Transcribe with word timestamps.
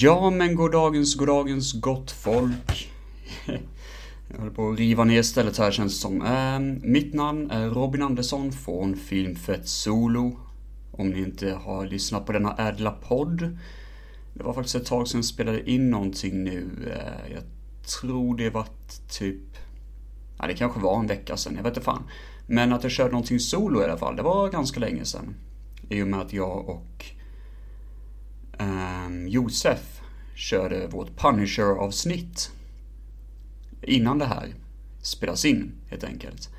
Ja, 0.00 0.30
men 0.30 0.54
goddagens, 0.54 1.14
goddagens 1.14 1.72
gott 1.72 2.10
folk. 2.10 2.90
Jag 4.28 4.38
håller 4.38 4.50
på 4.50 4.70
att 4.70 4.78
riva 4.78 5.04
ner 5.04 5.22
stället 5.22 5.58
här 5.58 5.70
känns 5.70 5.94
det 5.94 6.00
som. 6.00 6.22
Eh, 6.22 6.88
mitt 6.88 7.14
namn 7.14 7.50
är 7.50 7.70
Robin 7.70 8.02
Andersson 8.02 8.52
från 8.52 8.96
Filmfett 8.96 9.68
Solo. 9.68 10.36
Om 10.92 11.10
ni 11.10 11.18
inte 11.18 11.50
har 11.50 11.86
lyssnat 11.86 12.26
på 12.26 12.32
denna 12.32 12.56
ädla 12.56 12.90
podd. 12.90 13.58
Det 14.34 14.42
var 14.42 14.52
faktiskt 14.52 14.74
ett 14.74 14.86
tag 14.86 15.08
sedan 15.08 15.18
jag 15.18 15.24
spelade 15.24 15.70
in 15.70 15.90
någonting 15.90 16.44
nu. 16.44 16.68
Eh, 16.86 17.32
jag 17.32 17.42
tror 18.00 18.36
det 18.36 18.50
var 18.50 18.66
typ... 19.18 19.56
Ja, 20.38 20.46
det 20.46 20.54
kanske 20.54 20.80
var 20.80 21.00
en 21.00 21.06
vecka 21.06 21.36
sedan, 21.36 21.54
jag 21.56 21.62
vet 21.62 21.70
inte 21.70 21.84
fan. 21.84 22.02
Men 22.46 22.72
att 22.72 22.82
jag 22.82 22.92
körde 22.92 23.10
någonting 23.10 23.40
solo 23.40 23.80
i 23.80 23.84
alla 23.84 23.98
fall, 23.98 24.16
det 24.16 24.22
var 24.22 24.48
ganska 24.48 24.80
länge 24.80 25.04
sedan. 25.04 25.34
I 25.88 26.02
och 26.02 26.08
med 26.08 26.20
att 26.20 26.32
jag 26.32 26.68
och 26.68 27.17
um, 28.58 29.28
Josef 29.28 30.00
körde 30.34 30.86
vårt 30.86 31.16
Punisher-avsnitt 31.16 32.50
innan 33.82 34.18
det 34.18 34.24
här 34.24 34.54
spelas 35.02 35.44
in, 35.44 35.72
helt 35.90 36.04
enkelt. 36.04 36.50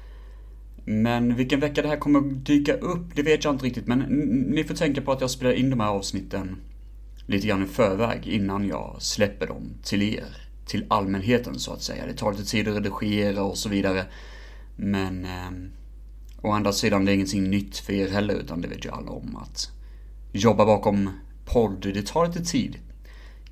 Men 0.86 1.36
vilken 1.36 1.60
vecka 1.60 1.82
det 1.82 1.88
här 1.88 1.98
kommer 1.98 2.22
dyka 2.22 2.74
upp, 2.74 3.16
det 3.16 3.24
vet 3.24 3.44
jag 3.44 3.54
inte 3.54 3.66
riktigt. 3.66 3.88
Men 3.88 4.00
ni 4.50 4.64
får 4.64 4.76
tänka 4.76 5.02
på 5.02 5.12
att 5.12 5.22
jag 5.22 5.32
spelar 5.32 5.54
in 5.54 5.70
de 5.70 5.80
här 5.80 5.90
avsnitten 5.90 6.56
lite 7.26 7.48
grann 7.48 7.64
i 7.64 7.68
förväg 7.68 8.28
innan 8.28 8.68
jag 8.68 8.96
släpper 9.00 9.48
dem 9.48 9.74
till 9.84 10.02
er. 10.02 10.28
Till 10.66 10.86
allmänheten 10.88 11.60
så 11.60 11.74
att 11.74 11.82
säga. 11.82 12.06
Det 12.06 12.14
tar 12.14 12.32
lite 12.32 12.46
tid 12.46 12.68
att 12.68 12.76
redigera 12.76 13.44
och 13.44 13.58
så 13.58 13.70
vidare. 13.70 14.06
Men 14.76 15.26
eh, 15.26 15.52
å 16.42 16.52
andra 16.52 16.74
sidan, 16.74 17.06
det 17.06 17.12
är 17.12 17.14
ingenting 17.14 17.50
nytt 17.50 17.78
för 17.78 17.94
er 17.94 18.10
heller, 18.10 18.36
utan 18.36 18.62
det 18.62 18.68
vet 18.68 18.86
ju 18.86 18.90
alla 18.90 19.12
om 19.12 19.36
att 19.36 19.72
jobba 20.32 20.66
bakom 20.66 21.10
podd, 21.54 21.82
det 21.82 22.08
tar 22.08 22.28
lite 22.28 22.44
tid. 22.44 22.78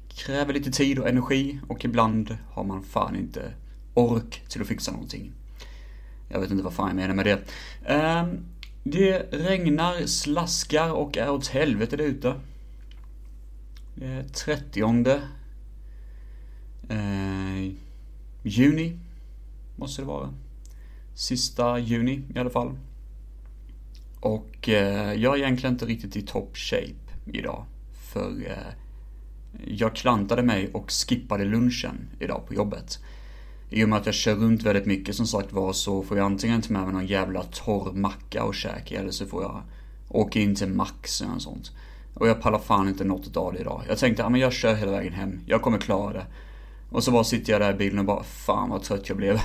Kräver 0.08 0.54
lite 0.54 0.72
tid 0.72 1.00
och 1.00 1.10
energi 1.10 1.60
och 1.68 1.86
ibland 1.86 2.38
har 2.50 2.64
man 2.64 2.84
fan 2.84 3.16
inte 3.16 3.54
ork 3.94 4.44
till 4.50 4.62
att 4.62 4.68
fixa 4.68 4.92
någonting. 4.92 5.32
Jag 6.30 6.40
vet 6.40 6.52
inte 6.52 6.64
vad 6.64 6.74
fan 6.74 6.88
jag 6.88 6.96
menar 6.96 7.16
med 7.16 7.26
det. 7.26 7.40
Um, 7.94 8.46
det 8.84 9.20
regnar, 9.32 10.06
slaskar 10.06 10.92
och 10.92 11.18
är 11.18 11.30
åt 11.30 11.48
helvete 11.48 11.98
där 11.98 12.04
ute. 12.04 12.34
Det 13.96 14.06
är 14.06 14.24
30 14.24 15.22
eh, 16.90 17.74
juni, 18.44 19.00
måste 19.76 20.02
det 20.02 20.06
vara. 20.06 20.34
Sista 21.16 21.80
juni 21.80 22.24
i 22.36 22.40
alla 22.40 22.50
fall. 22.50 22.78
Och 24.20 24.70
eh, 24.70 25.14
jag 25.14 25.34
är 25.34 25.38
egentligen 25.38 25.74
inte 25.74 25.86
riktigt 25.86 26.16
i 26.16 26.22
top 26.22 26.58
shape 26.58 26.94
idag. 27.26 27.66
För 28.18 28.50
eh, 28.50 28.74
jag 29.68 29.96
klantade 29.96 30.44
mig 30.44 30.70
och 30.74 30.92
skippade 30.92 31.46
lunchen 31.46 32.10
idag 32.20 32.48
på 32.48 32.54
jobbet. 32.54 33.00
I 33.70 33.84
och 33.84 33.90
med 33.90 34.00
att 34.00 34.06
jag 34.06 34.16
kör 34.16 34.36
runt 34.36 34.64
väldigt 34.64 34.86
mycket 34.86 35.16
som 35.16 35.28
sagt 35.28 35.54
var 35.54 35.74
så 35.74 36.04
får 36.04 36.18
jag 36.18 36.26
antingen 36.26 36.62
ta 36.62 36.74
med 36.74 36.84
mig 36.84 36.94
någon 36.94 37.08
jävla 37.08 37.44
torr 37.44 37.92
macka 37.94 38.44
och 38.44 38.56
käka 38.56 39.00
eller 39.00 39.12
så 39.12 39.26
får 39.26 39.44
jag 39.44 39.62
åka 40.10 40.40
in 40.40 40.56
till 40.56 40.68
Max 40.68 41.22
eller 41.22 41.32
något 41.32 41.42
sånt. 41.42 41.72
Och 42.14 42.28
jag 42.28 42.42
pallar 42.42 42.60
fan 42.60 42.88
inte 42.88 43.04
något 43.04 43.38
av 43.38 43.54
det 43.54 43.60
idag. 43.60 43.84
Jag 43.88 43.98
tänkte, 43.98 44.24
ja 44.24 44.30
men 44.30 44.42
jag 44.42 44.54
kör 44.54 44.76
hela 44.76 44.92
vägen 44.92 45.14
hem. 45.14 45.40
Jag 45.46 45.62
kommer 45.62 45.78
klara 45.78 46.14
det. 46.14 46.26
Och 46.90 47.04
så 47.04 47.12
bara 47.12 47.24
sitter 47.24 47.52
jag 47.52 47.62
där 47.62 47.74
i 47.74 47.78
bilen 47.78 48.00
och 48.00 48.06
bara, 48.06 48.24
fan 48.24 48.70
vad 48.70 48.84
trött 48.84 49.10
jag 49.10 49.18
blev. 49.18 49.42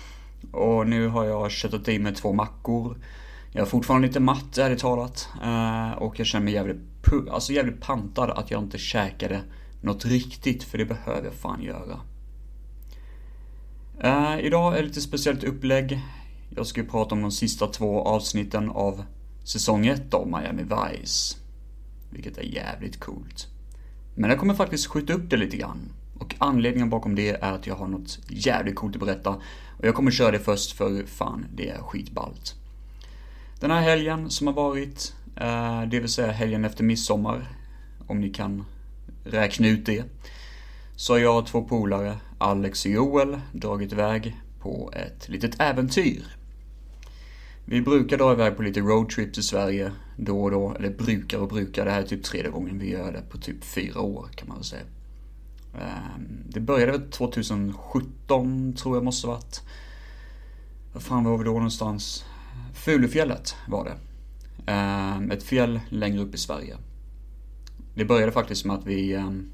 och 0.52 0.86
nu 0.86 1.06
har 1.06 1.24
jag 1.24 1.50
köttat 1.50 1.88
i 1.88 1.98
mig 1.98 2.14
två 2.14 2.32
mackor. 2.32 2.96
Jag 3.52 3.62
är 3.62 3.66
fortfarande 3.66 4.08
lite 4.08 4.20
matt 4.20 4.58
ärligt 4.58 4.78
talat. 4.78 5.28
Eh, 5.42 5.92
och 5.92 6.18
jag 6.18 6.26
känner 6.26 6.44
mig 6.44 6.54
jävligt, 6.54 6.80
alltså 7.30 7.52
jävligt 7.52 7.80
pantad 7.80 8.30
att 8.30 8.50
jag 8.50 8.62
inte 8.62 8.78
käkade 8.78 9.40
något 9.80 10.04
riktigt. 10.04 10.62
För 10.62 10.78
det 10.78 10.84
behöver 10.84 11.24
jag 11.24 11.34
fan 11.34 11.62
göra. 11.62 12.00
Eh, 14.02 14.46
idag 14.46 14.72
är 14.72 14.82
det 14.82 14.88
lite 14.88 15.00
speciellt 15.00 15.44
upplägg. 15.44 16.00
Jag 16.56 16.66
ska 16.66 16.80
ju 16.80 16.86
prata 16.86 17.14
om 17.14 17.22
de 17.22 17.30
sista 17.30 17.66
två 17.66 18.02
avsnitten 18.02 18.70
av 18.70 19.04
säsong 19.44 19.86
1 19.86 20.14
av 20.14 20.26
Miami 20.26 20.62
Vice. 20.62 21.36
Vilket 22.10 22.38
är 22.38 22.42
jävligt 22.42 23.00
coolt. 23.00 23.48
Men 24.14 24.30
jag 24.30 24.38
kommer 24.38 24.54
faktiskt 24.54 24.86
skjuta 24.86 25.12
upp 25.12 25.30
det 25.30 25.36
lite 25.36 25.56
grann. 25.56 25.92
Och 26.18 26.34
anledningen 26.38 26.90
bakom 26.90 27.14
det 27.14 27.30
är 27.30 27.52
att 27.52 27.66
jag 27.66 27.74
har 27.74 27.88
något 27.88 28.18
jävligt 28.28 28.76
coolt 28.76 28.96
att 28.96 29.00
berätta. 29.00 29.30
Och 29.78 29.86
jag 29.86 29.94
kommer 29.94 30.10
köra 30.10 30.30
det 30.30 30.38
först 30.38 30.72
för 30.72 31.06
fan, 31.06 31.46
det 31.54 31.68
är 31.68 31.78
skitballt. 31.78 32.59
Den 33.60 33.70
här 33.70 33.80
helgen 33.80 34.30
som 34.30 34.46
har 34.46 34.54
varit, 34.54 35.14
eh, 35.36 35.82
det 35.82 36.00
vill 36.00 36.08
säga 36.08 36.32
helgen 36.32 36.64
efter 36.64 36.84
midsommar, 36.84 37.48
om 38.06 38.20
ni 38.20 38.30
kan 38.30 38.64
räkna 39.24 39.68
ut 39.68 39.86
det. 39.86 40.04
Så 40.96 41.12
har 41.12 41.18
jag 41.18 41.38
och 41.38 41.46
två 41.46 41.62
polare, 41.62 42.16
Alex 42.38 42.84
och 42.84 42.90
Joel, 42.90 43.40
dragit 43.52 43.92
iväg 43.92 44.36
på 44.60 44.92
ett 44.92 45.28
litet 45.28 45.60
äventyr. 45.60 46.36
Vi 47.64 47.82
brukar 47.82 48.18
dra 48.18 48.32
iväg 48.32 48.56
på 48.56 48.62
lite 48.62 48.80
roadtrips 48.80 49.38
i 49.38 49.42
Sverige 49.42 49.92
då 50.16 50.42
och 50.42 50.50
då, 50.50 50.74
eller 50.74 50.90
brukar 50.90 51.38
och 51.38 51.48
brukar, 51.48 51.84
det 51.84 51.90
här 51.90 52.02
är 52.02 52.06
typ 52.06 52.24
tredje 52.24 52.50
gången 52.50 52.78
vi 52.78 52.90
gör 52.90 53.12
det 53.12 53.22
på 53.30 53.38
typ 53.38 53.64
fyra 53.64 54.00
år 54.00 54.28
kan 54.34 54.48
man 54.48 54.56
väl 54.56 54.64
säga. 54.64 54.82
Ehm, 55.74 56.44
det 56.48 56.60
började 56.60 56.92
väl 56.92 57.10
2017 57.10 58.72
tror 58.72 58.96
jag 58.96 59.04
måste 59.04 59.26
varit. 59.26 59.62
Vad 60.92 61.02
fan 61.02 61.24
var 61.24 61.38
vi 61.38 61.44
då 61.44 61.52
någonstans? 61.52 62.24
Fulufjället 62.72 63.54
var 63.68 63.84
det. 63.84 63.96
Eh, 64.72 65.36
ett 65.36 65.42
fjäll 65.42 65.80
längre 65.88 66.20
upp 66.20 66.34
i 66.34 66.38
Sverige. 66.38 66.76
Det 67.94 68.04
började 68.04 68.32
faktiskt 68.32 68.64
med 68.64 68.76
att 68.76 68.86
vi... 68.86 69.14
Ehm, 69.14 69.50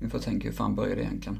nu 0.00 0.08
får 0.08 0.18
jag 0.18 0.24
tänka 0.24 0.48
hur 0.48 0.54
fan 0.54 0.74
började 0.74 0.94
det 0.94 1.02
egentligen? 1.02 1.38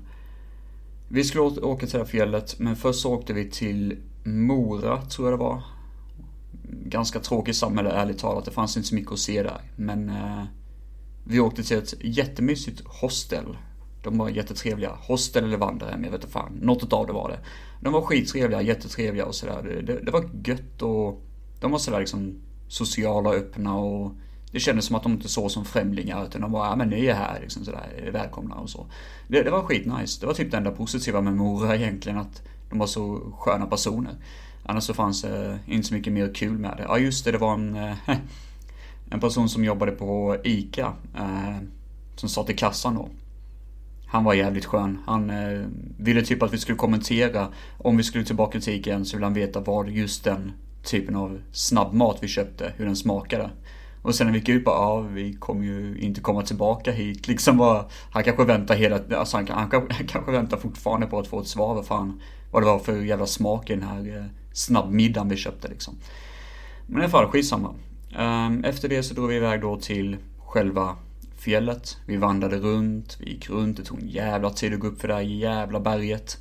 Vi 1.09 1.25
skulle 1.25 1.43
åka 1.43 1.87
till 1.87 1.93
det 1.93 2.05
här 2.05 2.11
fjället, 2.11 2.59
men 2.59 2.77
först 2.77 3.01
så 3.01 3.15
åkte 3.15 3.33
vi 3.33 3.51
till 3.51 3.97
Mora, 4.25 5.03
tror 5.03 5.31
jag 5.31 5.39
det 5.39 5.45
var. 5.45 5.63
Ganska 6.69 7.21
tråkigt 7.21 7.57
samhälle, 7.57 7.91
ärligt 7.91 8.19
talat. 8.19 8.45
Det 8.45 8.51
fanns 8.51 8.77
inte 8.77 8.89
så 8.89 8.95
mycket 8.95 9.13
att 9.13 9.19
se 9.19 9.43
där. 9.43 9.61
Men 9.77 10.09
eh, 10.09 10.45
vi 11.25 11.41
åkte 11.41 11.63
till 11.63 11.79
ett 11.79 11.95
jättemysigt 12.01 12.83
hostel. 12.87 13.59
De 14.03 14.19
var 14.19 14.29
jättetrevliga. 14.29 14.93
Hostel 15.01 15.45
eller 15.45 15.57
vandrarhem, 15.57 16.05
jag 16.05 16.11
vet 16.11 16.21
inte 16.21 16.33
fan. 16.33 16.53
Något 16.63 16.93
av 16.93 17.07
det 17.07 17.13
var 17.13 17.29
det. 17.29 17.39
De 17.81 17.93
var 17.93 18.03
skittrevliga, 18.03 18.63
jättetrevliga 18.63 19.27
och 19.27 19.35
sådär. 19.35 19.63
Det, 19.63 19.83
det, 19.83 20.01
det, 20.01 20.11
var 20.11 20.31
gött 20.45 20.83
och 20.83 21.23
de 21.61 21.71
var 21.71 21.79
sådär 21.79 22.01
liksom 22.01 22.35
sociala 22.69 23.29
och 23.29 23.35
öppna 23.35 23.77
och 23.77 24.13
det 24.53 24.61
kändes 24.61 24.85
som 24.85 24.97
att 24.97 25.03
de 25.03 25.13
inte 25.13 25.29
såg 25.29 25.51
som 25.51 25.65
främlingar 25.65 26.27
utan 26.27 26.41
de 26.41 26.53
bara 26.53 26.69
ja 26.69 26.77
men 26.77 26.89
ni 26.89 27.07
är 27.07 27.15
här 27.15 27.41
liksom 27.41 27.65
sådär, 27.65 28.11
välkomna 28.13 28.55
och 28.55 28.71
så. 28.71 28.87
Det, 29.29 29.43
det 29.43 29.51
var 29.51 29.63
skitnice. 29.63 30.21
Det 30.21 30.27
var 30.27 30.35
typ 30.35 30.51
det 30.51 30.57
enda 30.57 30.71
positiva 30.71 31.21
med 31.21 31.35
Mora 31.35 31.77
egentligen 31.77 32.19
att 32.19 32.43
de 32.71 32.79
var 32.79 32.87
så 32.87 33.33
sköna 33.39 33.67
personer. 33.67 34.15
Annars 34.63 34.85
så 34.85 34.95
fanns 34.95 35.23
det 35.23 35.59
inte 35.67 35.89
så 35.89 35.95
mycket 35.95 36.13
mer 36.13 36.35
kul 36.35 36.59
med 36.59 36.75
det. 36.77 36.83
Ja 36.83 36.99
just 36.99 37.25
det, 37.25 37.33
det 37.33 37.39
var 37.39 37.55
en, 37.55 37.77
eh, 37.77 37.97
en 39.11 39.21
person 39.21 39.49
som 39.49 39.65
jobbade 39.65 39.93
på 39.93 40.37
ICA. 40.45 40.93
Eh, 41.17 41.57
som 42.17 42.29
satt 42.29 42.51
i 42.51 42.55
kassan 42.55 42.95
då. 42.95 43.09
Han 44.07 44.25
var 44.25 44.35
jävligt 44.35 44.65
skön. 44.65 44.99
Han 45.07 45.31
eh, 45.31 45.67
ville 45.99 46.23
typ 46.23 46.43
att 46.43 46.53
vi 46.53 46.59
skulle 46.59 46.79
kommentera 46.79 47.49
om 47.79 47.97
vi 47.97 48.03
skulle 48.03 48.25
tillbaka 48.25 48.61
till 48.61 48.75
igen 48.75 49.05
så 49.05 49.17
ville 49.17 49.27
han 49.27 49.35
veta 49.35 49.61
vad 49.61 49.89
just 49.89 50.25
den 50.25 50.53
typen 50.83 51.17
av 51.17 51.41
snabbmat 51.53 52.19
vi 52.21 52.29
köpte, 52.29 52.73
hur 52.77 52.87
den 52.87 52.97
smakade. 52.97 53.51
Och 54.03 54.15
sen 54.15 54.27
när 54.27 54.33
vi 54.33 54.39
gick 54.39 54.49
ut 54.49 54.65
bara, 54.65 54.77
ja 54.77 55.01
vi 55.01 55.33
kommer 55.33 55.65
ju 55.65 55.99
inte 56.01 56.21
komma 56.21 56.43
tillbaka 56.43 56.93
hit. 56.93 57.29
Liksom 57.29 57.57
bara, 57.57 57.85
han 58.11 58.25
kanske 58.25 58.45
väntar 58.45 58.75
hela, 58.75 59.01
alltså 59.17 59.37
han, 59.37 59.49
han, 59.49 59.71
han 59.71 59.89
kanske 60.09 60.33
väntar 60.33 60.57
fortfarande 60.57 61.07
på 61.07 61.19
att 61.19 61.27
få 61.27 61.41
ett 61.41 61.49
svar 61.49 61.75
vad 61.75 61.87
fan, 61.87 62.21
vad 62.51 62.63
det 62.63 62.67
var 62.67 62.79
för 62.79 63.03
jävla 63.03 63.27
smak 63.27 63.71
i 63.71 63.75
den 63.75 63.83
här 63.83 64.19
eh, 64.19 64.25
snabbmiddagen 64.53 65.29
vi 65.29 65.37
köpte 65.37 65.69
liksom. 65.69 65.95
Men 66.87 66.99
i 66.99 67.05
alla 67.05 67.11
fall, 67.11 67.27
skitsamma. 67.27 67.75
Um, 68.19 68.65
efter 68.65 68.89
det 68.89 69.03
så 69.03 69.15
drog 69.15 69.29
vi 69.29 69.37
iväg 69.37 69.61
då 69.61 69.77
till 69.77 70.17
själva 70.39 70.97
fjället. 71.47 71.97
Vi 72.07 72.17
vandrade 72.17 72.59
runt, 72.59 73.17
vi 73.21 73.31
gick 73.31 73.51
runt, 73.51 73.77
det 73.77 73.85
tog 73.85 74.01
en 74.01 74.09
jävla 74.09 74.51
tid 74.51 74.75
att 74.75 74.81
gå 74.81 74.87
upp 74.87 75.01
för 75.01 75.09
det 75.09 75.15
här 75.15 75.21
jävla 75.21 75.81
berget. 75.81 76.39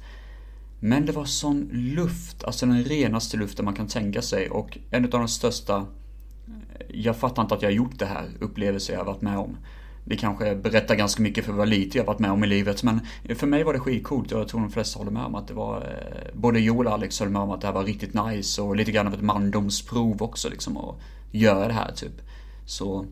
Men 0.80 1.06
det 1.06 1.12
var 1.12 1.26
sån 1.26 1.70
luft, 1.72 2.44
alltså 2.44 2.66
den 2.66 2.84
renaste 2.84 3.38
luften 3.38 3.66
man 3.66 3.74
kan 3.74 3.88
tänka 3.88 4.22
sig 4.22 4.50
och 4.50 4.78
en 4.92 5.04
av 5.04 5.10
de 5.10 5.28
största 5.28 5.78
eh, 5.78 6.86
jag 6.90 7.18
fattar 7.18 7.42
inte 7.42 7.56
att 7.56 7.62
jag 7.62 7.70
har 7.70 7.76
gjort 7.76 8.00
det 8.00 8.06
här, 8.06 8.30
upplevelser 8.40 8.94
jag 8.94 9.00
har 9.00 9.06
varit 9.06 9.22
med 9.22 9.38
om. 9.38 9.58
Det 10.06 10.16
kanske 10.16 10.56
berättar 10.56 10.96
ganska 10.96 11.24
mycket 11.24 11.46
för 11.46 11.54
vad 11.54 11.70
lite 11.70 11.98
jag 11.98 12.06
varit 12.06 12.20
med 12.20 12.32
om 12.32 12.44
i 12.44 12.48
livet, 12.48 12.84
men 12.84 13.00
för 13.36 13.48
mig 13.48 13.64
var 13.64 13.74
det 13.74 13.80
skitcoolt 13.80 14.32
och 14.32 14.40
jag 14.40 14.48
tror 14.48 14.62
de 14.62 14.72
flesta 14.72 15.00
håller 15.00 15.12
med 15.12 15.26
om 15.26 15.36
att 15.36 15.48
det 15.48 15.54
var, 15.54 15.78
eh, 15.78 16.40
både 16.40 16.60
Joel 16.60 16.88
och 16.88 16.94
Alex 16.94 17.20
höll 17.20 17.30
med 17.30 17.42
om 17.42 17.52
att 17.52 17.62
det 17.62 17.68
här 17.68 17.74
var 17.74 17.84
riktigt 17.84 18.14
nice 18.14 18.62
och 18.62 18.76
lite 18.76 18.92
grann 18.92 19.08
av 19.08 19.14
ett 19.14 19.22
mandomsprov 19.22 20.24
också 20.24 20.50
liksom 20.50 20.78
att 20.78 20.96
göra 21.32 21.68
det 21.68 21.74
här 21.74 21.92
typ. 21.92 22.22
Så 22.66 23.06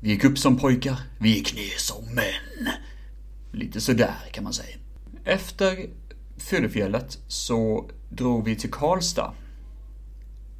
vi 0.00 0.10
gick 0.10 0.24
upp 0.24 0.38
som 0.38 0.56
pojkar, 0.56 1.00
vi 1.18 1.28
gick 1.28 1.54
ner 1.54 1.78
som 1.78 2.04
män. 2.14 2.74
Lite 3.52 3.80
sådär 3.80 4.14
kan 4.32 4.44
man 4.44 4.52
säga. 4.52 4.76
Efter 5.24 5.86
Fyllefjället 6.36 7.18
så 7.26 7.90
drog 8.08 8.44
vi 8.44 8.56
till 8.56 8.70
Karlstad 8.70 9.34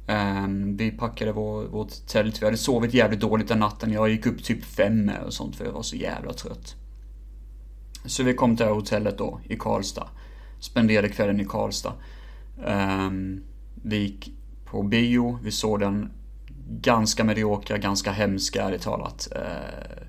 ehm, 0.07 0.77
vi 0.77 0.91
packade 0.91 1.31
vår, 1.31 1.63
vårt 1.63 2.07
tält. 2.07 2.41
Vi 2.41 2.45
hade 2.45 2.57
sovit 2.57 2.93
jävligt 2.93 3.19
dåligt 3.19 3.47
den 3.47 3.59
natten. 3.59 3.91
Jag 3.91 4.09
gick 4.09 4.25
upp 4.25 4.43
typ 4.43 4.63
fem 4.65 5.11
och 5.25 5.33
sånt 5.33 5.55
för 5.55 5.65
jag 5.65 5.71
var 5.71 5.83
så 5.83 5.95
jävla 5.95 6.33
trött. 6.33 6.75
Så 8.05 8.23
vi 8.23 8.33
kom 8.33 8.57
till 8.57 8.65
hotellet 8.65 9.17
då 9.17 9.39
i 9.43 9.55
Karlstad. 9.55 10.09
Spenderade 10.59 11.09
kvällen 11.09 11.39
i 11.39 11.45
Karlstad. 11.45 11.93
Ehm, 12.65 13.43
vi 13.83 13.97
gick 13.97 14.31
på 14.65 14.83
bio. 14.83 15.39
Vi 15.43 15.51
såg 15.51 15.79
den 15.79 16.11
ganska 16.69 17.23
mediokra, 17.23 17.77
ganska 17.77 18.11
hemska 18.11 18.63
ärligt 18.63 18.81
talat. 18.81 19.27
Eh, 19.35 20.03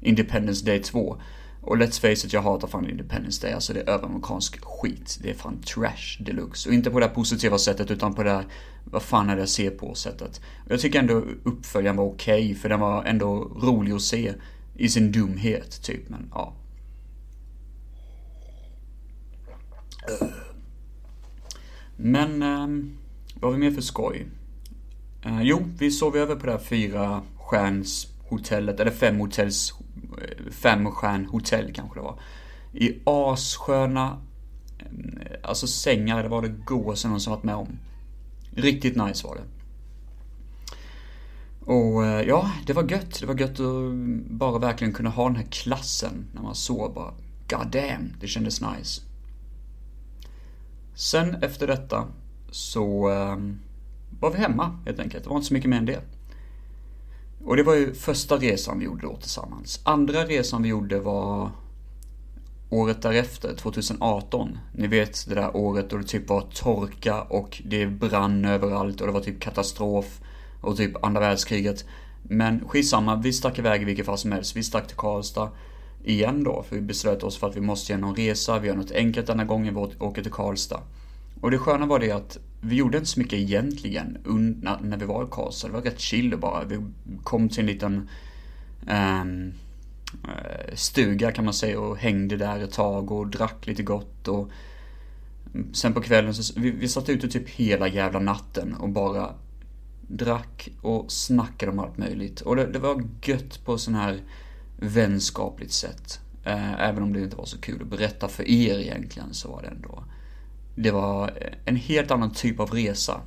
Independence 0.00 0.64
Day 0.64 0.82
2. 0.82 1.20
Och 1.60 1.76
let's 1.76 2.00
face 2.00 2.26
it, 2.26 2.32
jag 2.32 2.42
hatar 2.42 2.68
fan 2.68 2.90
Independence 2.90 3.46
Day. 3.46 3.52
Alltså 3.54 3.72
det 3.72 3.80
är 3.80 3.88
överamerikansk 3.88 4.64
skit. 4.64 5.18
Det 5.22 5.30
är 5.30 5.34
fan 5.34 5.62
trash 5.62 6.24
deluxe. 6.24 6.68
Och 6.68 6.74
inte 6.74 6.90
på 6.90 7.00
det 7.00 7.06
här 7.06 7.14
positiva 7.14 7.58
sättet 7.58 7.90
utan 7.90 8.14
på 8.14 8.22
det 8.22 8.30
här, 8.30 8.44
vad 8.84 9.02
fan 9.02 9.30
är 9.30 9.36
det 9.36 9.42
jag 9.42 9.48
ser 9.48 9.70
på 9.70 9.94
sättet. 9.94 10.40
Jag 10.68 10.80
tycker 10.80 10.98
ändå 10.98 11.24
uppföljaren 11.42 11.96
var 11.96 12.04
okej, 12.04 12.44
okay, 12.44 12.54
för 12.54 12.68
den 12.68 12.80
var 12.80 13.04
ändå 13.04 13.34
rolig 13.62 13.92
att 13.92 14.02
se 14.02 14.34
i 14.74 14.88
sin 14.88 15.12
dumhet, 15.12 15.82
typ. 15.82 16.08
Men 16.08 16.30
ja. 16.34 16.54
Eh. 20.08 20.26
Men, 21.96 22.42
eh, 22.42 22.88
vad 23.40 23.52
har 23.52 23.58
vi 23.58 23.64
mer 23.64 23.70
för 23.70 23.82
skoj? 23.82 24.26
Eh, 25.26 25.42
jo, 25.42 25.64
vi 25.78 25.90
sov 25.90 26.16
över 26.16 26.36
på 26.36 26.46
det 26.46 26.52
här 26.52 26.58
fyra 26.58 27.22
stjärns 27.36 28.08
hotellet, 28.28 28.80
eller 28.80 28.90
fem 28.90 29.20
hotells 29.20 29.74
eh, 30.18 31.72
kanske 31.74 31.98
det 31.98 32.02
var. 32.02 32.20
I 32.72 33.00
assköna, 33.04 34.18
eh, 34.78 35.38
alltså 35.42 35.66
sängar, 35.66 36.22
det 36.22 36.28
var 36.28 36.42
det 36.42 36.48
godaste 36.48 37.08
någon 37.08 37.20
som 37.20 37.32
varit 37.32 37.44
med 37.44 37.54
om. 37.54 37.78
Riktigt 38.50 38.96
nice 38.96 39.26
var 39.26 39.36
det. 39.36 39.42
Och 41.72 42.06
eh, 42.06 42.28
ja, 42.28 42.50
det 42.66 42.72
var 42.72 42.90
gött. 42.90 43.20
Det 43.20 43.26
var 43.26 43.40
gött 43.40 43.60
att 43.60 43.94
bara 44.30 44.58
verkligen 44.58 44.94
kunna 44.94 45.10
ha 45.10 45.26
den 45.26 45.36
här 45.36 45.46
klassen 45.50 46.26
när 46.34 46.42
man 46.42 46.54
sov 46.54 46.94
bara. 46.94 47.14
God 47.48 47.70
damn, 47.70 48.12
det 48.20 48.26
kändes 48.26 48.60
nice. 48.60 49.02
Sen 50.94 51.34
efter 51.42 51.66
detta 51.66 52.06
så 52.50 53.08
ehm, 53.08 53.58
var 54.20 54.30
vi 54.30 54.38
hemma 54.38 54.78
helt 54.84 54.98
enkelt. 54.98 55.24
Det 55.24 55.30
var 55.30 55.36
inte 55.36 55.48
så 55.48 55.54
mycket 55.54 55.70
mer 55.70 55.76
än 55.76 55.86
det. 55.86 56.00
Och 57.44 57.56
det 57.56 57.62
var 57.62 57.74
ju 57.74 57.94
första 57.94 58.36
resan 58.36 58.78
vi 58.78 58.84
gjorde 58.84 59.02
då 59.02 59.16
tillsammans. 59.16 59.80
Andra 59.84 60.24
resan 60.24 60.62
vi 60.62 60.68
gjorde 60.68 61.00
var 61.00 61.50
året 62.70 63.02
därefter, 63.02 63.54
2018. 63.54 64.58
Ni 64.72 64.86
vet 64.86 65.28
det 65.28 65.34
där 65.34 65.56
året 65.56 65.90
då 65.90 65.96
det 65.96 66.04
typ 66.04 66.28
var 66.28 66.40
torka 66.40 67.22
och 67.22 67.62
det 67.64 67.86
brann 67.86 68.44
överallt 68.44 69.00
och 69.00 69.06
det 69.06 69.12
var 69.12 69.20
typ 69.20 69.40
katastrof 69.40 70.20
och 70.60 70.76
typ 70.76 71.04
andra 71.04 71.20
världskriget. 71.20 71.84
Men 72.22 72.68
skitsamma, 72.68 73.16
vi 73.16 73.32
stack 73.32 73.58
iväg 73.58 73.82
i 73.82 73.84
vilket 73.84 74.06
fall 74.06 74.18
som 74.18 74.32
helst. 74.32 74.56
Vi 74.56 74.62
stack 74.62 74.86
till 74.86 74.96
Karlstad 74.96 75.50
igen 76.04 76.44
då, 76.44 76.62
för 76.68 76.76
vi 76.76 76.82
beslöt 76.82 77.22
oss 77.22 77.38
för 77.38 77.46
att 77.46 77.56
vi 77.56 77.60
måste 77.60 77.92
göra 77.92 78.00
någon 78.00 78.16
resa. 78.16 78.58
Vi 78.58 78.68
gör 78.68 78.76
något 78.76 78.92
enkelt 78.92 79.26
denna 79.26 79.44
gången, 79.44 79.74
vi 79.74 79.80
åker 79.98 80.22
till 80.22 80.32
Karlstad. 80.32 80.80
Och 81.40 81.50
det 81.50 81.58
sköna 81.58 81.86
var 81.86 81.98
det 81.98 82.10
att 82.10 82.38
vi 82.60 82.76
gjorde 82.76 82.98
inte 82.98 83.10
så 83.10 83.20
mycket 83.20 83.38
egentligen 83.38 84.18
när 84.80 84.96
vi 84.96 85.04
var 85.04 85.24
i 85.24 85.26
Karlstad. 85.30 85.68
Det 85.68 85.74
var 85.74 85.82
rätt 85.82 86.00
chill 86.00 86.38
bara. 86.38 86.64
Vi 86.64 86.80
kom 87.24 87.48
till 87.48 87.60
en 87.60 87.66
liten 87.66 88.08
um, 88.90 89.52
stuga 90.74 91.32
kan 91.32 91.44
man 91.44 91.54
säga 91.54 91.80
och 91.80 91.96
hängde 91.96 92.36
där 92.36 92.60
ett 92.60 92.72
tag 92.72 93.12
och 93.12 93.26
drack 93.26 93.66
lite 93.66 93.82
gott 93.82 94.28
och 94.28 94.50
sen 95.72 95.94
på 95.94 96.00
kvällen 96.00 96.34
så, 96.34 96.60
vi, 96.60 96.70
vi 96.70 96.88
satt 96.88 97.08
ute 97.08 97.28
typ 97.28 97.48
hela 97.48 97.88
jävla 97.88 98.18
natten 98.18 98.74
och 98.74 98.88
bara 98.88 99.34
drack 100.08 100.68
och 100.82 101.12
snackade 101.12 101.72
om 101.72 101.78
allt 101.78 101.98
möjligt. 101.98 102.40
Och 102.40 102.56
det, 102.56 102.66
det 102.66 102.78
var 102.78 103.02
gött 103.22 103.64
på 103.64 103.78
sån 103.78 103.94
här 103.94 104.20
vänskapligt 104.76 105.72
sätt. 105.72 106.20
Eh, 106.44 106.80
även 106.80 107.02
om 107.02 107.12
det 107.12 107.20
inte 107.20 107.36
var 107.36 107.44
så 107.44 107.58
kul 107.58 107.82
att 107.82 107.88
berätta 107.88 108.28
för 108.28 108.48
er 108.48 108.78
egentligen 108.78 109.34
så 109.34 109.48
var 109.48 109.62
det 109.62 109.68
ändå 109.68 110.04
det 110.76 110.90
var 110.90 111.30
en 111.64 111.76
helt 111.76 112.10
annan 112.10 112.32
typ 112.32 112.60
av 112.60 112.70
resa. 112.70 113.20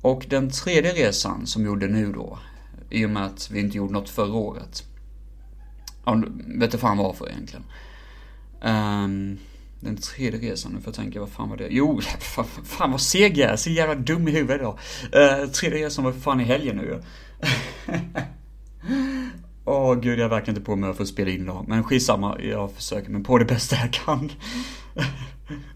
Och 0.00 0.26
den 0.28 0.50
tredje 0.50 0.92
resan 0.92 1.46
som 1.46 1.62
vi 1.62 1.68
gjorde 1.68 1.86
nu 1.86 2.12
då, 2.12 2.38
i 2.90 3.06
och 3.06 3.10
med 3.10 3.26
att 3.26 3.50
vi 3.50 3.60
inte 3.60 3.76
gjorde 3.76 3.92
något 3.92 4.08
förra 4.08 4.34
året. 4.34 4.84
Ja, 6.04 6.22
vet 6.46 6.70
du 6.70 6.78
fan 6.78 6.98
varför 6.98 7.28
egentligen. 7.28 7.64
Um, 8.62 9.38
den 9.80 9.96
tredje 9.96 10.50
resan, 10.50 10.72
nu 10.72 10.80
får 10.80 10.88
jag 10.88 10.94
tänka, 10.94 11.20
vad 11.20 11.28
fan 11.28 11.48
var 11.48 11.56
det? 11.56 11.68
Jo, 11.70 12.00
fan, 12.20 12.44
fan 12.64 12.90
vad 12.90 13.00
seg 13.00 13.38
jag 13.38 13.50
är, 13.50 13.56
så 13.56 13.70
jävla 13.70 13.94
dum 13.94 14.28
i 14.28 14.30
huvudet 14.30 14.60
idag. 14.60 14.78
Uh, 15.04 15.50
tredje 15.50 15.86
resan 15.86 16.04
var 16.04 16.12
för 16.12 16.20
fan 16.20 16.40
i 16.40 16.44
helgen 16.44 16.76
nu 16.76 17.02
Åh 19.64 19.92
oh, 19.92 20.00
gud, 20.00 20.18
jag 20.18 20.24
är 20.24 20.28
verkligen 20.28 20.56
inte 20.56 20.66
på 20.66 20.76
mig 20.76 20.94
för 20.94 21.02
att 21.02 21.08
spela 21.08 21.30
in 21.30 21.42
idag, 21.42 21.64
Men 21.68 21.84
skitsamma, 21.84 22.40
jag 22.40 22.72
försöker 22.72 23.10
mig 23.10 23.24
på 23.24 23.38
det 23.38 23.44
bästa 23.44 23.76
jag 23.76 23.92
kan. 23.92 24.30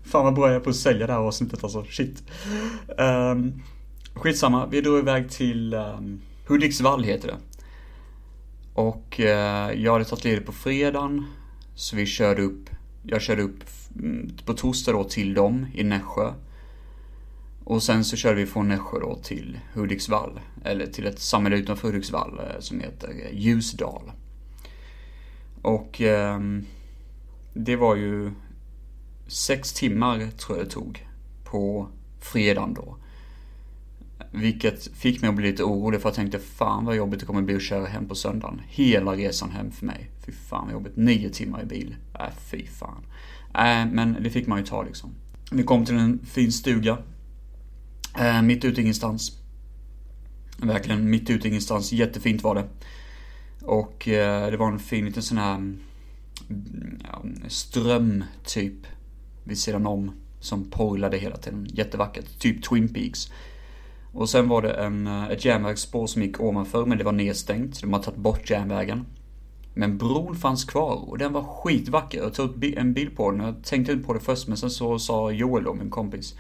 Fan 0.05 0.25
vad 0.25 0.35
bra 0.35 0.47
jag 0.47 0.57
är 0.57 0.61
på 0.61 0.71
att 0.71 0.77
sälja 0.77 1.07
det 1.07 1.13
här 1.13 1.21
avsnittet 1.21 1.65
alltså, 1.65 1.85
shit. 1.85 2.23
Um, 2.99 3.63
skitsamma, 4.15 4.67
vi 4.67 4.81
drog 4.81 4.99
iväg 4.99 5.31
till 5.31 5.75
um, 5.75 6.21
Hudiksvall 6.47 7.05
heter 7.05 7.29
det. 7.29 7.37
Och 8.75 9.21
uh, 9.21 9.83
jag 9.83 9.93
hade 9.93 10.05
tagit 10.05 10.25
ledigt 10.25 10.47
på 10.47 10.53
fredagen. 10.53 11.27
Så 11.75 11.97
vi 11.97 12.07
körde 12.07 12.43
upp, 12.43 12.71
jag 13.03 13.23
körde 13.23 13.43
upp 13.43 13.65
mm, 13.99 14.31
på 14.45 14.53
torsdag 14.53 14.93
då 14.93 15.05
till 15.05 15.35
dem 15.35 15.67
i 15.75 15.85
Nässjö. 15.85 16.33
Och 17.65 17.83
sen 17.83 18.05
så 18.05 18.17
körde 18.17 18.37
vi 18.37 18.47
från 18.47 18.69
Nässjö 18.69 19.01
då 19.01 19.19
till 19.23 19.59
Hudiksvall. 19.75 20.41
Eller 20.65 20.87
till 20.87 21.07
ett 21.07 21.21
samhälle 21.21 21.57
utanför 21.57 21.89
Hudiksvall 21.89 22.39
eh, 22.39 22.61
som 22.61 22.81
heter 22.81 23.09
eh, 23.09 23.39
Ljusdal. 23.39 24.13
Och 25.63 26.01
eh, 26.01 26.41
det 27.55 27.77
var 27.77 27.97
ju 27.97 28.31
sex 29.31 29.73
timmar 29.73 30.31
tror 30.31 30.59
jag 30.59 30.67
det 30.67 30.71
tog 30.71 31.07
på 31.45 31.89
fredagen 32.21 32.75
då. 32.75 32.97
Vilket 34.33 34.97
fick 34.97 35.23
mig 35.23 35.29
att 35.29 35.37
bli 35.37 35.51
lite 35.51 35.65
orolig 35.65 36.01
för 36.01 36.09
jag 36.09 36.17
tänkte 36.17 36.39
fan 36.39 36.85
vad 36.85 36.97
jobbigt 36.97 37.21
det 37.21 37.27
kommer 37.27 37.43
bli 37.43 37.57
att 37.57 37.63
köra 37.63 37.87
hem 37.87 38.09
på 38.09 38.15
söndagen. 38.15 38.61
Hela 38.69 39.13
resan 39.13 39.51
hem 39.51 39.71
för 39.71 39.87
mig. 39.87 40.11
Fy 40.27 40.33
fan 40.33 40.65
vad 40.65 40.73
jobbigt. 40.73 40.97
Nio 40.97 41.31
timmar 41.31 41.63
i 41.63 41.67
bil. 41.67 41.97
Äh, 42.15 42.35
fy 42.51 42.67
fan. 42.67 43.03
Äh, 43.55 43.93
men 43.93 44.17
det 44.23 44.31
fick 44.31 44.47
man 44.47 44.59
ju 44.59 44.65
ta 44.65 44.83
liksom. 44.83 45.11
Vi 45.51 45.63
kom 45.63 45.85
till 45.85 45.97
en 45.97 46.19
fin 46.27 46.53
stuga. 46.53 46.99
Äh, 48.19 48.43
mitt 48.43 48.65
ute 48.65 48.81
i 48.81 48.83
ingenstans. 48.83 49.39
Verkligen 50.57 51.11
mitt 51.11 51.31
ute 51.31 51.47
i 51.47 51.51
ingenstans. 51.51 51.93
Jättefint 51.93 52.43
var 52.43 52.55
det. 52.55 52.69
Och 53.63 54.09
äh, 54.09 54.51
det 54.51 54.57
var 54.57 54.73
en 54.73 54.79
fin 54.79 55.05
liten 55.05 55.23
sån 55.23 55.39
här 55.39 55.55
mm, 55.55 55.81
ja, 57.05 57.25
ström 57.49 58.25
typ 58.45 58.87
vid 59.45 59.59
sidan 59.59 59.87
om 59.87 60.13
som 60.41 60.71
porlade 60.71 61.17
hela 61.17 61.37
tiden. 61.37 61.67
Jättevackert. 61.71 62.39
Typ 62.39 62.65
Twin 62.65 62.95
Peaks. 62.95 63.31
Och 64.13 64.31
sen 64.31 64.49
var 64.49 64.63
det 64.63 64.73
en, 64.73 65.07
eh, 65.07 65.29
ett 65.31 65.45
järnvägsspår 65.45 66.07
som 66.07 66.23
gick 66.23 66.41
ovanför 66.41 66.87
men 66.87 66.99
det 66.99 67.05
var 67.05 67.13
nedstängt. 67.13 67.81
De 67.81 67.93
har 67.93 68.03
tagit 68.03 68.21
bort 68.21 68.51
järnvägen. 68.51 69.07
Men 69.75 69.99
bron 69.99 70.37
fanns 70.37 70.65
kvar 70.65 71.11
och 71.11 71.19
den 71.19 71.33
var 71.33 71.43
skitvacker. 71.43 72.19
Jag 72.19 72.35
tog 72.35 72.65
en 72.65 72.93
bild 72.93 73.17
på 73.17 73.31
den. 73.31 73.41
Jag 73.41 73.65
tänkte 73.65 73.93
inte 73.93 74.07
på 74.07 74.13
det 74.13 74.21
först 74.21 74.49
men 74.49 74.57
sen 74.57 74.71
så 74.71 74.99
sa 74.99 75.31
Joel 75.31 75.65
då, 75.65 75.75
min 75.75 75.91
kompis. 75.91 76.35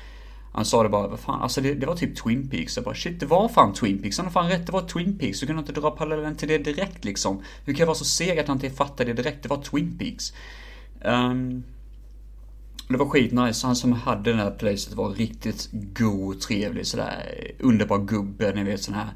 Han 0.52 0.64
sa 0.64 0.83
det 0.83 0.88
bara, 0.88 1.09
vad 1.09 1.21
fan, 1.21 1.42
alltså 1.42 1.61
det, 1.61 1.75
det 1.75 1.87
var 1.87 1.97
typ 1.97 2.16
Twin 2.16 2.49
Peaks. 2.49 2.76
Jag 2.76 2.85
bara 2.85 2.95
shit, 2.95 3.21
det 3.21 3.26
var 3.26 3.49
fan 3.49 3.73
Twin 3.73 4.02
Peaks. 4.02 4.19
Han 4.19 4.26
har 4.26 4.33
fan 4.33 4.49
rätt, 4.49 4.66
det 4.66 4.73
var 4.73 4.83
Twin 4.83 5.19
Peaks. 5.19 5.40
Du 5.40 5.47
kunde 5.47 5.61
inte 5.61 5.73
dra 5.73 5.90
parallellen 5.90 6.37
till 6.37 6.49
det 6.49 6.59
direkt 6.59 7.04
liksom. 7.04 7.42
Hur 7.64 7.73
kan 7.73 7.80
jag 7.80 7.87
vara 7.87 7.95
så 7.95 8.04
seg 8.04 8.38
att 8.38 8.49
han 8.49 8.57
inte 8.57 8.71
fattade 8.71 9.12
det 9.12 9.23
direkt? 9.23 9.42
Det 9.42 9.49
var 9.49 9.62
Twin 9.62 9.99
Peaks. 9.99 10.33
Um, 11.04 11.64
det 12.92 12.99
var 12.99 13.06
skitnice. 13.06 13.66
Han 13.66 13.76
som 13.76 13.92
hade 13.92 14.32
det 14.32 14.37
här 14.37 14.50
placet 14.50 14.94
var 14.94 15.11
riktigt 15.11 15.68
god 15.73 16.37
och 16.37 16.40
trevlig 16.40 16.87
sådär. 16.87 17.50
Underbar 17.59 17.99
gubbe, 17.99 18.52
ni 18.54 18.64
vet 18.64 18.82
sån 18.82 18.94
här 18.94 19.09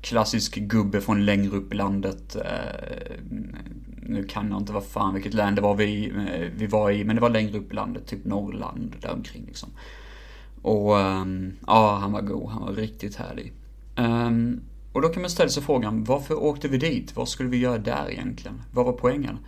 klassisk 0.00 0.54
gubbe 0.54 1.00
från 1.00 1.24
längre 1.24 1.56
upp 1.56 1.72
i 1.72 1.76
landet. 1.76 2.36
Eh, 2.36 3.20
nu 4.02 4.24
kan 4.24 4.50
jag 4.50 4.60
inte 4.60 4.72
vad 4.72 4.84
fan 4.84 5.14
vilket 5.14 5.34
län 5.34 5.54
det 5.54 5.60
var 5.60 5.74
vi, 5.74 6.08
eh, 6.08 6.48
vi 6.56 6.66
var 6.66 6.90
i, 6.90 7.04
men 7.04 7.16
det 7.16 7.22
var 7.22 7.30
längre 7.30 7.58
upp 7.58 7.72
i 7.72 7.74
landet, 7.74 8.06
typ 8.06 8.24
Norrland 8.24 8.96
där 9.00 9.12
omkring 9.12 9.44
liksom. 9.46 9.68
Och 10.62 10.96
um, 10.96 11.52
ja, 11.66 11.98
han 12.00 12.12
var 12.12 12.20
god, 12.20 12.50
han 12.50 12.62
var 12.62 12.72
riktigt 12.72 13.16
härlig. 13.16 13.52
Um, 13.96 14.60
och 14.92 15.02
då 15.02 15.08
kan 15.08 15.22
man 15.22 15.30
ställa 15.30 15.48
sig 15.48 15.62
frågan, 15.62 16.04
varför 16.04 16.42
åkte 16.42 16.68
vi 16.68 16.78
dit? 16.78 17.16
Vad 17.16 17.28
skulle 17.28 17.48
vi 17.48 17.56
göra 17.56 17.78
där 17.78 18.10
egentligen? 18.10 18.62
Vad 18.72 18.86
var 18.86 18.92
poängen? 18.92 19.38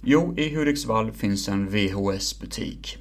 Jo, 0.00 0.34
i 0.36 0.54
Hudiksvall 0.54 1.12
finns 1.12 1.48
en 1.48 1.68
VHS-butik. 1.68 2.98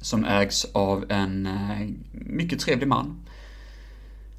Som 0.00 0.24
ägs 0.24 0.64
av 0.64 1.04
en 1.08 1.46
eh, 1.46 1.88
mycket 2.12 2.60
trevlig 2.60 2.88
man. 2.88 3.28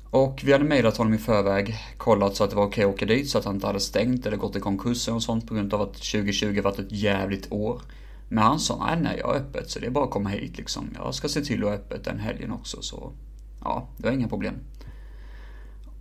Och 0.10 0.42
vi 0.44 0.52
hade 0.52 0.64
mejlat 0.64 0.98
honom 0.98 1.14
i 1.14 1.18
förväg, 1.18 1.76
kollat 1.98 2.36
så 2.36 2.44
att 2.44 2.50
det 2.50 2.56
var 2.56 2.66
okej 2.66 2.84
att 2.84 2.94
åka 2.94 3.06
dit, 3.06 3.30
så 3.30 3.38
att 3.38 3.46
han 3.46 3.56
inte 3.56 3.68
hade 3.68 3.80
stängt 3.80 4.26
eller 4.26 4.38
gått 4.38 4.56
i 4.56 4.60
konkurs 4.60 5.08
och 5.08 5.24
sånt 5.24 5.48
på 5.48 5.54
grund 5.54 5.74
av 5.74 5.82
att 5.82 5.94
2020 5.94 6.62
varit 6.62 6.80
ett 6.80 6.92
jävligt 6.92 7.52
år. 7.52 7.82
Men 8.30 8.44
han 8.44 8.60
sa, 8.60 8.86
nej 8.86 9.02
nej, 9.02 9.18
jag 9.20 9.36
är 9.36 9.40
öppet 9.40 9.70
så 9.70 9.80
det 9.80 9.86
är 9.86 9.92
bara 9.92 10.06
att 10.06 10.12
komma 10.12 10.30
hit 10.30 10.58
liksom. 10.58 10.90
Jag 10.96 11.16
ska 11.16 11.28
se 11.28 11.42
till 11.42 11.64
att 11.64 11.70
ha 11.70 11.76
öppet 11.76 12.04
den 12.04 12.20
helgen 12.20 12.52
också 12.52 12.82
så 12.82 13.12
Ja, 13.64 13.88
det 13.98 14.04
var 14.04 14.12
inga 14.12 14.28
problem. 14.28 14.56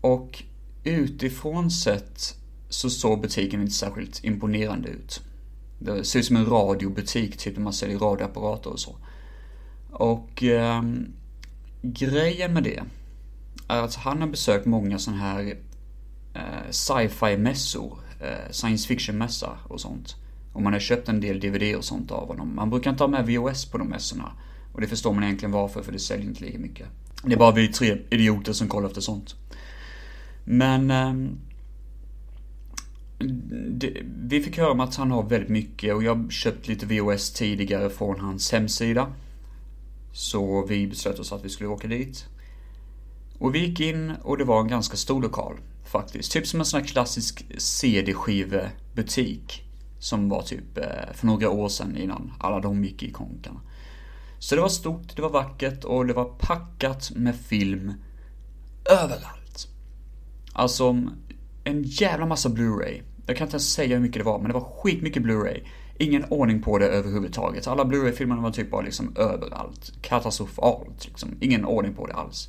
Och 0.00 0.42
utifrån 0.85 1.70
sett 1.70 2.38
så 2.68 2.90
såg 2.90 3.20
butiken 3.20 3.60
inte 3.60 3.72
särskilt 3.72 4.25
imponerande 4.25 4.88
ut. 4.88 5.22
Det 5.78 6.04
ser 6.04 6.18
ut 6.18 6.26
som 6.26 6.37
en 6.37 6.46
radiobutik, 6.46 7.37
typ 7.37 7.56
när 7.56 7.62
man 7.62 7.72
säljer 7.72 7.98
radioapparater 7.98 8.70
och 8.70 8.80
så. 8.80 8.96
Och 9.90 10.42
eh, 10.42 10.82
grejen 11.82 12.52
med 12.52 12.62
det 12.62 12.82
är 13.68 13.82
att 13.82 13.94
han 13.94 14.20
har 14.20 14.28
besökt 14.28 14.66
många 14.66 14.98
sådana 14.98 15.22
här 15.22 15.58
eh, 16.34 16.70
sci-fi 16.70 17.37
mässor, 17.37 17.98
eh, 18.20 18.50
science 18.50 18.88
fiction 18.88 19.18
mässa 19.18 19.58
och 19.68 19.80
sånt. 19.80 20.16
Och 20.52 20.62
man 20.62 20.72
har 20.72 20.80
köpt 20.80 21.08
en 21.08 21.20
del 21.20 21.40
DVD 21.40 21.76
och 21.76 21.84
sånt 21.84 22.10
av 22.10 22.28
honom. 22.28 22.56
Man 22.56 22.70
brukar 22.70 22.90
inte 22.90 23.02
ha 23.02 23.08
med 23.08 23.26
VOS 23.26 23.64
på 23.64 23.78
de 23.78 23.88
mässorna. 23.88 24.32
Och 24.72 24.80
det 24.80 24.87
förstår 24.87 25.14
man 25.14 25.25
egentligen 25.25 25.52
varför, 25.52 25.82
för 25.82 25.92
det 25.92 25.98
säljer 25.98 26.26
inte 26.26 26.44
lika 26.44 26.58
mycket. 26.58 26.87
Det 27.25 27.32
är 27.32 27.38
bara 27.38 27.52
vi 27.52 27.68
tre 27.68 27.98
idioter 28.10 28.52
som 28.52 28.68
kollar 28.68 28.88
efter 28.88 29.00
sånt. 29.00 29.37
Men... 30.44 30.90
Ehm, 30.90 31.38
det, 33.70 34.02
vi 34.04 34.40
fick 34.40 34.58
höra 34.58 34.70
om 34.70 34.80
att 34.80 34.96
han 34.96 35.10
har 35.10 35.22
väldigt 35.22 35.48
mycket 35.48 35.94
och 35.94 36.02
jag 36.02 36.14
har 36.14 36.30
köpt 36.30 36.68
lite 36.68 36.87
VOS 36.87 37.32
tidigare 37.32 37.90
från 37.90 38.20
hans 38.20 38.52
hemsida. 38.52 39.12
Så 40.12 40.66
vi 40.66 40.87
beslöt 40.87 41.18
oss 41.18 41.32
att 41.32 41.44
vi 41.44 41.48
skulle 41.48 41.68
åka 41.68 41.88
dit. 41.88 42.26
Och 43.38 43.54
vi 43.54 43.66
gick 43.66 43.80
in 43.80 44.12
och 44.22 44.38
det 44.38 44.44
var 44.44 44.60
en 44.60 44.68
ganska 44.68 44.96
stor 44.96 45.22
lokal 45.22 45.56
faktiskt. 45.84 46.32
Typ 46.32 46.46
som 46.46 46.60
en 46.60 46.66
sån 46.66 46.80
här 46.80 46.87
klassisk 46.87 47.46
CD-skivebutik. 47.58 49.64
Som 49.98 50.28
var 50.28 50.42
typ 50.42 50.78
eh, 50.78 51.12
för 51.14 51.26
några 51.26 51.50
år 51.50 51.68
sedan 51.68 51.96
innan 51.96 52.32
alla 52.40 52.60
de 52.60 52.84
gick 52.84 53.02
i 53.02 53.12
konkarna. 53.12 53.60
Så 54.38 54.54
det 54.54 54.60
var 54.60 54.68
stort, 54.68 55.16
det 55.16 55.22
var 55.22 55.30
vackert 55.30 55.84
och 55.84 56.06
det 56.06 56.12
var 56.12 56.25
packat 56.25 57.10
med 57.10 57.37
film 57.37 57.92
överallt. 58.90 59.68
Alltså, 60.52 61.08
en 61.64 61.82
jävla 61.82 62.26
massa 62.26 62.48
Blu-ray. 62.48 63.02
Jag 63.28 63.37
kan 63.37 63.47
inte 63.47 63.54
ens 63.54 63.73
säga 63.73 63.97
hur 63.97 64.02
mycket 64.02 64.20
det 64.20 64.25
var, 64.25 64.38
men 64.38 64.49
det 64.49 64.54
var 64.54 64.68
skitmycket 64.82 65.23
Blu-ray. 65.23 65.61
Ingen 65.99 66.25
ordning 66.25 66.62
på 66.62 66.78
det 66.78 66.87
överhuvudtaget. 66.87 67.66
Alla 67.66 67.85
Blu-ray-filmerna 67.85 68.42
var 68.42 68.50
typ 68.50 68.70
bara 68.70 68.82
liksom 68.82 69.16
överallt. 69.16 69.92
Katastrofalt 70.02 71.06
liksom. 71.06 71.28
Ingen 71.40 71.64
ordning 71.64 71.94
på 71.94 72.06
det 72.06 72.14
alls. 72.14 72.49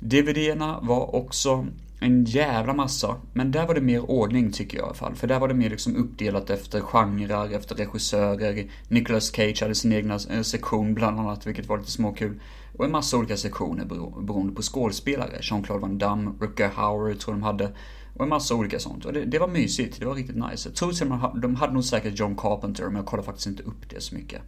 DVD-erna 0.00 0.80
var 0.82 1.14
också 1.16 1.66
en 2.00 2.24
jävla 2.24 2.74
massa, 2.74 3.16
men 3.32 3.50
där 3.50 3.66
var 3.66 3.74
det 3.74 3.80
mer 3.80 4.10
ordning 4.10 4.52
tycker 4.52 4.76
jag 4.78 4.84
i 4.84 4.86
alla 4.86 4.94
fall. 4.94 5.14
För 5.14 5.26
där 5.26 5.38
var 5.38 5.48
det 5.48 5.54
mer 5.54 5.70
liksom 5.70 5.96
uppdelat 5.96 6.50
efter 6.50 6.80
genrer, 6.80 7.54
efter 7.54 7.74
regissörer. 7.74 8.70
Nicolas 8.88 9.32
Cage 9.32 9.62
hade 9.62 9.74
sin 9.74 9.92
egna 9.92 10.18
eh, 10.30 10.42
sektion 10.42 10.94
bland 10.94 11.20
annat, 11.20 11.46
vilket 11.46 11.68
var 11.68 11.78
lite 11.78 11.90
småkul. 11.90 12.40
Och 12.76 12.84
en 12.84 12.90
massa 12.92 13.16
olika 13.16 13.36
sektioner 13.36 13.84
beroende 14.22 14.52
på 14.52 14.62
skådespelare. 14.62 15.38
Jean-Claude 15.40 15.80
Van 15.80 15.98
Damme, 15.98 16.30
Rutger 16.40 16.68
Hauer 16.68 17.14
tror 17.14 17.34
de 17.34 17.42
hade. 17.42 17.72
Och 18.14 18.22
en 18.22 18.28
massa 18.28 18.54
olika 18.54 18.78
sånt. 18.78 19.04
Och 19.04 19.12
det, 19.12 19.24
det 19.24 19.38
var 19.38 19.48
mysigt, 19.48 20.00
det 20.00 20.06
var 20.06 20.14
riktigt 20.14 20.36
nice. 20.36 20.68
Jag 20.68 20.76
tror 20.76 20.92
till 20.92 21.12
och 21.12 21.40
de 21.40 21.54
hade 21.54 21.72
nog 21.72 21.84
säkert 21.84 22.18
John 22.18 22.36
Carpenter, 22.36 22.84
men 22.84 22.96
jag 22.96 23.06
kollade 23.06 23.26
faktiskt 23.26 23.46
inte 23.46 23.62
upp 23.62 23.90
det 23.90 24.00
så 24.00 24.14
mycket. 24.14 24.42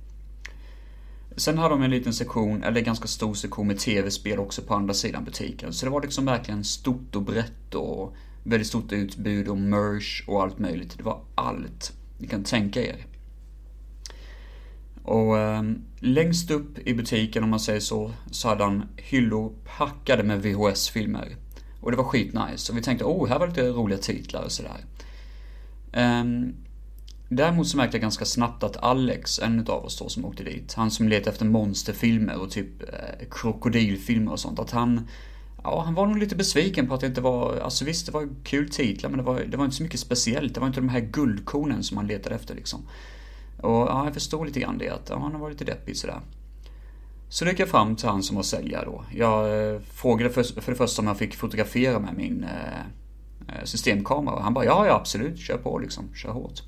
Sen 1.37 1.59
hade 1.59 1.75
de 1.75 1.83
en 1.83 1.91
liten 1.91 2.15
sektion, 2.15 2.63
eller 2.63 2.81
ganska 2.81 3.09
stor 3.09 3.35
sektion 3.35 3.67
med 3.67 3.79
tv-spel 3.79 4.39
också 4.39 4.63
på 4.63 4.75
andra 4.75 4.95
sidan 4.95 5.25
butiken. 5.25 5.73
Så 5.73 5.87
det 5.87 5.93
var 5.93 6.03
liksom 6.03 6.25
verkligen 6.25 6.65
stort 6.65 7.17
och 7.17 7.23
brett 7.23 7.75
och 7.75 8.17
väldigt 8.43 8.69
stort 8.69 8.93
utbud 8.93 9.49
och 9.49 9.59
merch 9.59 10.25
och 10.27 10.43
allt 10.43 10.59
möjligt. 10.59 10.97
Det 10.97 11.03
var 11.03 11.21
allt 11.35 11.93
ni 12.19 12.29
kan 12.29 12.45
tänka 12.45 12.83
er. 12.83 13.07
Och 15.03 15.39
eh, 15.39 15.63
längst 15.99 16.51
upp 16.51 16.79
i 16.79 16.95
butiken 16.95 17.45
om 17.45 17.51
man 17.51 17.61
säger 17.61 17.81
så, 17.81 18.11
så 18.31 18.49
hade 18.49 18.65
han 18.65 18.89
hyllor 18.97 19.53
packade 19.79 20.23
med 20.23 20.43
VHS-filmer. 20.43 21.37
Och 21.83 21.91
det 21.91 21.97
var 21.97 22.05
skitnice. 22.05 22.73
Och 22.73 22.79
vi 22.79 22.83
tänkte, 22.83 23.05
oh, 23.05 23.29
här 23.29 23.39
var 23.39 23.49
lite 23.49 23.69
roliga 23.69 23.99
titlar 23.99 24.43
och 24.43 24.53
sådär. 24.53 24.85
Um, 25.93 26.55
Däremot 27.37 27.69
så 27.69 27.77
märkte 27.77 27.97
jag 27.97 28.03
ganska 28.03 28.25
snabbt 28.25 28.63
att 28.63 28.77
Alex, 28.77 29.39
en 29.39 29.67
av 29.69 29.85
oss 29.85 29.99
då 29.99 30.09
som 30.09 30.25
åkte 30.25 30.45
dit, 30.45 30.75
han 30.75 30.91
som 30.91 31.09
letade 31.09 31.31
efter 31.31 31.45
monsterfilmer 31.45 32.41
och 32.41 32.51
typ 32.51 32.83
eh, 32.83 33.27
krokodilfilmer 33.31 34.33
och 34.33 34.41
sånt, 34.41 34.59
att 34.59 34.71
han 34.71 35.09
Ja, 35.65 35.83
han 35.85 35.95
var 35.95 36.07
nog 36.07 36.19
lite 36.19 36.37
besviken 36.37 36.89
på 36.89 36.95
att 36.95 37.01
det 37.01 37.07
inte 37.07 37.21
var, 37.21 37.57
alltså 37.57 37.85
visst 37.85 38.07
det 38.07 38.13
var 38.13 38.29
kul 38.43 38.69
titlar 38.69 39.11
men 39.11 39.19
det 39.19 39.25
var, 39.25 39.41
det 39.41 39.57
var 39.57 39.65
inte 39.65 39.77
så 39.77 39.83
mycket 39.83 40.01
speciellt. 40.01 40.55
Det 40.55 40.61
var 40.61 40.67
inte 40.67 40.81
de 40.81 40.89
här 40.89 41.01
guldkornen 41.01 41.83
som 41.83 41.97
han 41.97 42.07
letade 42.07 42.35
efter 42.35 42.55
liksom. 42.55 42.81
Och 43.61 43.71
ja, 43.71 44.05
jag 44.05 44.15
förstår 44.15 44.47
lite 44.47 44.61
grann 44.61 44.79
det 44.79 44.89
att 44.89 45.09
ja, 45.11 45.19
han 45.19 45.41
var 45.41 45.51
lite 45.51 45.65
deppig 45.65 45.97
sådär. 45.97 46.21
Så 47.33 47.45
gick 47.45 47.61
jag 47.61 47.69
fram 47.69 47.97
till 47.97 48.09
han 48.09 48.23
som 48.23 48.37
var 48.37 48.43
säljare 48.43 48.85
då. 48.85 49.05
Jag 49.15 49.71
eh, 49.75 49.81
frågade 49.81 50.31
för, 50.31 50.43
för 50.43 50.73
det 50.73 50.79
första 50.79 51.03
om 51.03 51.09
jag 51.09 51.19
fick 51.19 51.35
fotografera 51.35 51.99
med 51.99 52.15
min 52.17 52.45
eh, 52.45 52.81
eh, 53.49 53.65
systemkamera 53.65 54.41
han 54.41 54.55
bara 54.55 54.65
ja, 54.65 54.87
ja 54.87 54.95
absolut, 54.95 55.39
kör 55.39 55.59
på 55.59 55.79
liksom, 55.79 56.15
kör 56.15 56.31
hårt. 56.31 56.63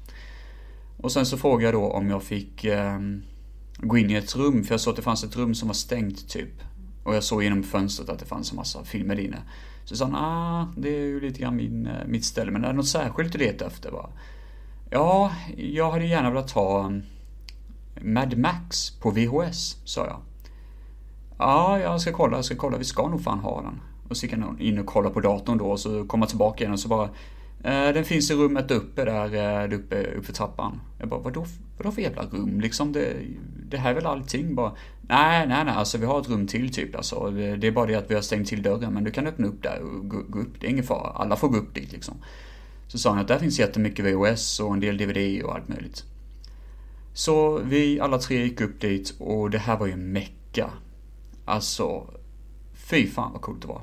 Och 0.96 1.12
sen 1.12 1.26
så 1.26 1.36
frågade 1.36 1.64
jag 1.64 1.74
då 1.74 1.90
om 1.90 2.10
jag 2.10 2.22
fick 2.22 2.64
eh, 2.64 2.98
gå 3.76 3.98
in 3.98 4.10
i 4.10 4.14
ett 4.14 4.36
rum, 4.36 4.64
för 4.64 4.74
jag 4.74 4.80
såg 4.80 4.90
att 4.90 4.96
det 4.96 5.02
fanns 5.02 5.24
ett 5.24 5.36
rum 5.36 5.54
som 5.54 5.68
var 5.68 5.74
stängt 5.74 6.28
typ. 6.28 6.62
Och 7.04 7.14
jag 7.14 7.24
såg 7.24 7.42
genom 7.42 7.62
fönstret 7.62 8.08
att 8.08 8.18
det 8.18 8.26
fanns 8.26 8.50
en 8.50 8.56
massa 8.56 8.84
filmer 8.84 9.20
inne. 9.20 9.42
Så 9.84 9.96
sa 9.96 10.04
han, 10.04 10.14
ah, 10.14 10.72
det 10.76 10.88
är 10.88 11.06
ju 11.06 11.20
lite 11.20 11.40
grann 11.40 11.56
min, 11.56 11.86
eh, 11.86 12.06
mitt 12.06 12.24
ställe, 12.24 12.50
men 12.50 12.64
är 12.64 12.68
det 12.68 12.74
något 12.74 12.88
särskilt 12.88 13.32
du 13.32 13.38
letar 13.38 13.66
efter? 13.66 13.90
Va? 13.90 14.10
Ja, 14.90 15.32
jag 15.56 15.90
hade 15.90 16.06
gärna 16.06 16.30
velat 16.30 16.50
ha 16.50 16.86
mm, 16.86 17.02
Mad 18.00 18.38
Max 18.38 18.90
på 18.90 19.10
VHS, 19.10 19.76
sa 19.84 20.06
jag. 20.06 20.20
Ja, 21.38 21.80
jag 21.80 22.00
ska 22.00 22.12
kolla, 22.12 22.36
jag 22.36 22.44
ska 22.44 22.54
kolla, 22.54 22.78
vi 22.78 22.84
ska 22.84 23.08
nog 23.08 23.22
fan 23.22 23.38
ha 23.38 23.62
den. 23.62 23.80
Och 24.08 24.16
så 24.16 24.26
gick 24.26 24.34
han 24.34 24.60
in 24.60 24.78
och 24.78 24.86
kollade 24.86 25.14
på 25.14 25.20
datorn 25.20 25.58
då 25.58 25.64
och 25.64 25.80
så 25.80 26.04
kom 26.04 26.20
han 26.20 26.28
tillbaka 26.28 26.64
igen 26.64 26.72
och 26.72 26.80
så 26.80 26.88
bara 26.88 27.04
eh, 27.64 27.94
den 27.94 28.04
finns 28.04 28.30
i 28.30 28.34
rummet 28.34 28.70
uppe 28.70 29.02
eh, 29.02 29.06
där, 29.06 29.72
uppe, 29.72 30.02
uppe 30.02 30.26
för 30.26 30.32
trappan. 30.32 30.80
Jag 30.98 31.08
bara, 31.08 31.20
vadå, 31.20 31.46
vadå 31.78 31.90
för 31.90 32.02
jävla 32.02 32.22
rum 32.22 32.60
liksom? 32.60 32.92
Det, 32.92 33.16
det 33.70 33.76
här 33.76 33.90
är 33.90 33.94
väl 33.94 34.06
allting 34.06 34.54
bara? 34.54 34.72
Nej, 35.00 35.46
nej, 35.48 35.64
nej, 35.64 35.74
alltså 35.74 35.98
vi 35.98 36.06
har 36.06 36.20
ett 36.20 36.28
rum 36.28 36.46
till 36.46 36.72
typ 36.72 36.96
alltså. 36.96 37.30
Det 37.30 37.66
är 37.66 37.72
bara 37.72 37.86
det 37.86 37.94
att 37.94 38.10
vi 38.10 38.14
har 38.14 38.22
stängt 38.22 38.48
till 38.48 38.62
dörren, 38.62 38.94
men 38.94 39.04
du 39.04 39.10
kan 39.10 39.26
öppna 39.26 39.46
upp 39.46 39.62
där 39.62 39.80
och 39.82 40.08
gå, 40.08 40.22
gå 40.28 40.38
upp. 40.38 40.60
Det 40.60 40.66
är 40.66 40.70
ingen 40.70 40.84
fara, 40.84 41.10
alla 41.10 41.36
får 41.36 41.48
gå 41.48 41.56
upp 41.56 41.74
dit 41.74 41.92
liksom. 41.92 42.14
Så 42.88 42.98
sa 42.98 43.10
han 43.10 43.18
att 43.18 43.28
där 43.28 43.38
finns 43.38 43.58
jättemycket 43.58 44.04
VHS 44.04 44.60
och 44.60 44.74
en 44.74 44.80
del 44.80 44.96
DVD 44.96 45.42
och 45.42 45.54
allt 45.54 45.68
möjligt. 45.68 46.04
Så 47.14 47.58
vi 47.58 48.00
alla 48.00 48.18
tre 48.18 48.44
gick 48.44 48.60
upp 48.60 48.80
dit 48.80 49.14
och 49.18 49.50
det 49.50 49.58
här 49.58 49.78
var 49.78 49.86
ju 49.86 49.96
mecka. 49.96 50.70
Alltså, 51.44 52.06
fy 52.74 53.06
fan 53.06 53.32
vad 53.32 53.40
coolt 53.40 53.62
det 53.62 53.68
var. 53.68 53.82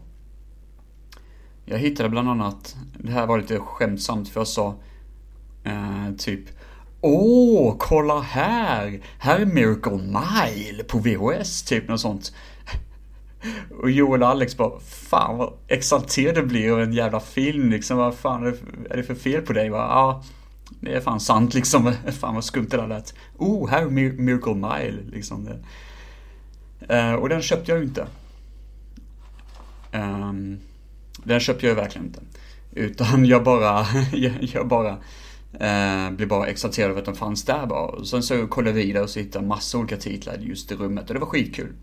Jag 1.66 1.78
hittade 1.78 2.10
bland 2.10 2.30
annat, 2.30 2.76
det 2.98 3.12
här 3.12 3.28
var 3.28 3.38
lite 3.38 3.60
skämtsamt 3.60 4.30
för 4.30 4.40
jag 4.40 4.48
sa 4.48 4.76
eh, 5.64 6.12
typ 6.18 6.42
Åh, 7.02 7.76
kolla 7.80 8.20
här! 8.20 9.02
Här 9.18 9.40
är 9.40 9.46
Miracle 9.46 9.98
Mile 9.98 10.84
på 10.84 11.00
VHS, 11.00 11.64
typ 11.64 11.88
något 11.88 12.02
sånt. 12.02 12.34
Och 13.82 13.92
Joel 13.92 14.24
och 14.24 14.30
Alex 14.30 14.58
bara, 14.58 14.80
fan 14.80 15.38
vad 15.38 15.54
exalterad 15.68 16.36
du 16.36 16.46
blir 16.46 16.72
av 16.72 16.82
en 16.82 16.94
jävla 16.94 17.20
film 17.20 17.70
liksom. 17.70 17.98
Vad 17.98 18.16
fan 18.16 18.48
är 18.90 18.98
det 18.98 19.04
för 19.04 19.16
fel 19.16 19.42
på 19.42 19.54
dig? 19.54 19.68
Ja, 19.68 19.78
ah, 19.78 20.24
det 20.80 20.94
är 20.94 21.02
fan 21.02 21.20
sant 21.20 21.54
liksom. 21.54 21.94
Fan 22.20 22.36
vad 22.36 22.44
skumt 22.44 22.68
det 22.72 22.78
där 22.78 22.88
lät. 22.88 23.14
Oh, 23.38 23.70
här 23.70 23.82
är 23.82 23.90
Miracle 24.12 24.54
Mile 24.54 24.98
liksom. 25.12 25.50
Eh, 26.90 27.14
och 27.14 27.30
den 27.30 27.42
köpte 27.42 27.72
jag 27.72 27.80
ju 27.80 27.86
inte. 27.86 28.08
Eh, 29.92 30.34
den 31.24 31.40
köpte 31.40 31.66
jag 31.66 31.72
ju 31.72 31.82
verkligen 31.82 32.08
inte. 32.08 32.22
Utan 32.72 33.26
jag 33.32 33.44
bara, 33.44 33.86
jag 34.40 34.68
bara 34.68 34.98
eh, 35.54 36.12
blev 36.12 36.28
bara 36.28 36.48
exalterad 36.48 36.92
över 36.92 37.00
att 37.00 37.06
den 37.06 37.16
fanns 37.16 37.44
där 37.44 37.66
bara. 37.66 37.86
Och 37.86 38.08
sen 38.08 38.24
så 38.24 38.48
kollade 38.48 38.80
jag 38.80 38.86
vidare 38.86 39.04
och 39.04 39.10
så 39.10 39.20
hittade 39.20 39.44
jag 39.44 39.50
massa 39.50 39.78
olika 39.78 39.98
titlar 39.98 40.38
just 40.38 40.72
i 40.72 40.76
rummet 40.76 41.08
och 41.08 41.14
det 41.14 41.20
var 41.20 41.28
skitkul. 41.28 41.74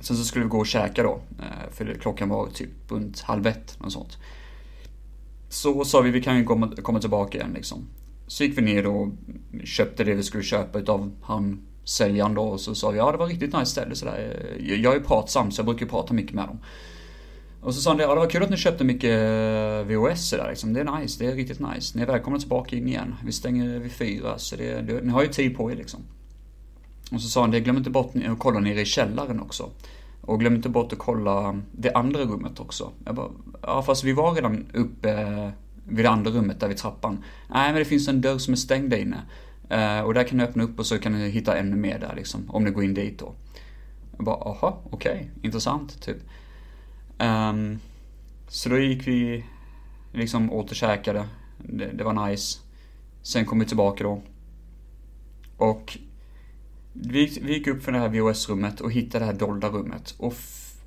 Sen 0.00 0.16
så 0.16 0.24
skulle 0.24 0.44
vi 0.44 0.48
gå 0.48 0.58
och 0.58 0.66
käka 0.66 1.02
då, 1.02 1.20
eh, 1.38 1.72
för 1.72 1.94
klockan 2.00 2.28
var 2.28 2.46
typ 2.46 2.70
runt 2.88 3.20
halv 3.20 3.46
ett, 3.46 3.80
något 3.80 3.92
sånt. 3.92 4.18
Så 5.48 5.84
sa 5.84 6.00
vi, 6.00 6.10
vi 6.10 6.22
kan 6.22 6.38
ju 6.38 6.44
komma, 6.44 6.72
komma 6.82 7.00
tillbaka 7.00 7.38
igen 7.38 7.52
liksom. 7.54 7.86
Så 8.26 8.44
gick 8.44 8.58
vi 8.58 8.62
ner 8.62 8.86
och 8.86 9.08
köpte 9.64 10.04
det 10.04 10.14
vi 10.14 10.22
skulle 10.22 10.42
köpa 10.42 10.78
utav 10.78 11.12
han 11.22 11.60
säljaren 11.84 12.34
då 12.34 12.42
och 12.42 12.60
så 12.60 12.74
sa 12.74 12.90
vi, 12.90 12.98
ja 12.98 13.12
det 13.12 13.18
var 13.18 13.26
riktigt 13.26 13.52
nice 13.52 13.70
ställe 13.70 13.94
sådär. 13.94 14.56
Jag 14.60 14.92
är 14.92 14.98
ju 14.98 15.04
pratsam 15.04 15.50
så 15.50 15.58
jag 15.58 15.66
brukar 15.66 15.86
prata 15.86 16.14
mycket 16.14 16.34
med 16.34 16.44
dem. 16.44 16.58
Och 17.60 17.74
så 17.74 17.80
sa 17.80 17.90
han 17.90 17.96
det, 17.96 18.02
ja 18.02 18.14
det 18.14 18.20
var 18.20 18.30
kul 18.30 18.42
att 18.42 18.50
ni 18.50 18.56
köpte 18.56 18.84
mycket 18.84 19.10
eh, 19.10 19.86
VHS 19.86 20.30
där 20.30 20.48
liksom. 20.48 20.72
Det 20.72 20.80
är 20.80 21.00
nice, 21.00 21.24
det 21.24 21.30
är 21.30 21.36
riktigt 21.36 21.60
nice. 21.60 21.98
Ni 21.98 22.02
är 22.02 22.06
välkomna 22.06 22.38
tillbaka 22.38 22.76
in 22.76 22.88
igen. 22.88 23.14
Vi 23.24 23.32
stänger 23.32 23.78
vid 23.78 23.92
fyra, 23.92 24.38
så 24.38 24.56
det, 24.56 24.82
det, 24.82 25.04
ni 25.04 25.12
har 25.12 25.22
ju 25.22 25.28
tid 25.28 25.56
på 25.56 25.72
er 25.72 25.76
liksom. 25.76 26.00
Och 27.12 27.20
så 27.20 27.28
sa 27.28 27.40
han 27.40 27.50
det, 27.50 27.60
glöm 27.60 27.76
inte 27.76 27.90
bort 27.90 28.12
att 28.28 28.38
kolla 28.38 28.60
nere 28.60 28.80
i 28.80 28.84
källaren 28.84 29.40
också. 29.40 29.70
Och 30.20 30.40
glöm 30.40 30.54
inte 30.54 30.68
bort 30.68 30.92
att 30.92 30.98
kolla 30.98 31.60
det 31.72 31.92
andra 31.92 32.20
rummet 32.20 32.60
också. 32.60 32.92
Jag 33.04 33.14
bara, 33.14 33.30
ja 33.62 33.82
fast 33.82 34.04
vi 34.04 34.12
var 34.12 34.34
redan 34.34 34.66
uppe 34.74 35.10
eh, 35.10 35.48
vid 35.84 36.04
det 36.04 36.10
andra 36.10 36.30
rummet 36.30 36.60
där 36.60 36.68
vid 36.68 36.76
trappan. 36.76 37.24
Nej 37.50 37.72
men 37.72 37.78
det 37.78 37.84
finns 37.84 38.08
en 38.08 38.20
dörr 38.20 38.38
som 38.38 38.52
är 38.52 38.56
stängd 38.56 38.90
där 38.90 38.98
inne. 38.98 39.22
Eh, 39.68 40.00
och 40.00 40.14
där 40.14 40.24
kan 40.24 40.38
du 40.38 40.44
öppna 40.44 40.62
upp 40.62 40.78
och 40.78 40.86
så 40.86 40.98
kan 40.98 41.12
du 41.12 41.18
hitta 41.18 41.58
ännu 41.58 41.76
mer 41.76 41.98
där 41.98 42.14
liksom, 42.16 42.50
om 42.50 42.64
du 42.64 42.72
går 42.72 42.84
in 42.84 42.94
dit 42.94 43.18
då. 43.18 43.34
Jag 44.16 44.24
bara, 44.24 44.36
aha, 44.36 44.82
okej, 44.90 45.14
okay, 45.14 45.28
intressant, 45.42 46.02
typ. 46.02 46.16
Um, 47.18 47.78
så 48.48 48.68
då 48.68 48.78
gick 48.78 49.06
vi 49.06 49.44
liksom 50.12 50.52
åt 50.52 50.70
och 50.70 50.76
käkade. 50.76 51.28
Det, 51.58 51.86
det 51.86 52.04
var 52.04 52.28
nice. 52.28 52.58
Sen 53.22 53.44
kom 53.44 53.58
vi 53.58 53.66
tillbaka 53.66 54.04
då. 54.04 54.22
Och 55.56 55.98
vi, 56.92 57.38
vi 57.42 57.52
gick 57.52 57.66
upp 57.66 57.82
för 57.82 57.92
det 57.92 57.98
här 57.98 58.08
VHS-rummet 58.08 58.80
och 58.80 58.92
hittade 58.92 59.24
det 59.24 59.32
här 59.32 59.38
dolda 59.38 59.68
rummet. 59.68 60.14
Och 60.18 60.34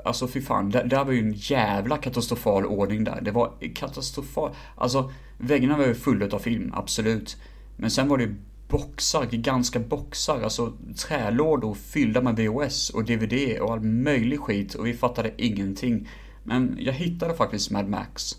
alltså 0.06 0.28
fy 0.28 0.42
fan, 0.42 0.70
där, 0.70 0.84
där 0.84 1.06
var 1.06 1.12
ju 1.12 1.20
en 1.20 1.34
jävla 1.34 1.98
katastrofal 1.98 2.66
ordning 2.66 3.04
där. 3.04 3.22
Det 3.22 3.32
var 3.32 3.54
katastrofal. 3.76 4.52
Alltså, 4.76 5.12
väggarna 5.38 5.78
var 5.78 5.86
ju 5.86 5.96
fulla 5.96 6.36
av 6.36 6.40
film, 6.40 6.72
absolut. 6.76 7.38
Men 7.78 7.92
sen 7.92 8.08
var 8.08 8.18
det 8.18 8.36
boxar, 8.68 9.28
gigantiska 9.32 9.80
boxar, 9.80 10.42
alltså 10.42 10.74
trälådor 10.96 11.74
fyllda 11.74 12.22
med 12.22 12.36
VHS 12.36 12.90
och 12.90 13.06
DVD 13.06 13.60
och 13.60 13.74
all 13.74 13.82
möjlig 13.82 14.40
skit 14.40 14.74
och 14.74 14.88
vi 14.88 14.94
fattade 14.94 15.32
ingenting. 15.38 16.08
Men 16.44 16.78
jag 16.80 16.94
hittade 16.94 17.34
faktiskt 17.34 17.72
Mad 17.72 17.90
Max, 17.90 18.36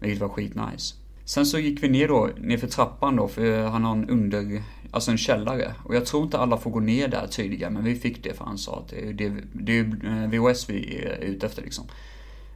vilket 0.00 0.20
var 0.20 0.28
skitnice. 0.28 0.94
Sen 1.24 1.46
så 1.46 1.58
gick 1.58 1.82
vi 1.82 1.88
ner 1.88 2.08
då, 2.08 2.30
ner 2.38 2.56
för 2.56 2.66
trappan 2.66 3.16
då, 3.16 3.28
för 3.28 3.62
han 3.66 3.84
har 3.84 3.92
en 3.92 4.10
under, 4.10 4.62
alltså 4.90 5.10
en 5.10 5.18
källare. 5.18 5.74
Och 5.84 5.94
jag 5.94 6.06
tror 6.06 6.22
inte 6.22 6.38
alla 6.38 6.56
får 6.56 6.70
gå 6.70 6.80
ner 6.80 7.08
där 7.08 7.26
tydligen, 7.26 7.74
men 7.74 7.84
vi 7.84 7.94
fick 7.94 8.24
det 8.24 8.34
för 8.34 8.44
han 8.44 8.58
sa 8.58 8.78
att 8.78 8.88
det 8.88 9.08
är, 9.08 9.12
det, 9.12 9.34
det 9.52 9.78
är 9.78 9.84
eh, 10.04 10.30
VHS 10.30 10.70
vi 10.70 10.96
är 10.96 11.18
ute 11.20 11.46
efter 11.46 11.62
liksom. 11.62 11.84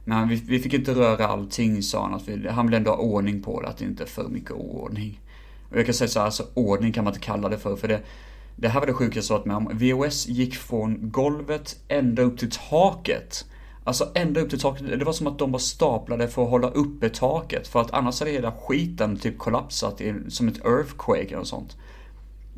Men 0.05 0.27
vi, 0.27 0.35
vi 0.35 0.59
fick 0.59 0.73
inte 0.73 0.93
röra 0.93 1.27
allting 1.27 1.83
sa 1.83 2.03
han, 2.03 2.13
att 2.13 2.27
vi, 2.27 2.47
han 2.47 2.65
vill 2.65 2.75
ändå 2.75 2.91
ha 2.91 2.97
ordning 2.97 3.41
på 3.41 3.61
det, 3.61 3.67
att 3.67 3.77
det 3.77 3.85
inte 3.85 4.03
är 4.03 4.07
för 4.07 4.27
mycket 4.27 4.51
oordning. 4.51 5.19
Och 5.69 5.77
jag 5.77 5.85
kan 5.85 5.95
säga 5.95 6.07
så 6.07 6.19
här, 6.19 6.25
alltså 6.25 6.45
ordning 6.53 6.93
kan 6.93 7.03
man 7.03 7.13
inte 7.13 7.25
kalla 7.25 7.49
det 7.49 7.57
för, 7.57 7.75
för 7.75 7.87
det, 7.87 8.01
det 8.55 8.67
här 8.67 8.79
var 8.79 8.87
det 8.87 8.93
sjukaste 8.93 9.33
jag 9.33 9.37
varit 9.37 9.45
med 9.45 9.55
om. 9.55 9.69
VOS 9.73 10.27
gick 10.27 10.55
från 10.55 11.11
golvet 11.11 11.79
ända 11.87 12.21
upp 12.21 12.37
till 12.37 12.51
taket. 12.51 13.45
Alltså 13.83 14.11
ända 14.15 14.41
upp 14.41 14.49
till 14.49 14.59
taket. 14.59 14.99
Det 14.99 15.05
var 15.05 15.13
som 15.13 15.27
att 15.27 15.39
de 15.39 15.51
var 15.51 15.59
staplade 15.59 16.27
för 16.27 16.43
att 16.43 16.49
hålla 16.49 16.69
uppe 16.69 17.09
taket. 17.09 17.67
För 17.67 17.81
att 17.81 17.91
annars 17.91 18.19
hade 18.19 18.31
hela 18.31 18.51
skiten 18.51 19.17
typ 19.17 19.37
kollapsat 19.37 20.01
i, 20.01 20.13
som 20.27 20.47
ett 20.47 20.65
earthquake 20.65 21.33
eller 21.33 21.43
sånt. 21.43 21.77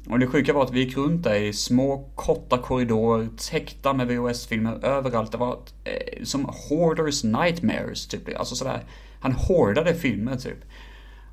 Och 0.09 0.19
det 0.19 0.27
sjuka 0.27 0.53
var 0.53 0.63
att 0.63 0.73
vi 0.73 0.79
gick 0.79 0.97
runt 0.97 1.23
där 1.23 1.35
i 1.35 1.53
små 1.53 2.09
korta 2.15 2.57
korridorer 2.57 3.29
täckta 3.51 3.93
med 3.93 4.07
VHS-filmer 4.07 4.85
överallt. 4.85 5.31
Det 5.31 5.37
var 5.37 5.59
eh, 5.83 6.23
som 6.23 6.45
Hoarders 6.69 7.23
Nightmares 7.23 8.07
typ. 8.07 8.39
Alltså 8.39 8.55
sådär. 8.55 8.83
Han 9.19 9.31
hoardade 9.31 9.95
filmer 9.95 10.35
typ. 10.35 10.57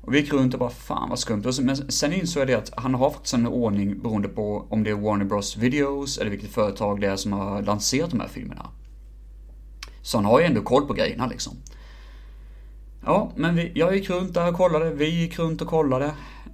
Och 0.05 0.13
vi 0.13 0.19
gick 0.19 0.33
runt 0.33 0.53
och 0.53 0.59
bara 0.59 0.69
fan 0.69 1.09
vad 1.09 1.19
skumt. 1.19 1.43
Men 1.61 1.91
sen 1.91 2.13
insåg 2.13 2.41
jag 2.41 2.47
det 2.47 2.53
att 2.53 2.71
han 2.77 2.93
har 2.93 3.09
faktiskt 3.09 3.33
en 3.33 3.47
ordning 3.47 4.01
beroende 4.01 4.27
på 4.27 4.67
om 4.69 4.83
det 4.83 4.89
är 4.89 4.95
Warner 4.95 5.25
Bros 5.25 5.57
Videos 5.57 6.17
eller 6.17 6.31
vilket 6.31 6.49
företag 6.49 7.01
det 7.01 7.07
är 7.07 7.15
som 7.15 7.33
har 7.33 7.61
lanserat 7.61 8.09
de 8.11 8.19
här 8.19 8.27
filmerna. 8.27 8.69
Så 10.01 10.17
han 10.17 10.25
har 10.25 10.39
ju 10.39 10.45
ändå 10.45 10.61
koll 10.61 10.87
på 10.87 10.93
grejerna 10.93 11.27
liksom. 11.27 11.53
Ja, 13.05 13.31
men 13.35 13.55
vi, 13.55 13.71
jag 13.75 13.95
gick 13.95 14.09
runt 14.09 14.33
där 14.33 14.49
och 14.49 14.57
kollade, 14.57 14.93
vi 14.93 15.09
gick 15.09 15.39
runt 15.39 15.61
och 15.61 15.67
kollade. 15.67 16.05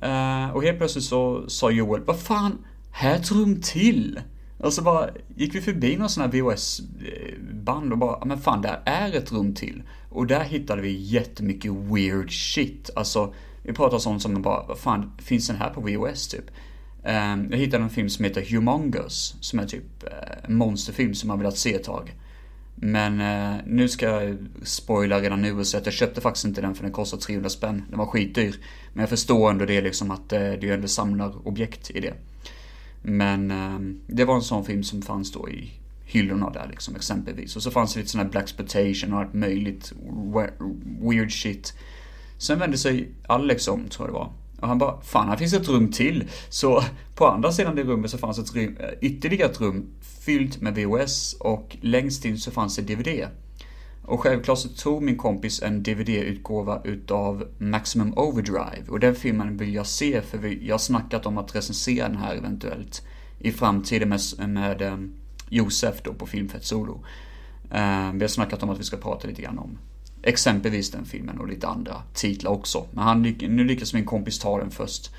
Eh, 0.01 0.49
och 0.49 0.63
helt 0.63 0.77
plötsligt 0.77 1.03
så 1.03 1.49
sa 1.49 1.71
Joel, 1.71 2.01
vad 2.05 2.19
fan, 2.19 2.65
här 2.91 3.11
är 3.11 3.19
ett 3.19 3.31
rum 3.31 3.61
till! 3.61 4.19
Och 4.63 4.73
så 4.73 4.81
bara 4.81 5.09
gick 5.35 5.55
vi 5.55 5.61
förbi 5.61 5.97
någon 5.97 6.09
sån 6.09 6.23
här 6.23 6.31
VHS-band 6.31 7.85
eh, 7.85 7.91
och 7.91 7.97
bara, 7.97 8.15
ah, 8.15 8.25
men 8.25 8.37
fan, 8.37 8.61
där 8.61 8.81
är 8.85 9.15
ett 9.15 9.31
rum 9.31 9.53
till. 9.53 9.83
Och 10.09 10.27
där 10.27 10.43
hittade 10.43 10.81
vi 10.81 10.91
jättemycket 10.91 11.71
weird 11.71 12.31
shit. 12.31 12.89
Alltså, 12.95 13.33
vi 13.63 13.73
pratar 13.73 13.97
sånt 13.97 14.21
som 14.21 14.41
bara, 14.41 14.65
vad 14.67 14.77
fan, 14.77 15.11
finns 15.17 15.47
den 15.47 15.55
här 15.55 15.69
på 15.69 15.81
VHS 15.81 16.27
typ? 16.27 16.45
Ehm, 17.03 17.47
jag 17.51 17.57
hittade 17.57 17.83
en 17.83 17.89
film 17.89 18.09
som 18.09 18.25
heter 18.25 18.41
Humongous, 18.41 19.35
som 19.41 19.59
är 19.59 19.65
typ 19.65 20.03
en 20.43 20.55
monsterfilm 20.55 21.13
som 21.13 21.27
man 21.27 21.39
velat 21.39 21.57
se 21.57 21.73
ett 21.73 21.83
tag. 21.83 22.15
Men 22.75 23.21
eh, 23.21 23.61
nu 23.65 23.89
ska 23.89 24.05
jag 24.05 24.37
spoila 24.63 25.21
redan 25.21 25.41
nu 25.41 25.59
och 25.59 25.67
säga 25.67 25.79
att 25.79 25.85
jag 25.85 25.93
köpte 25.93 26.21
faktiskt 26.21 26.45
inte 26.45 26.61
den 26.61 26.75
för 26.75 26.83
den 26.83 26.91
kostade 26.91 27.21
300 27.21 27.49
spänn. 27.49 27.83
Den 27.89 27.99
var 27.99 28.05
skitdyr. 28.05 28.55
Men 28.93 29.01
jag 29.01 29.09
förstår 29.09 29.49
ändå 29.49 29.65
det 29.65 29.81
liksom 29.81 30.11
att 30.11 30.33
uh, 30.33 30.39
det 30.39 30.63
är 30.63 30.73
ändå 30.73 30.87
samlarobjekt 30.87 31.91
i 31.91 31.99
det. 31.99 32.13
Men 33.01 33.51
eh, 33.51 33.79
det 34.07 34.25
var 34.25 34.35
en 34.35 34.41
sån 34.41 34.65
film 34.65 34.83
som 34.83 35.01
fanns 35.01 35.31
då 35.31 35.49
i 35.49 35.71
hyllorna 36.03 36.49
där 36.49 36.67
liksom 36.69 36.95
exempelvis. 36.95 37.55
Och 37.55 37.63
så 37.63 37.71
fanns 37.71 37.93
det 37.93 37.99
lite 37.99 38.11
sån 38.11 38.21
här 38.21 38.29
blaxploitation 38.29 39.13
och 39.13 39.19
allt 39.19 39.33
möjligt 39.33 39.93
weird 41.01 41.31
shit. 41.31 41.73
Sen 42.37 42.59
vände 42.59 42.77
sig 42.77 43.11
Alex 43.27 43.67
om, 43.67 43.89
tror 43.89 44.07
jag 44.07 44.15
det 44.15 44.19
var. 44.19 44.31
Och 44.61 44.67
han 44.67 44.77
bara, 44.77 45.01
fan 45.01 45.29
här 45.29 45.37
finns 45.37 45.53
ett 45.53 45.69
rum 45.69 45.91
till. 45.91 46.23
Så 46.49 46.83
på 47.15 47.27
andra 47.27 47.51
sidan 47.51 47.75
det 47.75 47.83
rummet 47.83 48.11
så 48.11 48.17
fanns 48.17 48.39
ett 48.39 48.55
rum, 48.55 48.77
eh, 48.79 48.89
ytterligare 49.01 49.51
ett 49.51 49.61
rum 49.61 49.85
fyllt 50.01 50.61
med 50.61 50.75
VHS 50.75 51.33
och 51.33 51.77
längst 51.81 52.25
in 52.25 52.37
så 52.37 52.51
fanns 52.51 52.75
det 52.75 52.95
DVD. 52.95 53.27
Och 54.03 54.19
självklart 54.19 54.57
så 54.57 54.69
tog 54.69 55.03
min 55.03 55.17
kompis 55.17 55.61
en 55.61 55.83
DVD-utgåva 55.83 56.81
utav 56.83 57.47
Maximum 57.57 58.13
Overdrive 58.17 58.83
och 58.87 58.99
den 58.99 59.15
filmen 59.15 59.57
vill 59.57 59.73
jag 59.73 59.87
se 59.87 60.21
för 60.21 60.63
jag 60.63 60.73
har 60.73 60.79
snackat 60.79 61.25
om 61.25 61.37
att 61.37 61.55
recensera 61.55 62.07
den 62.07 62.17
här 62.17 62.35
eventuellt 62.35 63.01
i 63.39 63.51
framtiden 63.51 64.09
med, 64.09 64.49
med 64.49 64.81
eh, 64.81 64.97
Josef 65.49 66.01
då 66.03 66.13
på 66.13 66.25
Filmfett 66.25 66.65
Solo. 66.65 67.03
Eh, 67.71 68.11
vi 68.13 68.21
har 68.21 68.27
snackat 68.27 68.63
om 68.63 68.69
att 68.69 68.79
vi 68.79 68.83
ska 68.83 68.97
prata 68.97 69.27
lite 69.27 69.41
grann 69.41 69.59
om 69.59 69.77
exempelvis 70.23 70.91
den 70.91 71.05
filmen 71.05 71.39
och 71.39 71.47
lite 71.47 71.67
andra 71.67 72.01
titlar 72.13 72.51
också. 72.51 72.85
Men 72.91 73.03
han, 73.03 73.21
nu 73.39 73.63
lyckas 73.63 73.93
min 73.93 74.05
kompis 74.05 74.39
ta 74.39 74.59
den 74.59 74.71
först. 74.71 75.11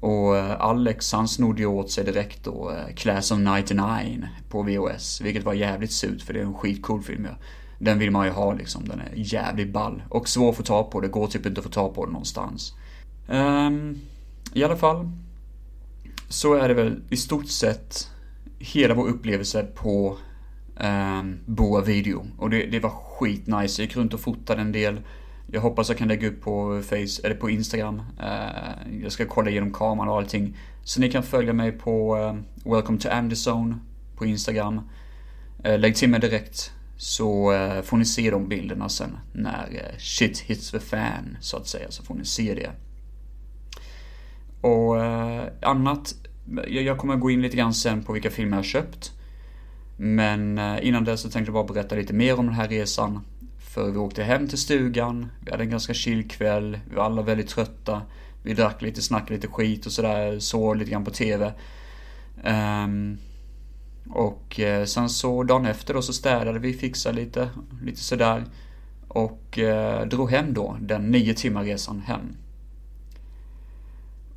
Och 0.00 0.36
eh, 0.36 0.60
Alex 0.60 1.12
han 1.12 1.28
snodde 1.28 1.60
ju 1.62 1.66
åt 1.66 1.90
sig 1.90 2.04
direkt 2.04 2.44
då 2.44 2.70
eh, 2.70 2.94
Class 2.94 3.30
of 3.30 3.38
99 3.38 4.28
på 4.48 4.62
VHS. 4.62 5.20
Vilket 5.20 5.44
var 5.44 5.54
jävligt 5.54 5.92
surt 5.92 6.22
för 6.22 6.32
det 6.32 6.40
är 6.40 6.44
en 6.44 6.54
skitcool 6.54 7.02
film 7.02 7.24
ja. 7.24 7.36
Den 7.84 7.98
vill 7.98 8.10
man 8.10 8.26
ju 8.26 8.32
ha 8.32 8.52
liksom, 8.52 8.88
den 8.88 9.00
är 9.00 9.12
jävligt 9.14 9.72
ball. 9.72 10.02
Och 10.08 10.28
svår 10.28 10.50
att 10.50 10.56
få 10.56 10.62
tag 10.62 10.90
på, 10.90 11.00
det 11.00 11.08
går 11.08 11.26
typ 11.26 11.46
inte 11.46 11.60
att 11.60 11.64
få 11.64 11.70
tag 11.70 11.94
på 11.94 12.04
den 12.04 12.12
någonstans. 12.12 12.72
Um, 13.28 13.98
I 14.52 14.64
alla 14.64 14.76
fall. 14.76 15.10
Så 16.28 16.54
är 16.54 16.68
det 16.68 16.74
väl 16.74 17.02
i 17.10 17.16
stort 17.16 17.48
sett 17.48 18.10
hela 18.58 18.94
vår 18.94 19.08
upplevelse 19.08 19.62
på 19.74 20.16
um, 20.76 21.38
Boa 21.46 21.80
Video. 21.80 22.26
Och 22.38 22.50
det, 22.50 22.66
det 22.66 22.80
var 22.80 22.90
skitnice. 22.90 23.82
Jag 23.82 23.86
gick 23.86 23.96
runt 23.96 24.14
och 24.14 24.20
fotade 24.20 24.60
en 24.60 24.72
del. 24.72 25.00
Jag 25.46 25.60
hoppas 25.60 25.88
jag 25.88 25.98
kan 25.98 26.08
lägga 26.08 26.28
upp 26.28 26.40
på 26.40 26.82
Face, 26.82 27.26
eller 27.26 27.34
på 27.34 27.50
Instagram. 27.50 28.02
Uh, 28.20 29.02
jag 29.02 29.12
ska 29.12 29.26
kolla 29.26 29.50
igenom 29.50 29.72
kameran 29.72 30.08
och 30.08 30.16
allting. 30.16 30.56
Så 30.84 31.00
ni 31.00 31.10
kan 31.10 31.22
följa 31.22 31.52
mig 31.52 31.72
på 31.72 32.16
uh, 32.16 32.34
Welcome 32.72 32.98
to 32.98 33.08
Anderson 33.08 33.80
på 34.16 34.26
Instagram. 34.26 34.80
Uh, 35.66 35.78
lägg 35.78 35.96
till 35.96 36.08
mig 36.08 36.20
direkt 36.20 36.72
så 37.02 37.52
eh, 37.52 37.82
får 37.82 37.96
ni 37.96 38.04
se 38.04 38.30
de 38.30 38.48
bilderna 38.48 38.88
sen 38.88 39.18
när 39.32 39.68
eh, 39.72 39.98
shit 39.98 40.40
hits 40.40 40.70
the 40.70 40.80
fan 40.80 41.36
så 41.40 41.56
att 41.56 41.68
säga. 41.68 41.90
Så 41.90 42.02
får 42.02 42.14
ni 42.14 42.24
se 42.24 42.54
det. 42.54 42.70
Och 44.60 45.04
eh, 45.04 45.44
annat 45.62 46.14
jag 46.68 46.98
kommer 46.98 47.16
gå 47.16 47.30
in 47.30 47.42
lite 47.42 47.56
grann 47.56 47.74
sen 47.74 48.02
på 48.02 48.12
vilka 48.12 48.30
filmer 48.30 48.56
jag 48.56 48.64
köpt. 48.64 49.12
Men 49.96 50.58
eh, 50.58 50.86
innan 50.86 51.04
dess 51.04 51.20
så 51.20 51.30
tänkte 51.30 51.52
jag 51.52 51.54
bara 51.66 51.74
berätta 51.74 51.94
lite 51.94 52.12
mer 52.12 52.38
om 52.38 52.46
den 52.46 52.54
här 52.54 52.68
resan. 52.68 53.20
För 53.74 53.90
vi 53.90 53.98
åkte 53.98 54.22
hem 54.22 54.48
till 54.48 54.58
stugan, 54.58 55.30
vi 55.40 55.50
hade 55.50 55.62
en 55.62 55.70
ganska 55.70 55.94
chill 55.94 56.28
kväll, 56.28 56.78
vi 56.88 56.94
var 56.94 57.04
alla 57.04 57.22
väldigt 57.22 57.48
trötta. 57.48 58.02
Vi 58.42 58.54
drack 58.54 58.82
lite, 58.82 59.02
snackade 59.02 59.34
lite 59.34 59.48
skit 59.48 59.86
och 59.86 59.92
sådär, 59.92 60.38
såg 60.38 60.76
lite 60.76 60.90
grann 60.90 61.04
på 61.04 61.10
TV. 61.10 61.46
Um, 61.46 61.52
ehm, 62.44 63.18
och 64.10 64.60
eh, 64.60 64.84
sen 64.84 65.08
så 65.08 65.42
dagen 65.42 65.66
efter 65.66 65.94
då 65.94 66.02
så 66.02 66.12
städade 66.12 66.58
vi, 66.58 66.72
fixade 66.72 67.16
lite, 67.16 67.48
lite 67.82 68.00
sådär. 68.00 68.44
Och 69.08 69.58
eh, 69.58 70.06
drog 70.06 70.30
hem 70.30 70.54
då, 70.54 70.76
den 70.80 71.10
nio 71.10 71.34
timmar 71.34 71.64
resan 71.64 72.00
hem. 72.00 72.36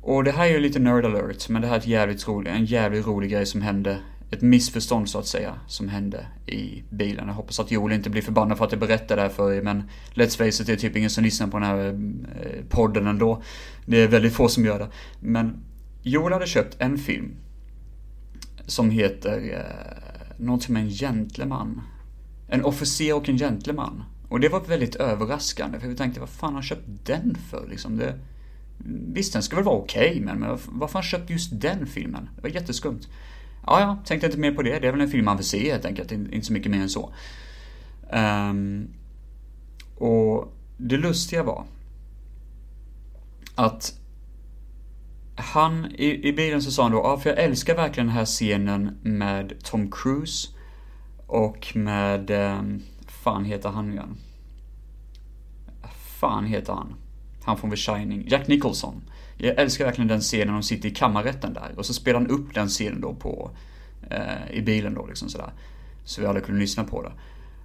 Och 0.00 0.24
det 0.24 0.32
här 0.32 0.46
är 0.46 0.50
ju 0.50 0.60
lite 0.60 0.78
nerd 0.78 1.04
alert, 1.04 1.48
men 1.48 1.62
det 1.62 1.68
här 1.68 1.74
är 1.74 1.78
ett 1.78 1.86
jävligt 1.86 2.28
rolig, 2.28 2.50
en 2.50 2.64
jävligt 2.64 3.06
rolig 3.06 3.30
grej 3.30 3.46
som 3.46 3.62
hände. 3.62 3.98
Ett 4.30 4.42
missförstånd 4.42 5.08
så 5.08 5.18
att 5.18 5.26
säga, 5.26 5.54
som 5.66 5.88
hände 5.88 6.26
i 6.46 6.82
bilen. 6.90 7.26
Jag 7.26 7.34
hoppas 7.34 7.60
att 7.60 7.70
Joel 7.70 7.92
inte 7.92 8.10
blir 8.10 8.22
förbannad 8.22 8.58
för 8.58 8.64
att 8.64 8.72
jag 8.72 8.80
berättar 8.80 9.16
det 9.16 9.22
här 9.22 9.28
för 9.28 9.52
er, 9.52 9.62
men 9.62 9.90
Let's 10.14 10.38
face 10.38 10.62
it, 10.62 10.66
det 10.66 10.72
är 10.72 10.76
typ 10.76 10.96
ingen 10.96 11.10
som 11.10 11.24
lyssnar 11.24 11.46
på 11.46 11.58
den 11.58 11.68
här 11.68 11.86
eh, 11.86 12.64
podden 12.68 13.06
ändå. 13.06 13.42
Det 13.86 14.02
är 14.02 14.08
väldigt 14.08 14.32
få 14.32 14.48
som 14.48 14.64
gör 14.64 14.78
det. 14.78 14.88
Men 15.20 15.64
Joel 16.02 16.32
hade 16.32 16.46
köpt 16.46 16.76
en 16.78 16.98
film 16.98 17.34
som 18.66 18.90
heter 18.90 19.54
eh, 19.54 20.44
någonting 20.44 20.72
med 20.72 20.82
en 20.82 20.90
gentleman. 20.90 21.82
En 22.48 22.64
officer 22.64 23.14
och 23.14 23.28
en 23.28 23.38
gentleman. 23.38 24.04
Och 24.28 24.40
det 24.40 24.48
var 24.48 24.60
väldigt 24.60 24.96
överraskande, 24.96 25.80
för 25.80 25.88
vi 25.88 25.96
tänkte 25.96 26.20
vad 26.20 26.28
fan 26.28 26.48
har 26.48 26.54
han 26.54 26.62
köpt 26.62 26.88
den 27.04 27.36
för 27.50 27.66
liksom? 27.68 27.96
Det, 27.96 28.18
Visst, 29.12 29.32
den 29.32 29.42
ska 29.42 29.56
väl 29.56 29.64
vara 29.64 29.76
okej, 29.76 30.10
okay, 30.10 30.20
men 30.20 30.40
varför 30.66 30.76
har 30.78 30.88
han 30.92 31.02
köpt 31.02 31.30
just 31.30 31.60
den 31.60 31.86
filmen? 31.86 32.28
Det 32.36 32.42
var 32.42 32.50
jätteskumt. 32.50 33.00
Ja, 33.66 33.80
ja, 33.80 33.98
tänkte 34.04 34.26
inte 34.26 34.38
mer 34.38 34.52
på 34.52 34.62
det. 34.62 34.78
Det 34.78 34.88
är 34.88 34.92
väl 34.92 35.00
en 35.00 35.10
film 35.10 35.24
man 35.24 35.36
vill 35.36 35.46
se 35.46 35.72
helt 35.72 35.84
enkelt, 35.84 36.12
inte 36.12 36.46
så 36.46 36.52
mycket 36.52 36.70
mer 36.70 36.80
än 36.80 36.88
så. 36.88 37.12
Um, 38.12 38.88
och 39.96 40.52
det 40.76 40.96
lustiga 40.96 41.42
var 41.42 41.64
att 43.54 44.00
han, 45.36 45.86
i, 45.94 46.28
i 46.28 46.32
bilen 46.32 46.62
så 46.62 46.70
sa 46.70 46.82
han 46.82 46.92
då, 46.92 46.98
ja 46.98 47.18
för 47.18 47.30
jag 47.30 47.38
älskar 47.38 47.76
verkligen 47.76 48.06
den 48.06 48.16
här 48.16 48.24
scenen 48.24 48.98
med 49.02 49.52
Tom 49.62 49.90
Cruise 49.90 50.48
Och 51.26 51.72
med, 51.74 52.30
eh, 52.30 52.62
fan 53.06 53.44
heter 53.44 53.68
han 53.68 53.92
igen? 53.92 54.16
Fan 56.20 56.44
heter 56.44 56.72
han? 56.72 56.94
Han 57.42 57.58
från 57.58 57.70
The 57.70 57.76
Shining. 57.76 58.28
Jack 58.28 58.48
Nicholson. 58.48 59.02
Jag 59.36 59.58
älskar 59.58 59.84
verkligen 59.84 60.08
den 60.08 60.20
scenen 60.20 60.46
när 60.46 60.54
de 60.54 60.62
sitter 60.62 60.88
i 60.88 60.94
kammarrätten 60.94 61.54
där. 61.54 61.74
Och 61.76 61.86
så 61.86 61.94
spelar 61.94 62.20
han 62.20 62.30
upp 62.30 62.54
den 62.54 62.68
scenen 62.68 63.00
då 63.00 63.14
på, 63.14 63.50
eh, 64.10 64.50
i 64.50 64.62
bilen 64.62 64.94
då 64.94 65.06
liksom 65.06 65.28
sådär. 65.28 65.52
Så 66.04 66.20
vi 66.20 66.26
alla 66.26 66.40
kunde 66.40 66.60
lyssna 66.60 66.84
på 66.84 67.02
det. 67.02 67.12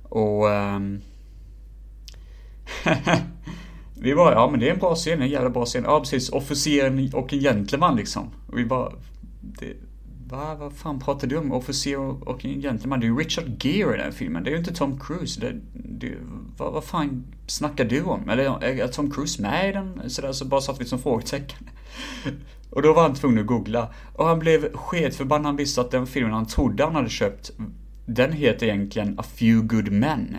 Och... 0.03 0.51
Eh, 0.51 0.79
vi 4.01 4.15
bara, 4.15 4.33
ja 4.33 4.49
men 4.51 4.59
det 4.59 4.69
är 4.69 4.73
en 4.73 4.79
bra 4.79 4.95
scen, 4.95 5.21
en 5.21 5.29
jävla 5.29 5.49
bra 5.49 5.65
scen. 5.65 5.83
Ja 5.83 5.99
precis, 5.99 6.29
officeren 6.29 7.09
och 7.13 7.33
en 7.33 7.39
gentleman 7.39 7.95
liksom. 7.95 8.29
Och 8.47 8.57
vi 8.57 8.65
bara, 8.65 8.91
det, 9.41 9.73
va, 10.29 10.55
vad 10.55 10.73
fan 10.73 10.99
pratar 10.99 11.27
du 11.27 11.37
om? 11.37 11.51
Officer 11.51 11.97
och 12.29 12.45
en 12.45 12.61
gentleman? 12.61 12.99
Det 12.99 13.05
är 13.05 13.07
ju 13.07 13.17
Richard 13.17 13.65
Gere 13.65 13.95
i 13.95 13.97
den 13.97 14.11
filmen. 14.11 14.43
Det 14.43 14.49
är 14.49 14.51
ju 14.51 14.57
inte 14.57 14.73
Tom 14.73 14.99
Cruise. 14.99 15.41
Det, 15.41 15.55
det, 15.73 16.13
vad, 16.57 16.73
vad 16.73 16.83
fan 16.83 17.23
snackar 17.47 17.85
du 17.85 18.03
om? 18.03 18.29
Eller 18.29 18.63
är 18.63 18.87
Tom 18.87 19.11
Cruise 19.11 19.41
med 19.41 19.69
i 19.69 19.71
den? 19.71 20.09
Sådär, 20.09 20.31
så 20.31 20.45
bara 20.45 20.61
satt 20.61 20.81
vi 20.81 20.85
som 20.85 20.99
frågetecken. 20.99 21.69
Och 22.69 22.81
då 22.81 22.93
var 22.93 23.01
han 23.01 23.15
tvungen 23.15 23.39
att 23.39 23.47
googla. 23.47 23.93
Och 24.13 24.25
han 24.25 24.39
blev 24.39 24.73
sketförbannad. 24.73 25.45
Han 25.45 25.55
visste 25.55 25.81
att 25.81 25.91
den 25.91 26.07
filmen 26.07 26.33
han 26.33 26.45
trodde 26.45 26.83
han 26.83 26.95
hade 26.95 27.09
köpt, 27.09 27.51
den 28.05 28.31
heter 28.31 28.65
egentligen 28.65 29.19
A 29.19 29.23
Few 29.23 29.75
Good 29.75 29.91
Men. 29.91 30.37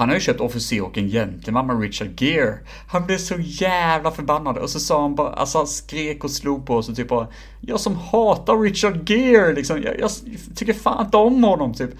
Han 0.00 0.08
har 0.08 0.16
ju 0.16 0.20
köpt 0.20 0.40
Officer 0.40 0.84
och 0.84 0.98
en 0.98 1.08
gentleman 1.08 1.66
med 1.66 1.80
Richard 1.80 2.22
Gere. 2.22 2.58
Han 2.86 3.06
blev 3.06 3.18
så 3.18 3.34
jävla 3.38 4.10
förbannad 4.10 4.58
och 4.58 4.70
så 4.70 4.80
sa 4.80 5.02
han 5.02 5.14
bara, 5.14 5.32
alltså 5.32 5.58
han 5.58 5.66
skrek 5.66 6.24
och 6.24 6.30
slog 6.30 6.66
på 6.66 6.76
oss 6.76 6.88
och 6.88 6.96
typ 6.96 7.08
bara, 7.08 7.28
jag 7.60 7.80
som 7.80 7.96
hatar 7.96 8.58
Richard 8.58 9.10
Gere 9.10 9.52
liksom, 9.52 9.82
jag, 9.82 10.00
jag 10.00 10.10
tycker 10.54 10.72
fan 10.72 11.04
inte 11.04 11.16
om 11.16 11.44
honom 11.44 11.74
typ. 11.74 11.90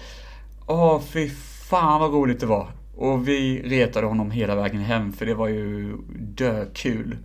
Åh, 0.67 1.01
fy 1.01 1.29
fan 1.69 2.01
vad 2.01 2.13
roligt 2.13 2.39
det 2.39 2.45
var. 2.45 2.67
Och 2.95 3.27
vi 3.27 3.61
retade 3.61 4.07
honom 4.07 4.31
hela 4.31 4.55
vägen 4.55 4.81
hem 4.81 5.13
för 5.13 5.25
det 5.25 5.33
var 5.33 5.47
ju 5.47 5.97
dökul. 6.19 7.17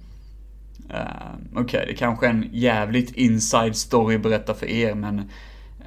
Uh, 0.90 1.00
Okej, 1.52 1.62
okay, 1.62 1.86
det 1.86 1.94
kanske 1.94 2.26
är 2.26 2.30
en 2.30 2.48
jävligt 2.52 3.12
inside 3.12 3.76
story 3.76 4.16
att 4.16 4.22
berätta 4.22 4.54
för 4.54 4.66
er 4.66 4.94
men 4.94 5.18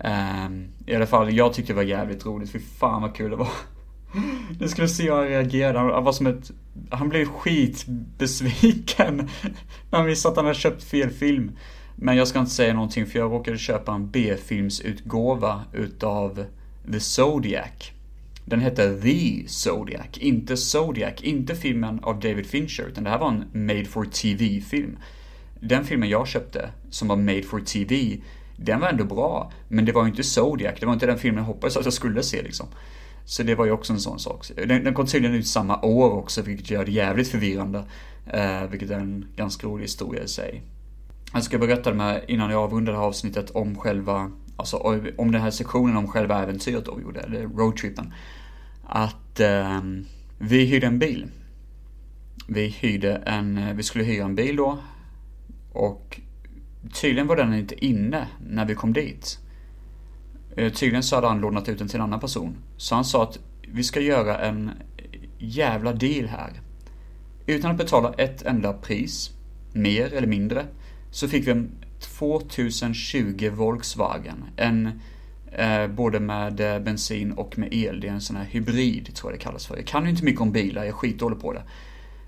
uh, 0.05 0.51
i 0.85 0.95
alla 0.95 1.07
fall, 1.07 1.33
jag 1.33 1.53
tyckte 1.53 1.73
det 1.73 1.77
var 1.77 1.83
jävligt 1.83 2.25
roligt. 2.25 2.51
Fy 2.51 2.59
fan 2.59 3.01
vad 3.01 3.15
kul 3.15 3.29
det 3.29 3.37
var. 3.37 3.49
Nu 4.59 4.67
ska 4.67 4.81
vi 4.81 4.87
se 4.87 5.03
hur 5.03 5.11
han 5.11 5.27
reagerade. 5.27 5.79
Han 5.79 6.03
var 6.03 6.11
som 6.11 6.27
ett... 6.27 6.51
Han 6.89 7.09
blev 7.09 7.25
skitbesviken 7.25 9.15
när 9.89 9.97
han 9.97 10.05
visste 10.05 10.29
att 10.29 10.35
han 10.35 10.45
hade 10.45 10.57
köpt 10.57 10.83
fel 10.83 11.09
film. 11.09 11.51
Men 11.95 12.17
jag 12.17 12.27
ska 12.27 12.39
inte 12.39 12.51
säga 12.51 12.73
någonting 12.73 13.05
för 13.05 13.19
jag 13.19 13.31
råkade 13.31 13.57
köpa 13.57 13.93
en 13.93 14.11
B-filmsutgåva 14.11 15.61
utav 15.73 16.45
The 16.91 16.99
Zodiac. 16.99 17.91
Den 18.45 18.59
hette 18.59 19.01
The 19.01 19.47
Zodiac, 19.47 20.17
inte 20.17 20.57
Zodiac, 20.57 21.13
inte 21.21 21.55
filmen 21.55 21.99
av 22.03 22.19
David 22.19 22.45
Fincher, 22.45 22.83
utan 22.83 23.03
det 23.03 23.09
här 23.09 23.19
var 23.19 23.29
en 23.29 23.67
made 23.67 23.85
for 23.85 24.05
TV-film. 24.05 24.97
Den 25.59 25.85
filmen 25.85 26.09
jag 26.09 26.27
köpte, 26.27 26.69
som 26.89 27.07
var 27.07 27.15
made 27.15 27.43
for 27.43 27.59
TV, 27.59 28.17
den 28.57 28.79
var 28.79 28.87
ändå 28.87 29.03
bra, 29.03 29.51
men 29.67 29.85
det 29.85 29.91
var 29.91 30.03
ju 30.03 30.09
inte 30.09 30.23
Zodiac, 30.23 30.79
det 30.79 30.85
var 30.85 30.93
inte 30.93 31.05
den 31.05 31.17
filmen 31.17 31.43
jag 31.43 31.47
hoppades 31.47 31.77
att 31.77 31.85
jag 31.85 31.93
skulle 31.93 32.23
se 32.23 32.41
liksom. 32.41 32.67
Så 33.29 33.43
det 33.43 33.55
var 33.55 33.65
ju 33.65 33.71
också 33.71 33.93
en 33.93 33.99
sån 33.99 34.19
sak. 34.19 34.45
Den, 34.55 34.83
den 34.83 34.93
kom 34.93 35.05
tydligen 35.05 35.35
ut 35.35 35.47
samma 35.47 35.81
år 35.81 36.11
också, 36.11 36.41
vilket 36.41 36.69
gör 36.69 36.85
det 36.85 36.91
jävligt 36.91 37.27
förvirrande. 37.27 37.83
Eh, 38.25 38.63
vilket 38.69 38.89
är 38.89 38.99
en 38.99 39.25
ganska 39.35 39.67
rolig 39.67 39.83
historia 39.83 40.23
i 40.23 40.27
sig. 40.27 40.61
Jag 41.33 41.43
ska 41.43 41.57
berätta 41.57 41.91
det 41.91 42.01
här 42.01 42.31
innan 42.31 42.51
jag 42.51 42.63
avrundar 42.63 42.93
det 42.93 42.99
här 42.99 43.05
avsnittet 43.05 43.51
om 43.51 43.75
själva, 43.75 44.31
alltså 44.55 44.77
om 45.17 45.31
den 45.31 45.41
här 45.41 45.51
sektionen 45.51 45.97
om 45.97 46.07
själva 46.07 46.43
äventyret 46.43 46.85
då 46.85 46.95
vi 46.95 47.03
gjorde, 47.03 47.19
eller 47.19 47.47
roadtrippen. 47.47 48.13
Att 48.83 49.39
eh, 49.39 49.81
vi 50.39 50.65
hyrde 50.65 50.87
en 50.87 50.99
bil. 50.99 51.27
Vi 52.47 52.67
hyrde 52.67 53.15
en, 53.15 53.77
vi 53.77 53.83
skulle 53.83 54.03
hyra 54.03 54.25
en 54.25 54.35
bil 54.35 54.55
då. 54.55 54.77
Och 55.73 56.19
tydligen 56.93 57.27
var 57.27 57.35
den 57.35 57.53
inte 57.53 57.85
inne 57.85 58.27
när 58.47 58.65
vi 58.65 58.75
kom 58.75 58.93
dit. 58.93 59.39
Eh, 60.55 60.71
tydligen 60.71 61.03
så 61.03 61.15
hade 61.15 61.27
han 61.27 61.39
lånat 61.39 61.69
ut 61.69 61.79
den 61.79 61.87
till 61.87 61.95
en 61.95 62.01
annan 62.01 62.19
person. 62.19 62.57
Så 62.77 62.95
han 62.95 63.05
sa 63.05 63.23
att 63.23 63.39
vi 63.61 63.83
ska 63.83 63.99
göra 63.99 64.37
en 64.39 64.71
jävla 65.37 65.93
deal 65.93 66.27
här. 66.27 66.61
Utan 67.45 67.71
att 67.71 67.77
betala 67.77 68.13
ett 68.13 68.41
enda 68.41 68.73
pris, 68.73 69.31
mer 69.73 70.13
eller 70.13 70.27
mindre, 70.27 70.65
så 71.11 71.27
fick 71.27 71.47
vi 71.47 71.51
en 71.51 71.71
2020 72.19 73.49
Volkswagen. 73.49 74.45
En 74.55 75.01
eh, 75.51 75.87
både 75.87 76.19
med 76.19 76.59
eh, 76.59 76.79
bensin 76.79 77.31
och 77.31 77.57
med 77.57 77.73
el. 77.73 77.99
Det 77.99 78.07
är 78.07 78.11
en 78.11 78.21
sån 78.21 78.35
här 78.35 78.45
hybrid, 78.45 79.15
tror 79.15 79.31
jag 79.31 79.39
det 79.39 79.43
kallas 79.43 79.67
för. 79.67 79.77
Jag 79.77 79.87
kan 79.87 80.03
ju 80.03 80.09
inte 80.09 80.23
mycket 80.23 80.41
om 80.41 80.51
bilar, 80.51 80.81
jag 80.81 80.87
är 80.87 80.93
skitdålig 80.93 81.39
på 81.39 81.53
det. 81.53 81.63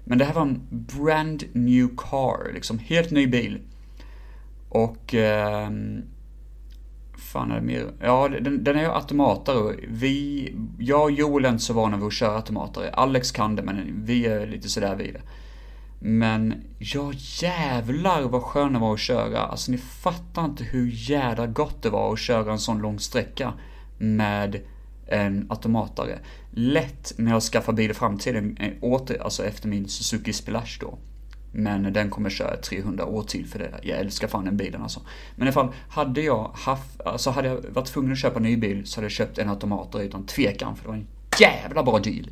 Men 0.06 0.18
det 0.18 0.26
här 0.26 0.34
var 0.34 0.42
en 0.42 0.62
brand 0.70 1.44
new 1.54 1.88
car, 1.98 2.54
liksom 2.54 2.80
helt 2.80 3.12
ny 3.12 3.28
bil. 3.28 3.60
Och 4.70 5.16
eh, 5.16 5.70
fan 7.22 7.52
är 7.52 7.56
det 7.56 7.62
mer? 7.62 7.88
Ja, 8.02 8.28
den, 8.42 8.64
den 8.64 8.76
är 8.76 8.82
ju 8.82 8.92
automatare. 8.92 9.76
Vi, 9.88 10.56
jag 10.80 11.02
och 11.02 11.12
Joel 11.12 11.46
är 11.46 11.50
inte 11.50 11.64
så 11.64 11.74
vana 11.74 11.98
vid 11.98 12.06
att 12.06 12.14
köra 12.14 12.36
automatare. 12.36 12.92
Alex 12.92 13.32
kan 13.32 13.56
det, 13.56 13.64
men 13.64 14.06
vi 14.06 14.26
är 14.26 14.48
lite 14.48 14.70
sådär 14.70 14.96
vid 14.96 15.14
det. 15.14 15.22
Men 16.00 16.54
ja 16.80 17.12
jävlar 17.42 18.22
vad 18.22 18.44
skön 18.44 18.74
det 18.74 18.80
var 18.80 18.94
att 18.94 19.00
köra. 19.00 19.40
Alltså 19.40 19.72
ni 19.72 19.78
fattar 19.78 20.46
inte 20.46 20.64
hur 20.64 20.92
jävla 20.94 21.48
gott 21.48 21.84
det 21.84 21.90
var 21.90 22.14
att 22.14 22.20
köra 22.20 22.52
en 22.52 22.60
sån 22.60 22.82
lång 22.82 23.00
sträcka 23.00 23.54
med 23.98 24.62
en 25.08 25.46
automatare. 25.50 26.20
Lätt 26.52 27.14
när 27.18 27.32
jag 27.32 27.42
skaffar 27.42 27.74
bil 27.74 27.92
i 27.92 27.94
framtiden, 27.94 28.58
eh, 28.58 28.72
åter, 28.82 29.24
alltså 29.24 29.46
efter 29.46 29.68
min 29.68 29.88
Suzuki 29.88 30.34
Splash 30.34 30.80
då. 30.80 30.98
Men 31.52 31.94
den 31.94 32.10
kommer 32.10 32.30
köra 32.30 32.58
300 32.58 33.06
år 33.06 33.24
till 33.24 33.46
för 33.46 33.60
det. 33.60 33.80
Jag 33.84 34.00
älskar 34.00 34.28
fan 34.28 34.46
den 34.46 34.58
bilen 34.58 34.82
alltså. 34.82 35.02
Men 35.36 35.48
i 35.48 35.50
alla 35.50 35.54
fall, 35.54 35.74
hade 35.90 36.22
jag 36.22 36.52
haft, 36.54 37.02
alltså 37.02 37.30
hade 37.30 37.48
jag 37.48 37.66
varit 37.70 37.88
tvungen 37.88 38.12
att 38.12 38.18
köpa 38.18 38.38
en 38.38 38.44
ny 38.44 38.58
bil 38.58 38.86
så 38.86 38.98
hade 38.98 39.06
jag 39.06 39.12
köpt 39.12 39.38
en 39.38 39.50
automat 39.50 39.96
utan 39.96 40.26
tvekan 40.26 40.76
för 40.76 40.84
det 40.84 40.90
var 40.90 40.96
en 40.96 41.08
jävla 41.40 41.84
bra 41.84 42.00
deal. 42.00 42.32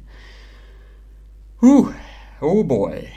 Oh, 1.62 1.89
oh 2.41 2.67
boy. 2.67 3.10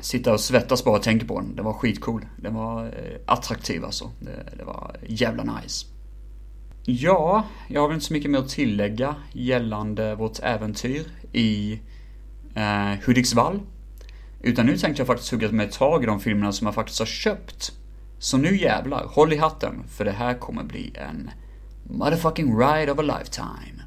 Sitta 0.00 0.32
och 0.32 0.40
svettas 0.40 0.84
bara 0.84 0.96
och 0.96 1.02
tänka 1.02 1.26
på 1.26 1.40
den. 1.40 1.56
Den 1.56 1.64
var 1.64 1.72
skitcool. 1.72 2.26
Den 2.36 2.54
var 2.54 2.84
eh, 2.84 3.20
attraktiv 3.26 3.84
alltså. 3.84 4.10
Det, 4.20 4.56
det 4.58 4.64
var 4.64 4.96
jävla 5.06 5.42
nice. 5.42 5.86
Ja, 6.84 7.44
jag 7.68 7.80
har 7.80 7.88
väl 7.88 7.94
inte 7.94 8.06
så 8.06 8.12
mycket 8.12 8.30
mer 8.30 8.38
att 8.38 8.48
tillägga 8.48 9.14
gällande 9.32 10.14
vårt 10.14 10.38
äventyr 10.42 11.06
i 11.32 11.80
eh, 12.54 13.06
Hudiksvall. 13.06 13.60
Utan 14.40 14.66
nu 14.66 14.76
tänkte 14.76 15.00
jag 15.00 15.06
faktiskt 15.06 15.30
hugga 15.30 15.52
mig 15.52 15.70
tag 15.70 16.02
i 16.02 16.06
de 16.06 16.20
filmerna 16.20 16.52
som 16.52 16.66
jag 16.66 16.74
faktiskt 16.74 16.98
har 16.98 17.06
köpt. 17.06 17.72
Så 18.18 18.36
nu 18.36 18.56
jävlar, 18.56 19.06
håll 19.06 19.32
i 19.32 19.36
hatten, 19.36 19.84
för 19.88 20.04
det 20.04 20.12
här 20.12 20.34
kommer 20.34 20.64
bli 20.64 20.92
en 20.94 21.30
motherfucking 21.84 22.58
ride 22.58 22.92
of 22.92 22.98
a 22.98 23.02
lifetime. 23.02 23.79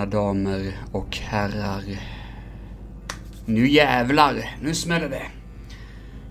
Mina 0.00 0.10
damer 0.10 0.76
och 0.92 1.16
herrar. 1.16 1.84
Nu 3.46 3.68
jävlar, 3.68 4.56
nu 4.62 4.74
smäller 4.74 5.08
det. 5.08 5.22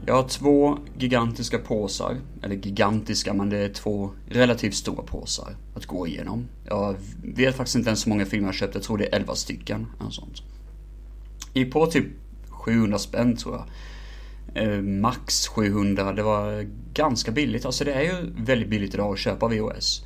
Jag 0.05 0.15
har 0.15 0.27
två 0.27 0.77
gigantiska 0.97 1.57
påsar, 1.57 2.17
eller 2.43 2.55
gigantiska, 2.55 3.33
men 3.33 3.49
det 3.49 3.57
är 3.57 3.69
två 3.69 4.11
relativt 4.29 4.75
stora 4.75 5.03
påsar 5.03 5.55
att 5.75 5.85
gå 5.85 6.07
igenom. 6.07 6.47
Jag 6.65 6.95
vet 7.23 7.55
faktiskt 7.55 7.75
inte 7.75 7.89
ens 7.89 8.05
hur 8.05 8.09
många 8.09 8.25
filmer 8.25 8.47
jag 8.47 8.55
köpt, 8.55 8.75
jag 8.75 8.83
tror 8.83 8.97
det 8.97 9.05
är 9.05 9.15
11 9.15 9.35
stycken. 9.35 9.87
Eller 9.99 10.09
sånt. 10.09 10.43
I 11.53 11.65
på 11.65 11.85
typ 11.85 12.05
700 12.49 12.97
spänn 12.97 13.35
tror 13.35 13.55
jag. 13.55 13.67
Eh, 14.63 14.81
max 14.81 15.47
700, 15.47 16.13
det 16.13 16.23
var 16.23 16.65
ganska 16.93 17.31
billigt. 17.31 17.65
Alltså 17.65 17.83
det 17.83 17.93
är 17.93 18.01
ju 18.01 18.33
väldigt 18.37 18.69
billigt 18.69 18.93
idag 18.93 19.13
att 19.13 19.19
köpa 19.19 19.47
VHS. 19.47 20.01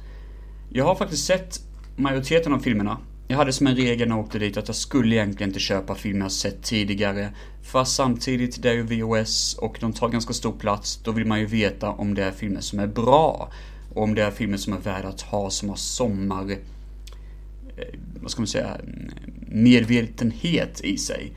Jag 0.69 0.86
har 0.86 0.95
faktiskt 0.95 1.26
sett 1.26 1.60
majoriteten 1.95 2.54
av 2.54 2.60
filmerna. 2.60 2.97
Jag 3.34 3.38
hade 3.38 3.54
som 3.54 3.67
en 3.67 3.76
regel 3.76 4.08
när 4.08 4.15
jag 4.15 4.26
åkte 4.26 4.39
dit 4.39 4.58
att 4.58 4.67
jag 4.67 4.76
skulle 4.76 5.15
egentligen 5.15 5.50
inte 5.50 5.60
köpa 5.60 5.96
filmer 5.96 6.26
jag 6.26 6.32
sett 6.32 6.63
tidigare. 6.63 7.30
Fast 7.63 7.96
samtidigt, 7.96 8.62
det 8.62 8.69
är 8.69 8.74
ju 8.74 9.02
VOS 9.02 9.56
och 9.60 9.78
de 9.80 9.93
tar 9.93 10.10
ganska 10.10 10.34
stor 10.34 10.52
plats. 10.52 11.00
Då 11.04 11.12
vill 11.12 11.26
man 11.26 11.39
ju 11.39 11.46
veta 11.46 11.89
om 11.89 12.13
det 12.13 12.24
är 12.24 12.32
filmer 12.32 12.62
som 12.62 12.80
är 12.80 12.88
bra. 12.88 13.52
Och 13.93 14.04
om 14.04 14.15
det 14.15 14.24
är 14.24 14.32
filmer 14.32 14.58
som 14.58 14.74
är 14.74 14.78
värda 14.78 15.08
att 15.08 15.22
ha, 15.22 15.50
som 15.50 15.69
har 15.69 15.76
sommar... 15.76 16.52
Eh, 16.52 16.58
vad 18.22 18.32
ska 18.32 18.41
man 18.41 18.48
säga? 18.48 18.76
Mm, 18.76 19.12
medvetenhet 19.48 20.82
i 20.82 20.98
sig. 20.98 21.32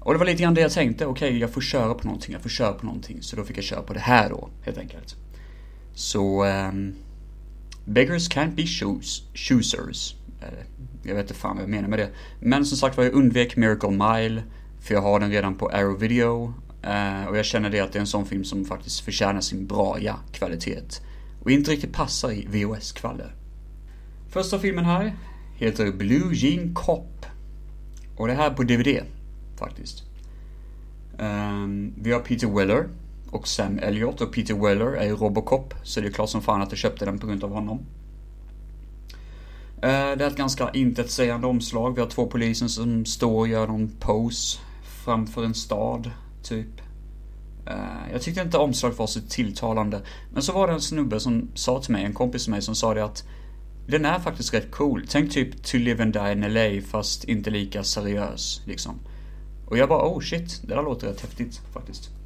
Och 0.00 0.12
det 0.12 0.18
var 0.18 0.26
lite 0.26 0.42
grann 0.42 0.54
det 0.54 0.60
jag 0.60 0.72
tänkte, 0.72 1.06
okej 1.06 1.28
okay, 1.28 1.38
jag 1.38 1.50
får 1.50 1.60
köra 1.60 1.94
på 1.94 2.04
någonting, 2.04 2.32
jag 2.32 2.42
får 2.42 2.50
köra 2.50 2.72
på 2.72 2.86
någonting. 2.86 3.22
Så 3.22 3.36
då 3.36 3.44
fick 3.44 3.56
jag 3.56 3.64
köra 3.64 3.82
på 3.82 3.92
det 3.92 4.00
här 4.00 4.28
då, 4.28 4.48
helt 4.62 4.78
enkelt. 4.78 5.16
Så... 5.94 6.44
Um, 6.44 6.94
beggars 7.84 8.28
can't 8.28 8.54
be 8.54 8.66
choos 8.66 9.22
choosers. 9.34 10.17
Eh, 10.40 10.48
jag 11.02 11.14
vet 11.14 11.22
inte 11.22 11.34
fan 11.34 11.56
vad 11.56 11.62
jag 11.62 11.70
menar 11.70 11.88
med 11.88 11.98
det. 11.98 12.10
Men 12.40 12.64
som 12.64 12.76
sagt 12.78 12.96
var, 12.96 13.04
jag 13.04 13.12
undvek 13.12 13.56
Miracle 13.56 13.90
Mile. 13.90 14.42
För 14.80 14.94
jag 14.94 15.02
har 15.02 15.20
den 15.20 15.30
redan 15.30 15.54
på 15.54 15.68
Arrow 15.68 15.98
Video. 15.98 16.54
Eh, 16.82 17.24
och 17.24 17.38
jag 17.38 17.44
känner 17.44 17.70
det 17.70 17.80
att 17.80 17.92
det 17.92 17.98
är 17.98 18.00
en 18.00 18.06
sån 18.06 18.26
film 18.26 18.44
som 18.44 18.64
faktiskt 18.64 19.00
förtjänar 19.00 19.40
sin 19.40 19.66
braja 19.66 20.16
kvalitet. 20.32 20.82
Och 21.42 21.50
inte 21.50 21.70
riktigt 21.70 21.92
passar 21.92 22.30
i 22.30 22.46
VHS-kvaller. 22.46 23.34
Första 24.28 24.58
filmen 24.58 24.84
här 24.84 25.16
heter 25.56 25.92
Blue 25.92 26.34
Jean 26.34 26.74
Cop. 26.74 27.26
Och 28.16 28.26
det 28.26 28.34
här 28.34 28.50
är 28.50 28.54
på 28.54 28.62
DVD, 28.62 29.02
faktiskt. 29.56 30.02
Ehm, 31.18 31.94
vi 31.96 32.12
har 32.12 32.20
Peter 32.20 32.46
Weller 32.46 32.88
och 33.30 33.48
Sam 33.48 33.78
Elliot 33.78 34.20
och 34.20 34.32
Peter 34.32 34.54
Weller 34.54 34.92
är 34.92 35.06
ju 35.06 35.16
Robocop, 35.16 35.74
så 35.82 36.00
det 36.00 36.06
är 36.06 36.10
klart 36.10 36.28
som 36.30 36.42
fan 36.42 36.62
att 36.62 36.72
jag 36.72 36.78
köpte 36.78 37.04
den 37.04 37.18
på 37.18 37.26
grund 37.26 37.44
av 37.44 37.50
honom. 37.50 37.80
Eh, 39.82 40.16
det 40.16 40.24
är 40.24 40.26
ett 40.26 40.36
ganska 40.36 40.70
intetsägande 40.70 41.46
omslag. 41.46 41.94
Vi 41.94 42.00
har 42.00 42.08
två 42.08 42.26
poliser 42.26 42.66
som 42.66 43.04
står 43.04 43.38
och 43.38 43.48
gör 43.48 43.66
någon 43.66 43.88
pose 43.88 44.58
framför 45.04 45.44
en 45.44 45.54
stad, 45.54 46.10
typ. 46.42 46.80
Eh, 47.66 48.12
jag 48.12 48.22
tyckte 48.22 48.40
inte 48.40 48.58
omslaget 48.58 48.98
var 48.98 49.06
så 49.06 49.20
tilltalande. 49.20 50.00
Men 50.32 50.42
så 50.42 50.52
var 50.52 50.66
det 50.66 50.72
en 50.72 50.80
snubbe 50.80 51.20
som 51.20 51.50
sa 51.54 51.82
till 51.82 51.92
mig, 51.92 52.04
en 52.04 52.14
kompis 52.14 52.44
till 52.44 52.50
mig, 52.50 52.62
som 52.62 52.74
sa 52.74 52.94
det 52.94 53.04
att 53.04 53.24
den 53.86 54.04
är 54.04 54.18
faktiskt 54.18 54.54
rätt 54.54 54.70
cool. 54.70 55.06
Tänk 55.08 55.32
typ 55.32 55.62
To 55.62 55.76
Live 55.76 56.02
and 56.02 56.12
Die 56.12 56.32
in 56.32 56.54
LA 56.54 56.82
fast 56.86 57.24
inte 57.24 57.50
lika 57.50 57.84
seriös 57.84 58.62
liksom. 58.66 58.94
Och 59.66 59.78
jag 59.78 59.88
bara 59.88 60.08
oh 60.08 60.20
shit, 60.20 60.62
det 60.62 60.74
där 60.74 60.82
låter 60.82 61.06
rätt 61.06 61.20
häftigt 61.20 61.60
faktiskt. 61.72 62.17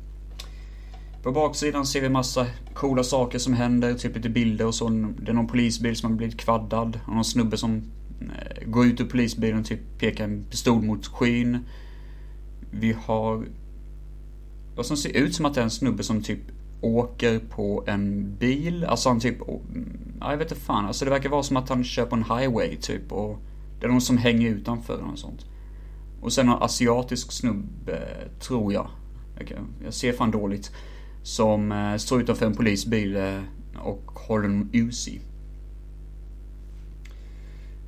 På 1.23 1.33
baksidan 1.33 1.87
ser 1.87 2.01
vi 2.01 2.09
massa 2.09 2.47
coola 2.75 3.05
saker 3.05 3.39
som 3.39 3.55
händer, 3.55 3.95
typ 3.95 4.17
lite 4.17 4.29
bilder 4.29 4.67
och 4.67 4.75
så. 4.75 4.89
Det 4.89 5.31
är 5.31 5.35
någon 5.35 5.47
polisbil 5.47 5.97
som 5.97 6.11
har 6.11 6.17
blivit 6.17 6.37
kvaddad. 6.37 7.01
Och 7.07 7.15
någon 7.15 7.25
snubbe 7.25 7.57
som 7.57 7.83
eh, 8.21 8.67
går 8.67 8.87
ut 8.87 9.01
ur 9.01 9.05
polisbilen 9.05 9.61
och 9.61 9.67
typ 9.67 9.99
pekar 9.99 10.25
en 10.25 10.45
pistol 10.51 10.83
mot 10.83 11.07
skyn. 11.07 11.59
Vi 12.71 12.97
har... 13.05 13.45
Vad 14.77 14.87
som 14.87 14.97
ser 14.97 15.17
ut 15.17 15.35
som 15.35 15.45
att 15.47 15.55
det 15.55 15.61
är 15.61 15.65
en 15.65 15.71
snubbe 15.71 16.03
som 16.03 16.23
typ 16.23 16.41
åker 16.81 17.39
på 17.39 17.85
en 17.87 18.37
bil. 18.37 18.85
Alltså 18.85 19.09
han 19.09 19.21
typ, 19.21 19.39
ja, 19.47 19.61
mm, 19.75 19.99
jag 20.21 20.37
vet 20.37 20.51
inte 20.51 20.65
fan. 20.65 20.87
Alltså 20.87 21.05
det 21.05 21.11
verkar 21.11 21.29
vara 21.29 21.43
som 21.43 21.57
att 21.57 21.69
han 21.69 21.85
kör 21.85 22.07
på 22.07 22.17
en 22.17 22.25
highway 22.25 22.77
typ 22.77 23.13
och 23.13 23.39
det 23.81 23.87
är 23.87 23.91
någon 23.91 24.01
som 24.01 24.19
hänger 24.19 24.49
utanför 24.49 25.05
och 25.13 25.19
sånt. 25.19 25.47
Och 26.21 26.33
sen 26.33 26.47
någon 26.47 26.63
asiatisk 26.63 27.33
snubbe, 27.33 28.09
tror 28.41 28.73
jag. 28.73 28.87
Jag 29.85 29.95
ser 29.95 30.13
fan 30.13 30.31
dåligt. 30.31 30.73
Som 31.23 31.73
eh, 31.73 31.97
står 31.97 32.23
utanför 32.23 32.47
en 32.47 32.55
polisbil 32.55 33.17
eh, 33.17 33.41
och 33.79 34.11
håller 34.15 34.49
en 34.49 34.71
Uzi. 34.73 35.21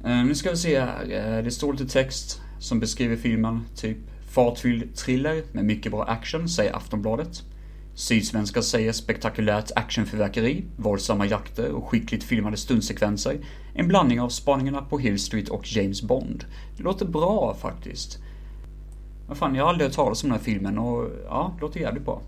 Eh, 0.05 0.25
nu 0.25 0.35
ska 0.35 0.51
vi 0.51 0.57
se 0.57 0.81
här. 0.81 1.42
Det 1.42 1.51
står 1.51 1.73
lite 1.73 1.87
text 1.87 2.40
som 2.59 2.81
beskriver 2.81 3.16
filmen. 3.16 3.61
Typ 3.77 3.99
fartfylld 4.29 4.97
thriller 4.97 5.42
med 5.53 5.64
mycket 5.64 5.92
bra 5.92 6.05
action, 6.05 6.49
säger 6.49 6.77
Aftonbladet. 6.77 7.42
Sydsvenska 7.94 8.62
säger 8.62 8.92
spektakulärt 8.92 9.70
actionfyrverkeri, 9.77 10.64
våldsamma 10.77 11.27
jakter 11.27 11.70
och 11.70 11.88
skickligt 11.88 12.25
filmade 12.25 12.57
stundsekvenser. 12.57 13.38
En 13.75 13.88
blandning 13.88 14.20
av 14.20 14.29
spaningarna 14.29 14.83
på 14.83 14.99
Hill 14.99 15.18
Street 15.18 15.49
och 15.49 15.77
James 15.77 16.03
Bond. 16.03 16.44
Det 16.77 16.83
låter 16.83 17.07
bra 17.07 17.57
faktiskt. 17.61 18.18
Vad 19.29 19.37
fan, 19.37 19.55
jag 19.55 19.64
har 19.64 19.70
aldrig 19.70 19.88
hört 19.88 19.97
talas 19.97 20.25
om 20.25 20.31
den 20.31 20.38
här 20.38 20.44
filmen 20.44 20.79
och 20.79 21.11
ja, 21.25 21.53
det 21.55 21.61
låter 21.61 21.81
jävligt 21.81 22.05
bra. 22.05 22.23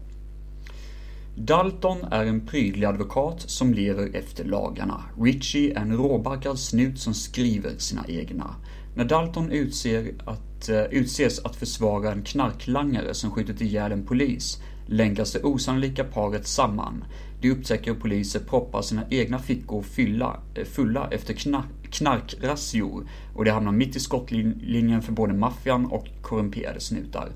Dalton 1.39 2.05
är 2.11 2.25
en 2.25 2.47
prydlig 2.47 2.87
advokat 2.87 3.41
som 3.41 3.75
lever 3.75 4.17
efter 4.17 4.45
lagarna. 4.45 5.05
Richie 5.21 5.79
är 5.79 5.81
en 5.81 5.97
råbarkad 5.97 6.59
snut 6.59 6.99
som 6.99 7.15
skriver 7.15 7.79
sina 7.79 8.05
egna. 8.09 8.55
När 8.95 9.05
Dalton 9.05 9.51
utser 9.51 10.15
att, 10.25 10.69
uh, 10.69 10.83
utses 10.91 11.39
att 11.39 11.57
försvara 11.57 12.13
en 12.13 12.23
knarklangare 12.23 13.15
som 13.15 13.31
skjutit 13.31 13.61
ihjäl 13.61 13.93
en 13.93 14.07
polis 14.07 14.63
länkas 14.87 15.33
det 15.33 15.43
osannolika 15.43 16.05
paret 16.05 16.47
samman. 16.47 17.05
De 17.41 17.51
upptäcker 17.51 17.93
hur 17.93 18.01
poliser 18.01 18.41
proppar 18.41 18.83
sina 18.83 19.03
egna 19.11 19.39
fickor 19.39 19.83
fylla, 19.83 20.41
eh, 20.55 20.65
fulla 20.65 21.09
efter 21.11 21.35
knark, 21.35 21.91
knarkrazzior 21.91 23.09
och 23.35 23.45
de 23.45 23.51
hamnar 23.51 23.73
mitt 23.73 23.97
i 23.97 24.01
skottlinjen 24.01 25.03
för 25.03 25.13
både 25.13 25.35
maffian 25.35 25.87
och 25.87 26.07
korrumperade 26.23 26.81
snutar. 26.81 27.33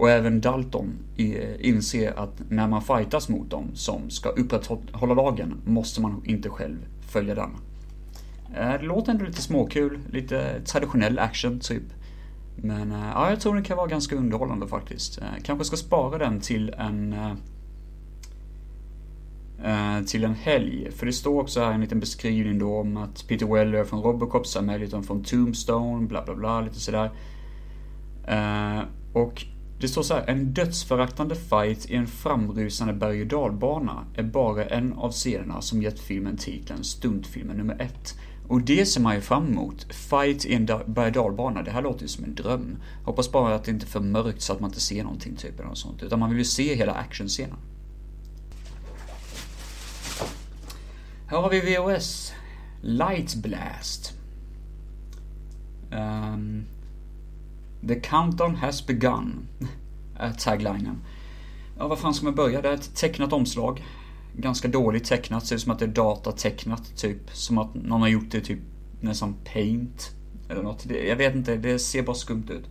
Och 0.00 0.10
även 0.10 0.40
Dalton 0.40 0.98
inser 1.60 2.18
att 2.18 2.42
när 2.48 2.68
man 2.68 2.82
fightas 2.82 3.28
mot 3.28 3.50
dem 3.50 3.70
som 3.74 4.10
ska 4.10 4.28
upprätthålla 4.28 5.14
lagen 5.14 5.60
måste 5.64 6.00
man 6.00 6.22
inte 6.24 6.48
själv 6.48 6.76
följa 7.00 7.34
den. 7.34 7.50
Eh, 8.56 8.80
det 8.80 8.82
låter 8.82 9.12
ändå 9.12 9.24
lite 9.24 9.42
småkul, 9.42 9.98
lite 10.12 10.60
traditionell 10.60 11.18
action 11.18 11.60
typ. 11.60 11.82
Men 12.56 12.92
eh, 12.92 13.10
ja, 13.14 13.30
jag 13.30 13.40
tror 13.40 13.54
den 13.54 13.64
kan 13.64 13.76
vara 13.76 13.86
ganska 13.86 14.16
underhållande 14.16 14.68
faktiskt. 14.68 15.18
Eh, 15.18 15.42
kanske 15.42 15.64
ska 15.64 15.76
spara 15.76 16.18
den 16.18 16.40
till 16.40 16.74
en 16.78 17.14
till 20.06 20.24
en 20.24 20.34
helg. 20.34 20.90
För 20.92 21.06
det 21.06 21.12
står 21.12 21.40
också 21.40 21.60
här 21.60 21.72
en 21.72 21.80
liten 21.80 22.00
beskrivning 22.00 22.58
då 22.58 22.78
om 22.78 22.96
att 22.96 23.28
Peter 23.28 23.46
Weller 23.46 23.84
från 23.84 24.02
Robocop, 24.02 24.46
Sam 24.46 24.68
Elliot 24.68 25.06
från 25.06 25.24
Tombstone, 25.24 26.06
bla 26.06 26.24
bla 26.24 26.34
bla, 26.34 26.60
lite 26.60 26.80
sådär. 26.80 27.10
och 29.12 29.46
det 29.80 29.88
står 29.88 30.02
så 30.02 30.14
här, 30.14 30.24
en 30.26 30.52
dödsföraktande 30.52 31.34
fight 31.34 31.90
i 31.90 31.94
en 31.94 32.06
framrusande 32.06 32.94
berg 32.94 33.20
och 33.20 33.26
dalbana 33.26 34.04
är 34.14 34.22
bara 34.22 34.64
en 34.64 34.92
av 34.92 35.12
scenerna 35.12 35.62
som 35.62 35.82
gett 35.82 36.00
filmen 36.00 36.36
titeln 36.36 36.84
Stuntfilmen 36.84 37.56
nummer 37.56 37.80
ett. 37.80 38.18
Och 38.48 38.60
det 38.60 38.86
ser 38.86 39.00
man 39.00 39.14
ju 39.14 39.20
fram 39.20 39.46
emot. 39.46 39.92
Fight 39.92 40.44
i 40.44 40.54
en 40.54 40.66
berg 40.66 41.06
och 41.06 41.12
dalbana, 41.12 41.62
det 41.62 41.70
här 41.70 41.82
låter 41.82 42.02
ju 42.02 42.08
som 42.08 42.24
en 42.24 42.34
dröm. 42.34 42.76
Hoppas 43.04 43.32
bara 43.32 43.54
att 43.54 43.64
det 43.64 43.70
inte 43.70 43.86
är 43.86 43.88
för 43.88 44.00
mörkt 44.00 44.42
så 44.42 44.52
att 44.52 44.60
man 44.60 44.70
inte 44.70 44.80
ser 44.80 45.02
någonting 45.02 45.36
typ 45.36 45.58
eller 45.58 45.68
något 45.68 45.78
sånt. 45.78 46.02
Utan 46.02 46.18
man 46.18 46.30
vill 46.30 46.38
ju 46.38 46.44
se 46.44 46.74
hela 46.74 46.92
actionscenen. 46.92 47.56
Här 51.26 51.38
har 51.40 51.50
vi 51.50 51.76
VOS. 51.76 52.32
Light 52.82 53.34
Blast. 53.34 54.12
Um, 55.90 56.64
The 57.88 58.00
countdown 58.00 58.56
has 58.56 58.86
begun. 58.86 59.46
Är 60.16 60.32
taglinen. 60.32 61.02
Ja, 61.78 61.88
vad 61.88 61.98
fan 61.98 62.14
ska 62.14 62.24
man 62.24 62.34
börja? 62.34 62.62
Det 62.62 62.68
är 62.68 62.74
ett 62.74 62.94
tecknat 62.94 63.32
omslag. 63.32 63.84
Ganska 64.36 64.68
dåligt 64.68 65.04
tecknat, 65.04 65.46
ser 65.46 65.56
ut 65.56 65.62
som 65.62 65.72
att 65.72 65.78
det 65.78 65.84
är 65.84 65.88
datatecknat 65.88 66.96
typ. 66.96 67.30
Som 67.32 67.58
att 67.58 67.74
någon 67.74 68.00
har 68.00 68.08
gjort 68.08 68.30
det 68.30 68.40
typ 68.40 68.58
nästan 69.00 69.34
paint. 69.52 70.10
Eller 70.48 70.62
något. 70.62 70.86
Jag 71.08 71.16
vet 71.16 71.34
inte, 71.34 71.56
det 71.56 71.78
ser 71.78 72.02
bara 72.02 72.16
skumt 72.16 72.46
ut. 72.50 72.64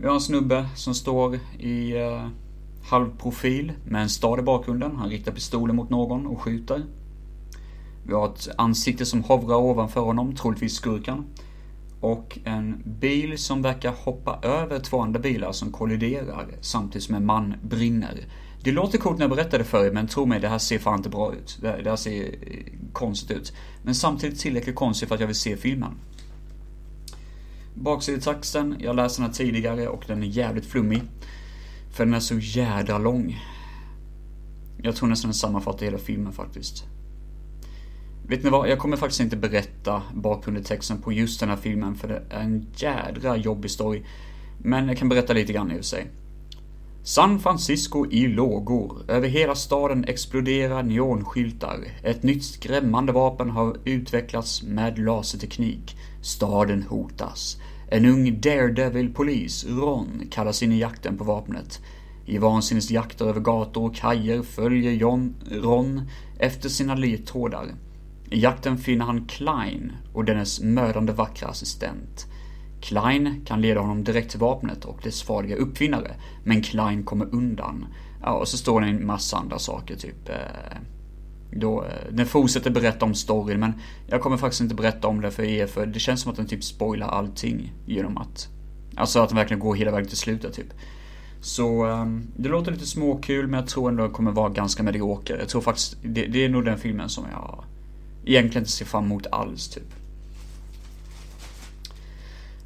Vi 0.00 0.06
har 0.06 0.14
en 0.14 0.20
snubbe 0.20 0.68
som 0.76 0.94
står 0.94 1.38
i 1.58 1.96
eh, 1.96 2.28
halvprofil 2.88 3.72
med 3.84 4.02
en 4.02 4.08
stad 4.08 4.38
i 4.38 4.42
bakgrunden. 4.42 4.96
Han 4.96 5.10
riktar 5.10 5.32
pistolen 5.32 5.76
mot 5.76 5.90
någon 5.90 6.26
och 6.26 6.40
skjuter. 6.40 6.82
Vi 8.06 8.14
har 8.14 8.26
ett 8.26 8.48
ansikte 8.58 9.06
som 9.06 9.24
hovrar 9.24 9.56
ovanför 9.56 10.00
honom, 10.00 10.34
troligtvis 10.34 10.74
skurken 10.74 11.24
och 12.00 12.38
en 12.44 12.82
bil 12.84 13.38
som 13.38 13.62
verkar 13.62 13.92
hoppa 13.92 14.38
över 14.42 14.78
två 14.78 15.00
andra 15.00 15.20
bilar 15.20 15.52
som 15.52 15.72
kolliderar 15.72 16.46
samtidigt 16.60 17.04
som 17.04 17.14
en 17.14 17.26
man 17.26 17.54
brinner. 17.62 18.26
Det 18.62 18.72
låter 18.72 18.98
coolt 18.98 19.18
när 19.18 19.24
jag 19.24 19.36
berättar 19.36 19.58
det 19.58 19.64
för 19.64 19.86
er, 19.86 19.90
men 19.92 20.08
tro 20.08 20.26
mig, 20.26 20.40
det 20.40 20.48
här 20.48 20.58
ser 20.58 20.78
fan 20.78 20.98
inte 20.98 21.08
bra 21.08 21.34
ut. 21.34 21.58
Det, 21.60 21.80
det 21.82 21.90
här 21.90 21.96
ser 21.96 22.24
eh, 22.24 22.32
konstigt 22.92 23.36
ut. 23.36 23.52
Men 23.82 23.94
samtidigt 23.94 24.38
tillräckligt 24.38 24.76
konstigt 24.76 25.08
för 25.08 25.14
att 25.14 25.20
jag 25.20 25.26
vill 25.26 25.36
se 25.36 25.56
filmen. 25.56 25.92
Baksidetexten, 27.74 28.76
jag 28.78 28.96
läste 28.96 29.22
den 29.22 29.30
här 29.30 29.34
tidigare 29.34 29.88
och 29.88 30.04
den 30.06 30.22
är 30.22 30.26
jävligt 30.26 30.66
flummig. 30.66 31.02
För 31.92 32.04
den 32.04 32.14
är 32.14 32.20
så 32.20 32.38
jädra 32.38 32.98
lång. 32.98 33.40
Jag 34.82 34.96
tror 34.96 35.08
nästan 35.08 35.28
den 35.28 35.34
sammanfattar 35.34 35.84
hela 35.84 35.98
filmen 35.98 36.32
faktiskt. 36.32 36.84
Vet 38.28 38.44
ni 38.44 38.50
vad, 38.50 38.68
jag 38.68 38.78
kommer 38.78 38.96
faktiskt 38.96 39.20
inte 39.20 39.36
berätta 39.36 40.02
bakgrundstexten 40.14 41.02
på 41.02 41.12
just 41.12 41.40
den 41.40 41.48
här 41.48 41.56
filmen 41.56 41.94
för 41.94 42.08
det 42.08 42.22
är 42.30 42.40
en 42.40 42.66
jädra 42.76 43.36
jobbig 43.36 43.70
story. 43.70 44.02
Men 44.58 44.88
jag 44.88 44.98
kan 44.98 45.08
berätta 45.08 45.32
lite 45.32 45.52
grann 45.52 45.70
i 45.70 45.74
och 45.74 45.76
för 45.76 45.82
sig. 45.82 46.10
San 47.02 47.40
Francisco 47.40 48.06
i 48.10 48.26
lågor. 48.26 49.02
Över 49.08 49.28
hela 49.28 49.54
staden 49.54 50.04
exploderar 50.04 50.82
neonskyltar. 50.82 51.84
Ett 52.02 52.22
nytt 52.22 52.44
skrämmande 52.44 53.12
vapen 53.12 53.50
har 53.50 53.76
utvecklats 53.84 54.62
med 54.62 54.98
laserteknik. 54.98 55.96
Staden 56.22 56.82
hotas. 56.82 57.56
En 57.90 58.06
ung 58.06 58.40
daredevil-polis, 58.40 59.66
Ron, 59.68 60.22
kallas 60.30 60.62
in 60.62 60.72
i 60.72 60.78
jakten 60.78 61.18
på 61.18 61.24
vapnet. 61.24 61.80
I 62.26 62.38
vansinnesjakter 62.38 63.24
över 63.24 63.40
gator 63.40 63.84
och 63.84 63.94
kajer 63.94 64.42
följer 64.42 64.92
John, 64.92 65.34
Ron 65.50 66.02
efter 66.38 66.68
sina 66.68 66.94
ledtrådar. 66.94 67.66
I 68.30 68.40
jakten 68.40 68.78
finner 68.78 69.04
han 69.04 69.26
Klein 69.26 69.92
och 70.12 70.24
dennes 70.24 70.60
mördande 70.60 71.12
vackra 71.12 71.48
assistent. 71.48 72.26
Klein 72.80 73.44
kan 73.46 73.60
leda 73.60 73.80
honom 73.80 74.04
direkt 74.04 74.30
till 74.30 74.40
vapnet 74.40 74.84
och 74.84 75.00
dess 75.02 75.22
farliga 75.22 75.56
uppfinnare, 75.56 76.14
men 76.44 76.62
Klein 76.62 77.04
kommer 77.04 77.34
undan. 77.34 77.86
Ja, 78.22 78.32
och 78.32 78.48
så 78.48 78.56
står 78.56 78.80
det 78.80 78.86
en 78.86 79.06
massa 79.06 79.36
andra 79.36 79.58
saker, 79.58 79.96
typ... 79.96 80.28
Eh, 80.28 80.78
då, 81.52 81.84
eh, 81.84 82.12
den 82.12 82.26
fortsätter 82.26 82.70
berätta 82.70 83.04
om 83.04 83.14
storyn, 83.14 83.60
men 83.60 83.72
jag 84.06 84.20
kommer 84.20 84.36
faktiskt 84.36 84.60
inte 84.60 84.74
berätta 84.74 85.08
om 85.08 85.20
det 85.20 85.30
för 85.30 85.42
er, 85.42 85.66
för 85.66 85.86
det 85.86 86.00
känns 86.00 86.20
som 86.20 86.30
att 86.30 86.36
den 86.36 86.46
typ 86.46 86.64
spoilar 86.64 87.08
allting 87.08 87.72
genom 87.86 88.18
att... 88.18 88.48
Alltså 88.96 89.20
att 89.20 89.28
den 89.28 89.36
verkligen 89.38 89.60
går 89.60 89.74
hela 89.74 89.90
vägen 89.90 90.08
till 90.08 90.16
slutet, 90.16 90.54
typ. 90.54 90.72
Så 91.40 91.84
ehm, 91.84 92.26
det 92.36 92.48
låter 92.48 92.72
lite 92.72 92.86
småkul, 92.86 93.46
men 93.46 93.60
jag 93.60 93.68
tror 93.68 93.88
ändå 93.88 94.02
det 94.02 94.12
kommer 94.12 94.30
vara 94.30 94.48
ganska 94.48 94.82
medioker. 94.82 95.38
Jag 95.38 95.48
tror 95.48 95.60
faktiskt, 95.60 95.96
det, 96.02 96.26
det 96.26 96.44
är 96.44 96.48
nog 96.48 96.64
den 96.64 96.78
filmen 96.78 97.08
som 97.08 97.24
jag 97.32 97.64
egentligen 98.28 98.62
inte 98.62 98.72
ser 98.72 98.84
fram 98.84 99.04
emot 99.04 99.26
alls, 99.32 99.68
typ. 99.68 99.94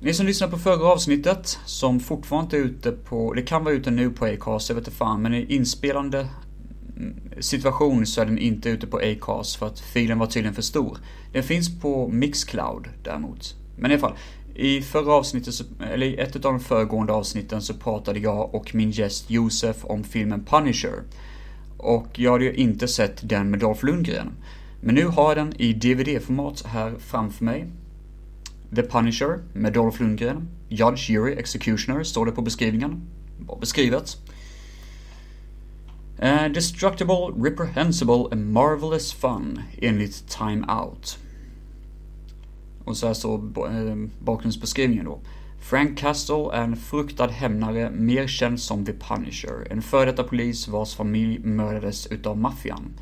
Ni 0.00 0.14
som 0.14 0.26
lyssnade 0.26 0.52
på 0.52 0.58
förra 0.58 0.86
avsnittet, 0.86 1.58
som 1.64 2.00
fortfarande 2.00 2.44
inte 2.44 2.56
är 2.56 2.60
ute 2.60 2.92
på, 2.92 3.32
det 3.32 3.42
kan 3.42 3.64
vara 3.64 3.74
ute 3.74 3.90
nu 3.90 4.10
på 4.10 4.24
Acast, 4.24 4.68
jag 4.68 4.76
vet 4.76 4.86
inte 4.86 4.96
fan, 4.96 5.22
men 5.22 5.34
i 5.34 5.54
inspelande 5.54 6.28
situation 7.40 8.06
så 8.06 8.20
är 8.20 8.26
den 8.26 8.38
inte 8.38 8.68
ute 8.68 8.86
på 8.86 8.98
Acast 8.98 9.56
för 9.56 9.66
att 9.66 9.80
filen 9.80 10.18
var 10.18 10.26
tydligen 10.26 10.54
för 10.54 10.62
stor. 10.62 10.98
Den 11.32 11.42
finns 11.42 11.80
på 11.80 12.08
Mixcloud 12.08 12.88
däremot. 13.02 13.54
Men 13.76 13.90
i 13.90 13.94
alla 13.94 14.00
fall, 14.00 14.16
i 14.54 14.82
förra 14.82 15.12
avsnittet, 15.12 15.54
eller 15.92 16.06
i 16.06 16.16
ett 16.16 16.36
av 16.36 16.40
de 16.40 16.60
föregående 16.60 17.12
avsnitten 17.12 17.62
så 17.62 17.74
pratade 17.74 18.18
jag 18.18 18.54
och 18.54 18.74
min 18.74 18.90
gäst 18.90 19.30
Josef 19.30 19.76
om 19.82 20.04
filmen 20.04 20.44
Punisher. 20.44 21.02
Och 21.76 22.06
jag 22.18 22.32
hade 22.32 22.44
ju 22.44 22.54
inte 22.54 22.88
sett 22.88 23.28
den 23.28 23.50
med 23.50 23.60
Dolph 23.60 23.84
Lundgren. 23.84 24.32
Men 24.84 24.94
nu 24.94 25.06
har 25.06 25.28
jag 25.28 25.36
den 25.36 25.60
i 25.60 25.72
DVD-format 25.72 26.62
här 26.66 26.94
framför 26.98 27.44
mig. 27.44 27.66
The 28.74 28.82
Punisher 28.82 29.42
med 29.52 29.72
Dolph 29.72 30.02
Lundgren. 30.02 30.48
Judge, 30.68 31.10
Jury, 31.10 31.32
Executioner 31.32 32.02
står 32.02 32.26
det 32.26 32.32
på 32.32 32.42
beskrivningen. 32.42 33.00
Bra 33.38 33.58
beskrivet. 33.60 34.16
Uh, 36.22 36.52
destructible, 36.52 37.30
reprehensible 37.36 38.28
and 38.32 38.52
marvelous 38.52 39.12
fun 39.12 39.60
enligt 39.78 40.28
Time 40.28 40.66
Out. 40.72 41.18
Och 42.84 42.96
så 42.96 43.06
här 43.06 43.14
står 43.14 43.34
eh, 43.36 43.96
bakgrundsbeskrivningen 44.18 45.04
då. 45.04 45.20
Frank 45.60 45.98
Castle 45.98 46.50
är 46.52 46.62
en 46.62 46.76
fruktad 46.76 47.26
hämnare, 47.26 47.90
mer 47.90 48.26
känd 48.26 48.60
som 48.60 48.84
The 48.84 48.92
Punisher, 48.92 49.66
en 49.70 49.82
före 49.82 50.10
detta 50.10 50.22
polis 50.22 50.68
vars 50.68 50.94
familj 50.94 51.38
mördades 51.38 52.06
utav 52.06 52.38
maffian. 52.38 52.92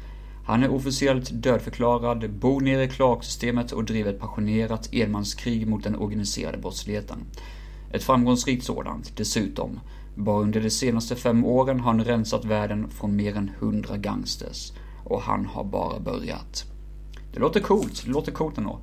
Han 0.50 0.62
är 0.62 0.70
officiellt 0.70 1.30
dödförklarad, 1.32 2.30
bor 2.30 2.60
nere 2.60 2.84
i 2.84 2.88
Clark-systemet 2.88 3.72
och 3.72 3.84
driver 3.84 4.12
ett 4.12 4.20
passionerat 4.20 4.88
enmanskrig 4.92 5.66
mot 5.66 5.84
den 5.84 5.96
organiserade 5.96 6.58
brottsligheten. 6.58 7.18
Ett 7.92 8.02
framgångsrikt 8.02 8.64
sådant, 8.64 9.16
dessutom. 9.16 9.80
Bara 10.14 10.42
under 10.42 10.60
de 10.60 10.70
senaste 10.70 11.16
fem 11.16 11.44
åren 11.44 11.80
har 11.80 11.92
han 11.92 12.04
rensat 12.04 12.44
världen 12.44 12.88
från 12.88 13.16
mer 13.16 13.36
än 13.36 13.50
hundra 13.58 13.96
gangsters. 13.96 14.72
Och 15.04 15.22
han 15.22 15.46
har 15.46 15.64
bara 15.64 16.00
börjat. 16.00 16.64
Det 17.32 17.40
låter 17.40 17.60
coolt, 17.60 18.02
det 18.04 18.10
låter 18.10 18.32
coolt 18.32 18.58
ändå. 18.58 18.78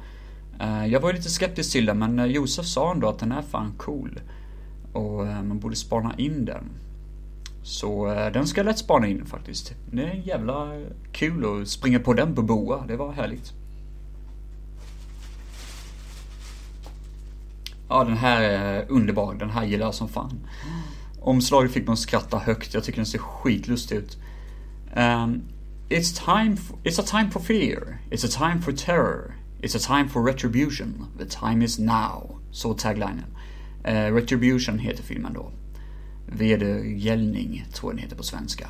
Eh, 0.59 0.85
jag 0.85 0.99
var 0.99 1.13
lite 1.13 1.29
skeptisk 1.29 1.71
till 1.71 1.85
den, 1.85 1.99
men 1.99 2.19
eh, 2.19 2.25
Josef 2.25 2.65
sa 2.65 2.91
ändå 2.91 3.09
att 3.09 3.19
den 3.19 3.31
är 3.31 3.41
fan 3.41 3.73
cool. 3.77 4.19
Och 4.93 5.27
eh, 5.27 5.43
man 5.43 5.59
borde 5.59 5.75
spana 5.75 6.15
in 6.17 6.45
den. 6.45 6.63
Så 7.67 8.11
eh, 8.11 8.31
den 8.31 8.47
ska 8.47 8.59
jag 8.59 8.65
lätt 8.65 8.77
spana 8.77 9.07
in 9.07 9.25
faktiskt. 9.25 9.73
Det 9.91 10.03
är 10.03 10.13
jävla 10.13 10.71
kul 11.11 11.61
att 11.61 11.67
springa 11.67 11.99
på 11.99 12.13
den 12.13 12.35
på 12.35 12.41
boa, 12.41 12.83
det 12.87 12.95
var 12.95 13.11
härligt. 13.11 13.53
Ja, 17.89 18.03
den 18.03 18.17
här 18.17 18.41
är 18.41 18.85
underbar. 18.89 19.33
Den 19.33 19.49
här 19.49 19.65
gillar 19.65 19.85
jag 19.85 19.95
som 19.95 20.09
fan. 20.09 20.39
Omslaget 21.21 21.71
fick 21.71 21.87
man 21.87 21.97
skratta 21.97 22.37
högt. 22.37 22.73
Jag 22.73 22.83
tycker 22.83 22.97
den 22.97 23.05
ser 23.05 23.19
skitlustig 23.19 23.95
ut. 23.95 24.17
Um, 24.95 25.41
it's 25.89 26.25
time, 26.35 26.57
for, 26.57 26.77
it's 26.83 26.99
a 27.01 27.05
time 27.07 27.31
for 27.31 27.39
fear. 27.39 27.97
It's 28.09 28.25
a 28.25 28.49
time 28.49 28.61
for 28.61 28.71
terror. 28.71 29.33
It's 29.61 29.75
a 29.75 29.79
time 29.79 30.09
for 30.09 30.23
retribution. 30.23 31.07
The 31.17 31.25
time 31.25 31.65
is 31.65 31.79
now. 31.79 32.39
Så 32.51 32.73
taglinen. 32.73 33.35
Uh, 33.87 33.93
eh, 33.93 34.13
retribution 34.13 34.79
heter 34.79 35.03
filmen 35.03 35.33
då. 35.33 35.51
Vedergällning 36.27 37.65
tror 37.73 37.91
jag 37.91 37.97
den 37.97 38.03
heter 38.03 38.17
på 38.17 38.23
svenska. 38.23 38.67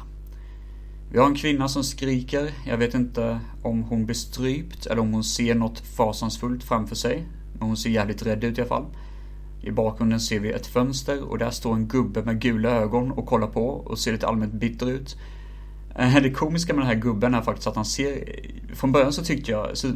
Vi 1.11 1.19
har 1.19 1.25
en 1.25 1.35
kvinna 1.35 1.67
som 1.67 1.83
skriker. 1.83 2.51
Jag 2.65 2.77
vet 2.77 2.93
inte 2.93 3.39
om 3.63 3.83
hon 3.83 4.05
blir 4.05 4.15
strypt 4.15 4.85
eller 4.85 5.01
om 5.01 5.13
hon 5.13 5.23
ser 5.23 5.55
något 5.55 5.79
fasansfullt 5.79 6.63
framför 6.63 6.95
sig. 6.95 7.25
Men 7.53 7.67
hon 7.67 7.77
ser 7.77 7.89
jävligt 7.89 8.25
rädd 8.25 8.43
ut 8.43 8.57
i 8.57 8.61
alla 8.61 8.67
fall. 8.67 8.85
I 9.61 9.71
bakgrunden 9.71 10.19
ser 10.19 10.39
vi 10.39 10.51
ett 10.51 10.67
fönster 10.67 11.23
och 11.23 11.37
där 11.37 11.49
står 11.49 11.73
en 11.73 11.87
gubbe 11.87 12.23
med 12.23 12.41
gula 12.41 12.69
ögon 12.69 13.11
och 13.11 13.25
kollar 13.25 13.47
på 13.47 13.67
och 13.67 13.99
ser 13.99 14.11
lite 14.11 14.27
allmänt 14.27 14.53
bitter 14.53 14.91
ut. 14.91 15.17
Eh, 15.97 16.21
det 16.21 16.29
komiska 16.29 16.73
med 16.73 16.81
den 16.81 16.87
här 16.87 17.01
gubben 17.01 17.33
är 17.33 17.41
faktiskt 17.41 17.67
att 17.67 17.75
han 17.75 17.85
ser... 17.85 18.39
Från 18.73 18.91
början 18.91 19.13
så 19.13 19.23
tyckte 19.23 19.51
jag, 19.51 19.77
så 19.77 19.91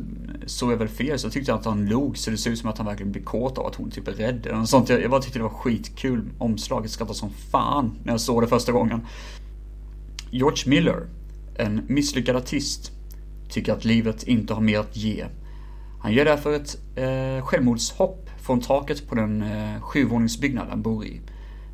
såg 0.46 0.72
jag 0.72 0.78
väl 0.78 0.88
fel, 0.88 1.20
så 1.20 1.30
tyckte 1.30 1.52
jag 1.52 1.60
att 1.60 1.66
han 1.66 1.86
log 1.86 2.18
så 2.18 2.32
det 2.32 2.38
ser 2.38 2.52
ut 2.52 2.60
som 2.60 2.70
att 2.70 2.78
han 2.78 2.88
verkligen 2.88 3.12
blir 3.12 3.24
kåt 3.24 3.58
av 3.58 3.66
att 3.66 3.76
hon 3.76 3.92
typ 3.92 4.08
är 4.08 4.12
rädd 4.12 4.46
eller 4.46 4.66
sånt. 4.66 4.90
Jag, 4.90 5.02
jag 5.02 5.12
bara 5.12 5.22
tyckte 5.22 5.40
det 5.40 5.44
var 5.44 5.50
skitkul. 5.50 6.30
Omslaget 6.38 6.92
skrattade 6.92 7.18
som 7.18 7.30
fan 7.30 7.98
när 8.04 8.14
jag 8.14 8.22
såg 8.22 8.44
det 8.44 8.48
första 8.48 8.72
gången. 8.72 9.08
George 10.32 10.70
Miller, 10.70 11.08
en 11.56 11.82
misslyckad 11.88 12.36
artist, 12.36 12.92
tycker 13.50 13.74
att 13.74 13.86
livet 13.86 14.24
inte 14.24 14.54
har 14.54 14.62
mer 14.62 14.80
att 14.80 14.98
ge. 14.98 15.26
Han 16.02 16.14
gör 16.14 16.26
därför 16.26 16.54
ett 16.54 16.78
eh, 16.96 17.46
självmordshopp 17.46 18.30
från 18.42 18.62
taket 18.62 19.08
på 19.08 19.16
den 19.16 19.42
eh, 19.42 19.82
sjuvåningsbyggnad 19.82 20.68
han 20.70 20.82
bor 20.82 21.06
i. 21.06 21.22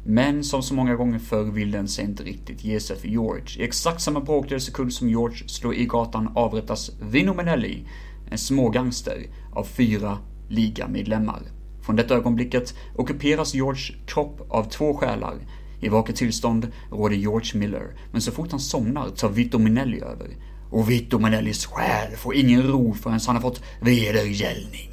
Men 0.10 0.44
som 0.44 0.64
så 0.64 0.74
många 0.74 0.96
gånger 0.96 1.20
förr 1.20 1.44
vill 1.44 1.72
den 1.72 1.88
sig 1.88 2.06
inte 2.06 2.24
riktigt 2.24 2.64
ge 2.64 2.80
sig 2.80 2.98
för 2.98 3.08
George. 3.08 3.60
I 3.60 3.64
exakt 3.64 4.02
samma 4.02 4.20
bråkdel 4.20 4.62
sekund 4.62 4.94
som 4.94 5.10
George 5.10 5.48
slår 5.48 5.76
i 5.76 5.86
gatan 5.86 6.32
avrättas 6.36 6.92
Vino 7.02 7.34
Menelli, 7.34 7.88
en 8.30 8.38
smågangster, 8.38 9.26
av 9.52 9.64
fyra 9.64 10.18
ligamedlemmar. 10.50 11.42
Från 11.86 11.96
detta 11.96 12.16
ögonblicket 12.16 12.74
ockuperas 12.96 13.54
George 13.54 13.96
kropp 14.06 14.42
av 14.50 14.64
två 14.64 14.94
själar. 14.94 15.36
I 15.80 15.90
vaket 15.90 16.16
tillstånd 16.16 16.68
råder 16.92 17.16
George 17.16 17.60
Miller, 17.60 17.96
men 18.12 18.22
så 18.22 18.32
fort 18.32 18.52
han 18.52 18.60
somnar 18.60 19.10
tar 19.10 19.30
Vito 19.30 19.58
Minelli 19.58 20.02
över. 20.02 20.28
Och 20.72 20.90
Vito 20.90 21.20
Minellis 21.20 21.66
själ 21.66 22.16
får 22.16 22.36
ingen 22.36 22.64
ro 22.64 22.94
förrän 22.94 23.20
han 23.28 23.36
har 23.36 23.42
fått 23.42 23.62
vedergällning. 23.82 24.90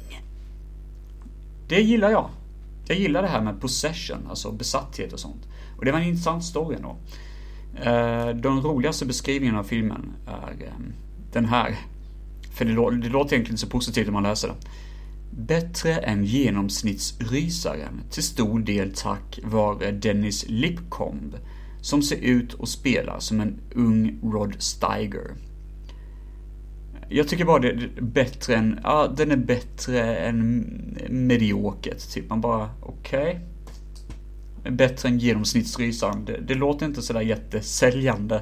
Det 1.67 1.81
gillar 1.81 2.09
jag. 2.09 2.29
Jag 2.87 2.97
gillar 2.97 3.21
det 3.21 3.27
här 3.27 3.41
med 3.41 3.61
possession, 3.61 4.27
alltså 4.29 4.51
besatthet 4.51 5.13
och 5.13 5.19
sånt. 5.19 5.47
Och 5.77 5.85
det 5.85 5.91
var 5.91 5.99
en 5.99 6.07
intressant 6.07 6.43
story 6.43 6.75
ändå. 6.75 6.97
Eh, 7.75 8.27
de 8.27 8.41
den 8.41 8.61
roligaste 8.61 9.05
beskrivningen 9.05 9.55
av 9.55 9.63
filmen 9.63 10.13
är 10.27 10.65
eh, 10.65 10.73
den 11.31 11.45
här. 11.45 11.75
För 12.51 12.65
det, 12.65 12.71
det 12.71 13.09
låter 13.09 13.33
egentligen 13.33 13.53
inte 13.53 13.57
så 13.57 13.67
positivt 13.67 14.05
när 14.05 14.13
man 14.13 14.23
läser 14.23 14.47
det. 14.47 14.55
Bättre 15.31 15.97
än 15.97 16.25
genomsnittsrysaren, 16.25 18.01
till 18.11 18.23
stor 18.23 18.59
del 18.59 18.93
tack 18.95 19.39
vare 19.43 19.91
Dennis 19.91 20.45
Lipcomb, 20.47 21.35
som 21.81 22.01
ser 22.01 22.15
ut 22.17 22.53
och 22.53 22.69
spelar 22.69 23.19
som 23.19 23.41
en 23.41 23.59
ung 23.75 24.19
Rod 24.23 24.55
Steiger. 24.59 25.35
Jag 27.09 27.27
tycker 27.27 27.45
bara 27.45 27.59
det 27.59 27.69
är 27.69 27.89
bättre 28.01 28.55
än, 28.55 28.79
ja 28.83 29.13
den 29.17 29.31
är 29.31 29.37
bättre 29.37 30.15
än 30.15 30.65
mediokert. 31.09 32.13
Typ 32.13 32.29
man 32.29 32.41
bara, 32.41 32.69
okej. 32.81 33.39
Okay. 34.61 34.71
Bättre 34.71 35.09
än 35.09 35.19
genomsnittsrysaren. 35.19 36.25
Det, 36.25 36.37
det 36.47 36.55
låter 36.55 36.85
inte 36.85 37.01
sådär 37.01 37.21
jättesäljande. 37.21 38.35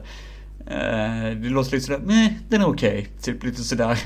Uh, 0.59 1.41
det 1.41 1.49
låter 1.49 1.71
lite 1.71 1.85
sådär, 1.85 2.01
nej 2.05 2.39
den 2.49 2.61
är 2.61 2.67
okej. 2.67 2.99
Okay. 2.99 3.05
Typ 3.21 3.43
lite 3.43 3.63
sådär. 3.63 3.99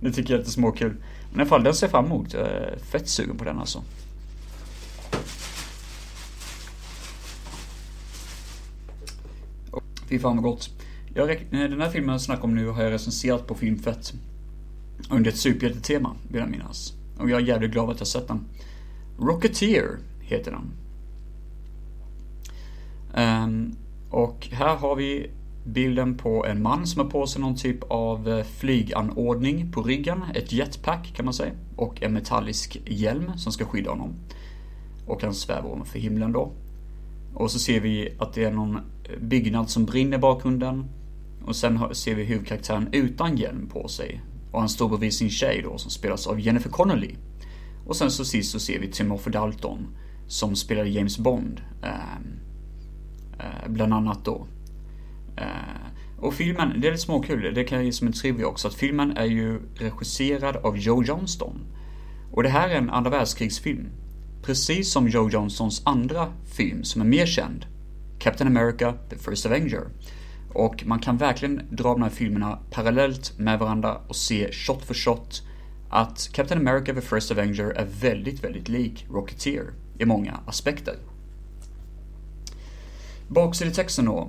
Det 0.00 0.12
tycker 0.12 0.30
jag 0.30 0.38
är 0.38 0.38
lite 0.38 0.50
småkul. 0.50 0.96
Men 1.30 1.38
i 1.38 1.42
alla 1.42 1.48
fall, 1.48 1.64
den 1.64 1.74
ser 1.74 1.86
jag 1.86 1.90
fram 1.90 2.04
emot. 2.04 2.32
Jag 2.32 2.42
är 2.42 2.78
fett 2.90 3.08
sugen 3.08 3.38
på 3.38 3.44
den 3.44 3.58
alltså. 3.58 3.82
Fy 10.08 10.18
fan 10.18 10.36
vad 10.36 10.44
gott. 10.44 10.70
Jag, 11.14 11.30
eh, 11.30 11.38
den 11.50 11.80
här 11.80 11.90
filmen 11.90 12.12
jag 12.12 12.20
snackar 12.20 12.44
om 12.44 12.54
nu 12.54 12.68
har 12.68 12.82
jag 12.82 12.92
recenserat 12.92 13.46
på 13.46 13.54
Filmfett. 13.54 14.12
Under 15.10 15.30
ett 15.30 15.36
superhjältetema, 15.36 16.16
vill 16.28 16.40
jag 16.40 16.50
minnas. 16.50 16.92
Och 17.18 17.30
jag 17.30 17.40
är 17.40 17.46
jävligt 17.46 17.70
glad 17.70 17.90
att 17.90 17.98
jag 17.98 18.08
sett 18.08 18.28
den. 18.28 18.44
Rocketeer 19.18 19.98
heter 20.20 20.50
den. 20.50 20.70
Um, 23.44 23.76
och 24.10 24.48
här 24.52 24.76
har 24.76 24.96
vi 24.96 25.30
bilden 25.64 26.16
på 26.16 26.46
en 26.46 26.62
man 26.62 26.86
som 26.86 27.02
har 27.02 27.10
på 27.10 27.26
sig 27.26 27.40
någon 27.40 27.56
typ 27.56 27.82
av 27.88 28.28
eh, 28.28 28.44
flyganordning 28.44 29.72
på 29.72 29.82
ryggen. 29.82 30.22
Ett 30.34 30.52
jetpack 30.52 31.12
kan 31.16 31.24
man 31.24 31.34
säga. 31.34 31.52
Och 31.76 32.02
en 32.02 32.12
metallisk 32.12 32.80
hjälm 32.86 33.32
som 33.36 33.52
ska 33.52 33.64
skydda 33.64 33.90
honom. 33.90 34.14
Och 35.06 35.22
han 35.22 35.34
svävar 35.34 35.70
ovanför 35.70 35.98
himlen 35.98 36.32
då. 36.32 36.52
Och 37.34 37.50
så 37.50 37.58
ser 37.58 37.80
vi 37.80 38.14
att 38.18 38.34
det 38.34 38.44
är 38.44 38.50
någon 38.50 38.76
eh, 38.76 39.18
byggnad 39.20 39.70
som 39.70 39.84
brinner 39.84 40.16
i 40.16 40.20
bakgrunden. 40.20 40.84
Och 41.46 41.56
sen 41.56 41.94
ser 41.94 42.14
vi 42.14 42.24
huvudkaraktären 42.24 42.88
utan 42.92 43.36
hjälm 43.36 43.68
på 43.68 43.88
sig. 43.88 44.20
Och 44.52 44.60
han 44.60 44.68
står 44.68 44.88
bredvid 44.88 45.14
sin 45.14 45.30
tjej 45.30 45.62
då 45.64 45.78
som 45.78 45.90
spelas 45.90 46.26
av 46.26 46.40
Jennifer 46.40 46.70
Connelly. 46.70 47.14
Och 47.86 47.96
sen 47.96 48.10
så 48.10 48.24
sist 48.24 48.52
så 48.52 48.60
ser 48.60 48.78
vi 48.78 48.88
Timothy 48.88 49.30
Dalton 49.30 49.86
som 50.26 50.56
spelade 50.56 50.88
James 50.88 51.18
Bond. 51.18 51.60
Eh, 51.82 52.16
eh, 53.38 53.68
bland 53.68 53.94
annat 53.94 54.24
då. 54.24 54.46
Eh, 55.36 55.46
och 56.18 56.34
filmen, 56.34 56.80
det 56.80 56.86
är 56.86 56.92
lite 56.92 57.02
småkul, 57.02 57.54
det 57.54 57.64
kan 57.64 57.78
jag 57.78 57.84
ge 57.84 57.92
som 57.92 58.06
en 58.06 58.12
trivia 58.12 58.46
också, 58.46 58.68
att 58.68 58.74
filmen 58.74 59.16
är 59.16 59.24
ju 59.24 59.60
regisserad 59.74 60.56
av 60.56 60.78
Joe 60.78 61.02
Johnston. 61.02 61.60
Och 62.32 62.42
det 62.42 62.48
här 62.48 62.68
är 62.68 62.74
en 62.74 62.90
andra 62.90 63.10
världskrigsfilm. 63.10 63.88
Precis 64.42 64.92
som 64.92 65.08
Joe 65.08 65.30
Johnstons 65.30 65.82
andra 65.84 66.32
film 66.56 66.84
som 66.84 67.00
är 67.00 67.06
mer 67.06 67.26
känd, 67.26 67.66
Captain 68.18 68.56
America, 68.56 68.94
The 69.10 69.16
First 69.16 69.46
Avenger. 69.46 69.88
Och 70.52 70.86
man 70.86 70.98
kan 70.98 71.16
verkligen 71.16 71.62
dra 71.70 71.92
de 71.92 72.02
här 72.02 72.10
filmerna 72.10 72.58
parallellt 72.70 73.38
med 73.38 73.58
varandra 73.58 74.00
och 74.08 74.16
se 74.16 74.52
shot 74.52 74.84
för 74.84 74.94
shot 74.94 75.42
att 75.90 76.30
Captain 76.32 76.60
America, 76.60 76.94
The 76.94 77.00
First 77.00 77.30
Avenger 77.30 77.64
är 77.64 77.88
väldigt, 78.00 78.44
väldigt 78.44 78.68
lik 78.68 79.06
Rocketeer 79.10 79.64
i 79.98 80.04
många 80.04 80.40
aspekter. 80.46 80.96
Baksidetexten 83.28 84.04
då. 84.04 84.28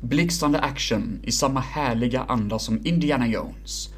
Blixtrande 0.00 0.58
action 0.58 1.20
i 1.22 1.32
samma 1.32 1.60
härliga 1.60 2.22
anda 2.22 2.58
som 2.58 2.86
Indiana 2.86 3.28
Jones. 3.28 3.88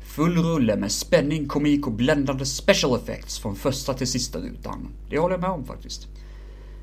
Full 0.00 0.36
rulle 0.36 0.76
med 0.76 0.92
spänning, 0.92 1.48
komik 1.48 1.86
och 1.86 1.92
bländande 1.92 2.46
special 2.46 2.98
effects 3.00 3.38
från 3.38 3.56
första 3.56 3.94
till 3.94 4.06
sista 4.06 4.38
rutan. 4.38 4.88
Det 5.10 5.18
håller 5.18 5.34
jag 5.34 5.40
med 5.40 5.50
om 5.50 5.64
faktiskt. 5.64 6.08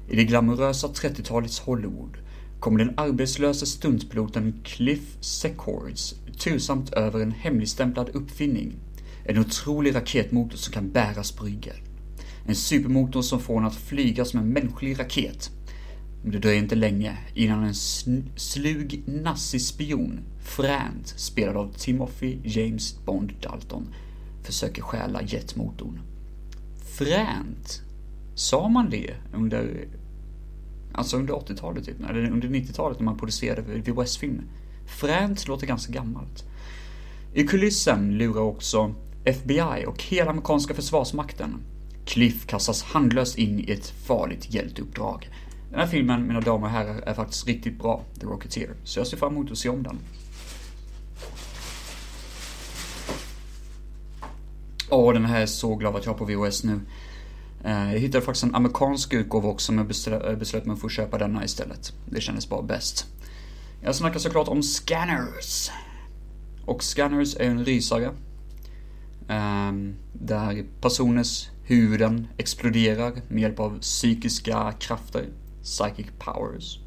I 0.07 0.15
det 0.15 0.23
glamorösa 0.23 0.87
30-talets 0.87 1.59
Hollywood 1.59 2.17
kommer 2.59 2.79
den 2.79 2.93
arbetslöse 2.97 3.65
stuntpiloten 3.65 4.61
Cliff 4.63 5.17
Secords 5.19 6.15
tursamt 6.37 6.93
över 6.93 7.19
en 7.19 7.31
hemligstämplad 7.31 8.09
uppfinning. 8.09 8.75
En 9.25 9.39
otrolig 9.39 9.95
raketmotor 9.95 10.57
som 10.57 10.73
kan 10.73 10.89
bäras 10.89 11.31
på 11.31 11.45
ryggen. 11.45 11.75
En 12.45 12.55
supermotor 12.55 13.21
som 13.21 13.39
får 13.39 13.53
honom 13.53 13.69
att 13.69 13.75
flyga 13.75 14.25
som 14.25 14.39
en 14.39 14.49
mänsklig 14.49 14.99
raket 14.99 15.51
men 16.21 16.31
det 16.31 16.39
dröjer 16.39 16.59
inte 16.59 16.75
länge 16.75 17.17
innan 17.33 17.63
en 17.63 17.75
slug 18.35 19.03
nazispion, 19.05 20.19
fränt 20.39 21.07
spelad 21.07 21.57
av 21.57 21.73
Timothy 21.77 22.37
James 22.43 23.05
Bond 23.05 23.33
Dalton, 23.41 23.93
försöker 24.43 24.81
stjäla 24.81 25.21
jetmotorn. 25.21 25.99
Fränt? 26.97 27.81
Sa 28.35 28.69
man 28.69 28.89
det 28.89 29.13
under, 29.33 29.87
alltså 30.99 31.17
under 31.17 31.33
80-talet 31.33 31.85
typ, 31.85 32.09
eller 32.09 32.31
under 32.31 32.47
90-talet 32.47 32.99
när 32.99 33.05
man 33.05 33.17
producerade 33.17 33.61
VHS-filmer. 33.61 34.43
Fränt 34.99 35.47
låter 35.47 35.67
ganska 35.67 35.93
gammalt. 35.93 36.43
I 37.33 37.47
kulissen 37.47 38.17
lurar 38.17 38.41
också 38.41 38.95
FBI 39.23 39.85
och 39.87 40.03
hela 40.03 40.29
amerikanska 40.29 40.73
försvarsmakten. 40.73 41.55
Cliff 42.05 42.47
kastas 42.47 42.83
handlöst 42.83 43.37
in 43.37 43.59
i 43.59 43.71
ett 43.71 43.89
farligt 43.89 44.53
hjälteuppdrag 44.53 45.29
den 45.69 45.79
här 45.79 45.87
filmen, 45.87 46.27
mina 46.27 46.41
damer 46.41 46.67
och 46.67 46.73
herrar, 46.73 47.01
är 47.05 47.13
faktiskt 47.13 47.47
riktigt 47.47 47.79
bra, 47.79 48.03
The 48.19 48.25
Rocketeer. 48.25 48.73
Så 48.83 48.99
jag 48.99 49.07
ser 49.07 49.17
fram 49.17 49.33
emot 49.33 49.51
att 49.51 49.57
se 49.57 49.69
om 49.69 49.83
den. 49.83 49.99
Åh, 54.89 55.13
den 55.13 55.25
här 55.25 55.41
är 55.41 55.45
så 55.45 55.75
glad 55.75 55.95
att 55.95 56.05
jag 56.05 56.13
har 56.13 56.17
på 56.17 56.25
VHS 56.25 56.63
nu. 56.63 56.79
Eh, 57.63 57.93
jag 57.93 57.99
hittade 57.99 58.25
faktiskt 58.25 58.43
en 58.43 58.55
amerikansk 58.55 59.13
utgåva 59.13 59.49
också, 59.49 59.71
men 59.71 59.87
beslöt 59.87 60.65
mig 60.65 60.77
för 60.77 60.85
att 60.87 60.91
köpa 60.91 61.17
denna 61.17 61.43
istället. 61.45 61.93
Det 62.05 62.21
kändes 62.21 62.49
bara 62.49 62.61
bäst. 62.61 63.05
Jag 63.81 63.95
snackar 63.95 64.19
såklart 64.19 64.47
om 64.47 64.63
Scanners. 64.63 65.71
Och 66.65 66.83
Scanners 66.83 67.35
är 67.35 67.43
en 67.49 67.65
rysare. 67.65 68.11
Ehm, 69.27 69.95
där 70.13 70.65
personers 70.81 71.49
huvuden 71.63 72.27
exploderar 72.37 73.21
med 73.27 73.41
hjälp 73.41 73.59
av 73.59 73.79
psykiska 73.79 74.73
krafter. 74.79 75.25
Psychic 75.63 76.07
Powers. 76.19 76.79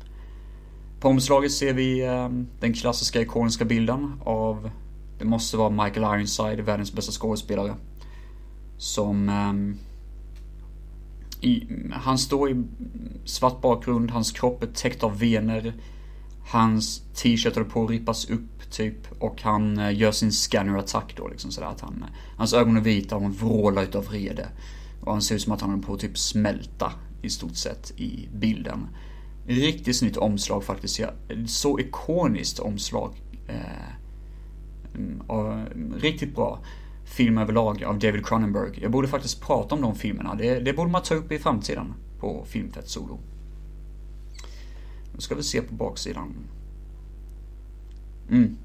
På 1.00 1.08
omslaget 1.08 1.52
ser 1.52 1.72
vi 1.72 2.04
ehm, 2.04 2.46
den 2.60 2.72
klassiska 2.72 3.20
ikoniska 3.20 3.64
bilden 3.64 4.20
av, 4.24 4.70
det 5.18 5.24
måste 5.24 5.56
vara 5.56 5.70
Michael 5.70 6.18
Ironside, 6.18 6.60
världens 6.60 6.92
bästa 6.92 7.12
skådespelare. 7.12 7.74
Som, 8.78 9.28
ehm, 9.28 9.78
i, 11.43 11.66
han 11.93 12.18
står 12.18 12.51
i 12.51 12.62
svart 13.24 13.61
bakgrund, 13.61 14.11
hans 14.11 14.32
kropp 14.32 14.62
är 14.62 14.66
täckt 14.66 15.03
av 15.03 15.18
vener. 15.18 15.74
Hans 16.47 17.03
t-shirt 17.14 17.55
håller 17.55 17.68
på 17.68 17.84
att 17.84 17.90
rippas 17.90 18.30
upp 18.30 18.70
typ 18.70 19.22
och 19.22 19.43
han 19.43 19.78
eh, 19.78 19.99
gör 19.99 20.12
sin 20.12 20.32
scanner-attack 20.32 21.16
då 21.16 21.28
liksom 21.28 21.51
sådär 21.51 21.68
att 21.68 21.80
han, 21.80 22.05
eh, 22.09 22.14
hans 22.36 22.55
ögon 22.55 22.76
är 22.76 22.80
vita 22.80 23.16
och 23.16 23.22
han 23.22 23.32
vrålar 23.32 23.82
utav 23.82 24.05
vrede. 24.05 24.49
Och 25.01 25.12
han 25.12 25.22
ser 25.22 25.34
ut 25.34 25.43
som 25.43 25.53
att 25.53 25.61
han 25.61 25.70
håller 25.70 25.82
på 25.82 25.95
att 25.95 26.01
typ 26.01 26.18
smälta 26.18 26.93
i 27.22 27.30
stort 27.30 27.57
sett 27.57 27.93
i 27.97 28.28
bilden. 28.34 28.86
Riktigt 29.47 29.97
snyggt 29.97 30.16
omslag 30.16 30.64
faktiskt. 30.64 31.01
Så 31.47 31.80
ikoniskt 31.80 32.59
omslag. 32.59 33.22
Eh, 33.49 34.95
mm, 34.95 35.20
och 35.20 35.53
mm, 35.53 35.95
riktigt 36.01 36.34
bra 36.34 36.61
film 37.05 37.38
överlag 37.38 37.84
av 37.84 37.98
David 37.98 38.26
Cronenberg. 38.26 38.78
Jag 38.82 38.90
borde 38.90 39.09
faktiskt 39.09 39.40
prata 39.40 39.74
om 39.74 39.80
de 39.80 39.94
filmerna. 39.94 40.34
Det, 40.34 40.61
det 40.61 40.72
borde 40.72 40.90
man 40.90 41.03
ta 41.03 41.14
upp 41.14 41.32
i 41.32 41.38
framtiden 41.38 41.94
på 42.20 42.44
Filmfett 42.46 42.88
Solo. 42.88 43.18
Nu 45.14 45.20
ska 45.20 45.34
vi 45.34 45.42
se 45.42 45.62
på 45.62 45.74
baksidan. 45.74 46.34
Mm. 48.30 48.57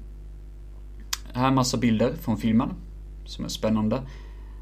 Här 1.32 1.46
är 1.46 1.54
massa 1.54 1.76
bilder 1.76 2.14
från 2.20 2.36
filmen 2.36 2.70
som 3.24 3.44
är 3.44 3.48
spännande. 3.48 4.02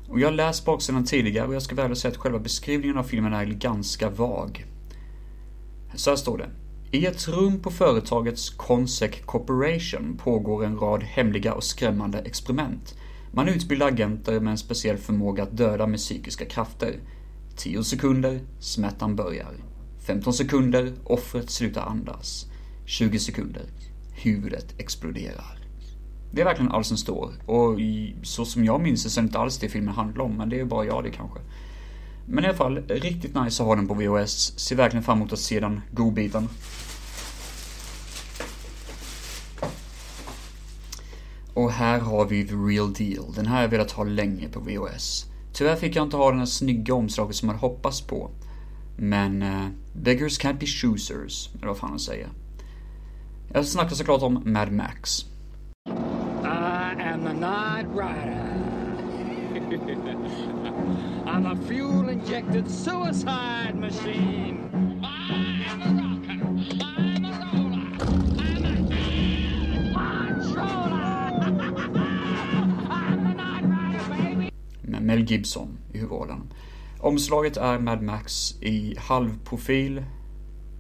Och 0.09 0.21
jag 0.21 0.27
har 0.27 0.33
läst 0.33 0.65
baksidan 0.65 1.05
tidigare 1.05 1.49
och 1.49 1.55
jag 1.55 1.63
ska 1.63 1.75
väl 1.75 1.97
säga 1.97 2.13
att 2.13 2.19
själva 2.19 2.39
beskrivningen 2.39 2.99
av 2.99 3.03
filmen 3.03 3.33
är 3.33 3.45
ganska 3.45 4.11
vag. 4.11 4.65
Så 5.95 6.11
här 6.11 6.17
står 6.17 6.39
det. 6.39 6.51
I 6.91 7.07
ett 7.07 7.29
rum 7.29 7.61
på 7.61 7.71
företagets 7.71 8.51
Consec 8.51 9.21
Corporation 9.25 10.21
pågår 10.23 10.65
en 10.65 10.79
rad 10.79 11.03
hemliga 11.03 11.55
och 11.55 11.65
skrämmande 11.65 12.19
experiment. 12.19 12.95
Man 13.37 13.49
utbildar 13.49 13.87
agenter 13.87 14.41
med 14.41 14.51
en 14.51 14.59
speciell 14.59 14.97
förmåga 14.97 15.43
att 15.43 15.57
döda 15.57 15.87
med 15.87 15.99
psykiska 15.99 16.45
krafter. 16.45 17.01
10 17.57 17.85
sekunder, 17.85 18.41
smärtan 18.61 19.17
börjar. 19.17 19.55
15 20.07 20.35
sekunder, 20.35 20.93
offret 21.05 21.51
slutar 21.51 21.83
andas. 21.83 22.47
20 22.87 23.19
sekunder, 23.19 23.63
huvudet 24.13 24.75
exploderar. 24.79 25.59
Det 26.33 26.41
är 26.41 26.45
verkligen 26.45 26.73
allt 26.73 26.87
som 26.87 26.97
står. 26.97 27.33
Och 27.47 27.79
så 28.23 28.45
som 28.45 28.65
jag 28.65 28.81
minns 28.81 29.05
det 29.05 29.11
så 29.11 29.21
är 29.21 29.23
det 29.23 29.27
inte 29.27 29.39
alls 29.39 29.59
det 29.59 29.69
filmen 29.69 29.95
handlar 29.95 30.25
om, 30.25 30.37
men 30.37 30.49
det 30.49 30.61
är 30.61 30.65
bara 30.65 30.85
jag 30.85 31.05
det 31.05 31.11
kanske. 31.11 31.41
Men 32.27 32.45
i 32.45 32.47
alla 32.47 32.57
fall, 32.57 32.79
riktigt 32.89 33.35
nice 33.35 33.63
att 33.63 33.67
ha 33.67 33.77
den 33.77 33.89
på 33.89 33.95
VHS. 33.95 34.59
Ser 34.59 34.77
verkligen 34.77 35.05
fram 35.05 35.19
emot 35.19 35.33
att 35.33 35.39
se 35.39 35.61
den 35.61 35.81
godbiten. 35.93 36.49
Och 41.57 41.73
här 41.73 42.01
har 42.01 42.27
vi 42.27 42.47
The 42.47 42.55
Real 42.55 42.93
Deal. 42.93 43.33
Den 43.35 43.47
här 43.47 43.55
har 43.55 43.63
jag 43.63 43.69
velat 43.69 43.91
ha 43.91 44.05
länge 44.05 44.49
på 44.49 44.61
VHS. 44.61 45.25
Tyvärr 45.53 45.77
fick 45.77 45.97
jag 45.97 46.03
inte 46.03 46.17
ha 46.17 46.31
den 46.31 46.39
här 46.39 46.47
snygga 46.47 46.95
omslaget 46.95 47.37
som 47.37 47.49
jag 47.49 47.57
hoppats 47.57 48.01
på. 48.01 48.31
Men 48.97 49.43
uh, 49.43 49.67
beggars 49.93 50.41
can't 50.41 50.59
be 50.59 50.67
choosers, 50.67 51.51
eller 51.55 51.67
vad 51.67 51.79
fan 51.79 51.91
han 51.91 51.99
säger. 51.99 52.29
Jag 53.53 53.67
snackar 53.67 53.95
såklart 53.95 54.23
om 54.23 54.43
Mad 54.45 54.73
Max 54.73 55.27
am 57.17 57.25
the 57.25 57.33
Night 57.33 57.87
Rider. 57.95 58.43
I'm 61.27 61.47
a 61.47 61.57
fuel 61.67 62.09
injected 62.09 62.71
suicide 62.71 63.75
machine. 63.77 64.86
Mel 75.07 75.31
Gibson 75.31 75.79
i 75.93 75.99
huvudrollen. 75.99 76.53
Omslaget 77.01 77.57
är 77.57 77.79
Mad 77.79 78.03
Max 78.03 78.55
i 78.63 78.95
halvprofil. 78.99 80.05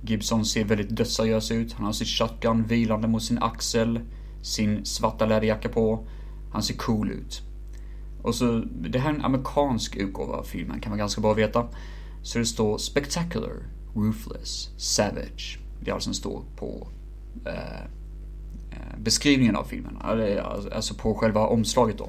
Gibson 0.02 0.44
ser 0.44 0.64
väldigt 0.64 0.96
dödsseriös 0.96 1.50
ut. 1.50 1.72
Han 1.72 1.86
har 1.86 1.92
sitt 1.92 2.08
shotgun 2.08 2.64
vilande 2.64 3.08
mot 3.08 3.22
sin 3.22 3.38
axel, 3.38 4.00
sin 4.42 4.84
svarta 4.84 5.26
läderjacka 5.26 5.68
på 5.68 6.06
han 6.52 6.62
ser 6.62 6.74
cool 6.74 7.10
ut. 7.10 7.42
Och 8.22 8.34
så, 8.34 8.62
det 8.90 8.98
här 8.98 9.10
är 9.10 9.14
en 9.14 9.24
amerikansk 9.24 9.96
utgåva 9.96 10.34
av 10.34 10.42
filmen, 10.42 10.80
kan 10.80 10.90
man 10.90 10.98
ganska 10.98 11.20
bra 11.20 11.34
veta. 11.34 11.68
Så 12.22 12.38
det 12.38 12.46
står 12.46 12.78
Spectacular, 12.78 13.52
Ruthless, 13.94 14.70
Savage. 14.76 15.58
Det 15.80 15.90
är 15.90 15.94
allt 15.94 16.02
som 16.02 16.14
står 16.14 16.42
på 16.56 16.88
eh, 17.46 17.80
eh 18.70 18.98
beskrivningen 18.98 19.56
av 19.56 19.64
filmen. 19.64 19.96
Alltså, 20.00 20.70
alltså 20.70 20.94
på 20.94 21.14
själva 21.14 21.46
omslaget 21.46 21.98
då. 21.98 22.08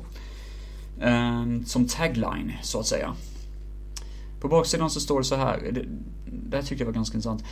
Eh, 1.02 1.46
som 1.66 1.88
tagline, 1.88 2.54
så 2.62 2.80
att 2.80 2.86
säga. 2.86 3.16
På 4.40 4.48
baksidan 4.48 4.90
så 4.90 5.00
står 5.00 5.20
det 5.20 5.26
så 5.26 5.36
här, 5.36 5.72
det, 5.72 5.86
det 6.26 6.58
här 6.58 6.64
tyckte 6.64 6.84
jag 6.84 6.86
var 6.86 6.94
ganska 6.94 7.18
intressant. 7.18 7.44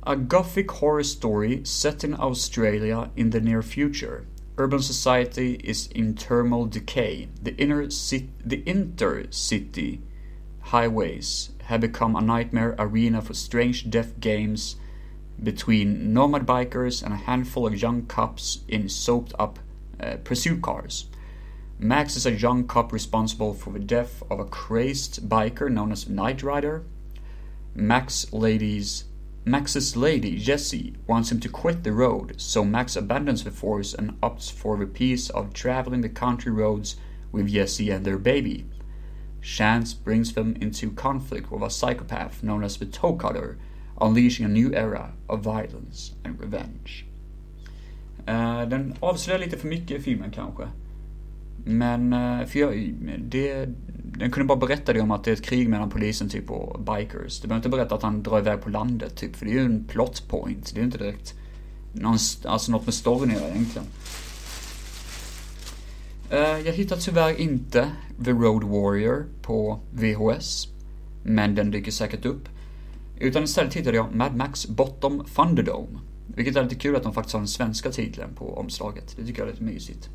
A 0.00 0.14
gothic 0.14 0.66
horror 0.68 1.02
story 1.02 1.64
set 1.64 2.04
in 2.04 2.14
Australia 2.14 3.08
in 3.16 3.30
the 3.30 3.40
near 3.40 3.62
future. 3.62 4.20
Urban 4.56 4.82
society 4.82 5.56
is 5.64 5.86
in 5.86 6.16
thermal 6.16 6.70
decay. 6.70 7.28
The 7.42 7.50
inner 7.50 7.90
city, 7.90 8.28
the 8.44 8.62
intercity 8.66 9.98
highways 10.60 11.50
have 11.62 11.80
become 11.80 12.16
a 12.16 12.20
nightmare 12.20 12.74
arena 12.78 13.22
for 13.22 13.34
strange 13.34 13.90
death 13.90 14.20
games 14.20 14.76
between 15.42 16.12
nomad 16.12 16.46
bikers 16.46 17.02
and 17.02 17.14
a 17.14 17.16
handful 17.16 17.66
of 17.66 17.82
young 17.82 18.06
cops 18.06 18.64
in 18.68 18.88
soaped 18.88 19.32
up 19.38 19.58
uh, 20.00 20.04
eh, 20.04 20.16
pursuit 20.16 20.62
cars. 20.62 21.06
Max 21.78 22.16
is 22.16 22.26
a 22.26 22.32
young 22.32 22.66
cop 22.66 22.92
responsible 22.92 23.52
for 23.52 23.70
the 23.72 23.78
death 23.78 24.22
of 24.30 24.38
a 24.38 24.44
crazed 24.44 25.28
biker 25.28 25.70
known 25.70 25.92
as 25.92 26.08
Night 26.08 26.42
Rider. 26.42 26.84
Max 27.74 28.32
ladies 28.32 29.04
Max's 29.46 29.94
lady, 29.94 30.38
Jessie, 30.38 30.94
wants 31.06 31.30
him 31.30 31.38
to 31.40 31.50
quit 31.50 31.84
the 31.84 31.92
road, 31.92 32.40
so 32.40 32.64
Max 32.64 32.96
abandons 32.96 33.44
the 33.44 33.50
force 33.50 33.92
and 33.92 34.18
opts 34.22 34.50
for 34.50 34.78
the 34.78 34.86
peace 34.86 35.28
of 35.28 35.52
traveling 35.52 36.00
the 36.00 36.08
country 36.08 36.50
roads 36.50 36.96
with 37.30 37.48
Jessie 37.48 37.90
and 37.90 38.06
their 38.06 38.16
baby. 38.16 38.64
Chance 39.42 39.92
brings 39.92 40.32
them 40.32 40.56
into 40.62 40.90
conflict 40.90 41.50
with 41.50 41.62
a 41.62 41.68
psychopath 41.68 42.42
known 42.42 42.64
as 42.64 42.78
the 42.78 42.86
Toe 42.86 43.16
Cutter, 43.16 43.58
unleashing 44.00 44.46
a 44.46 44.48
new 44.48 44.72
era 44.72 45.12
of 45.28 45.42
violence 45.42 46.12
and 46.24 46.40
revenge. 46.40 47.04
Uh, 48.26 48.64
den 48.64 48.94
avslöjar 49.00 49.38
lite 49.38 49.58
för 49.58 49.68
mycket 49.68 49.98
i 49.98 50.02
filmen 50.02 50.30
kanske. 50.30 50.68
Men, 51.64 52.12
eh, 52.12 52.46
för 52.46 52.58
jag, 52.58 52.94
det, 53.18 53.68
den 54.18 54.30
kunde 54.30 54.46
bara 54.46 54.58
berätta 54.58 54.92
det 54.92 55.00
om 55.00 55.10
att 55.10 55.24
det 55.24 55.30
är 55.30 55.32
ett 55.32 55.44
krig 55.44 55.68
mellan 55.68 55.90
polisen 55.90 56.28
typ 56.28 56.50
och 56.50 56.80
bikers. 56.80 57.40
Det 57.40 57.48
behöver 57.48 57.58
inte 57.58 57.76
berätta 57.76 57.94
att 57.94 58.02
han 58.02 58.22
drar 58.22 58.38
iväg 58.38 58.60
på 58.60 58.70
landet 58.70 59.16
typ, 59.16 59.36
för 59.36 59.46
det 59.46 59.52
är 59.52 59.54
ju 59.54 59.64
en 59.64 59.84
plot 59.84 60.28
point. 60.28 60.70
Det 60.74 60.78
är 60.78 60.80
ju 60.80 60.86
inte 60.86 60.98
direkt 60.98 61.34
någon, 61.92 62.18
alltså 62.44 62.72
något 62.72 62.84
med 62.84 62.94
storyn 62.94 63.30
att 63.30 63.40
göra 63.40 63.50
egentligen. 63.50 63.86
Eh, 66.30 66.66
jag 66.66 66.72
hittar 66.72 66.96
tyvärr 66.96 67.40
inte 67.40 67.90
The 68.24 68.30
Road 68.30 68.64
Warrior 68.64 69.26
på 69.42 69.80
VHS. 69.92 70.68
Men 71.24 71.54
den 71.54 71.70
dyker 71.70 71.92
säkert 71.92 72.26
upp. 72.26 72.48
Utan 73.18 73.44
istället 73.44 73.74
hittade 73.74 73.96
jag 73.96 74.14
Mad 74.14 74.36
Max 74.36 74.68
Bottom 74.68 75.24
Thunderdome. 75.36 75.98
Vilket 76.26 76.56
är 76.56 76.62
lite 76.62 76.74
kul 76.74 76.96
att 76.96 77.02
de 77.02 77.14
faktiskt 77.14 77.32
har 77.32 77.40
den 77.40 77.48
svenska 77.48 77.90
titeln 77.90 78.34
på 78.34 78.58
omslaget. 78.58 79.16
Det 79.16 79.26
tycker 79.26 79.40
jag 79.40 79.48
är 79.48 79.52
lite 79.52 79.64
mysigt. 79.64 80.08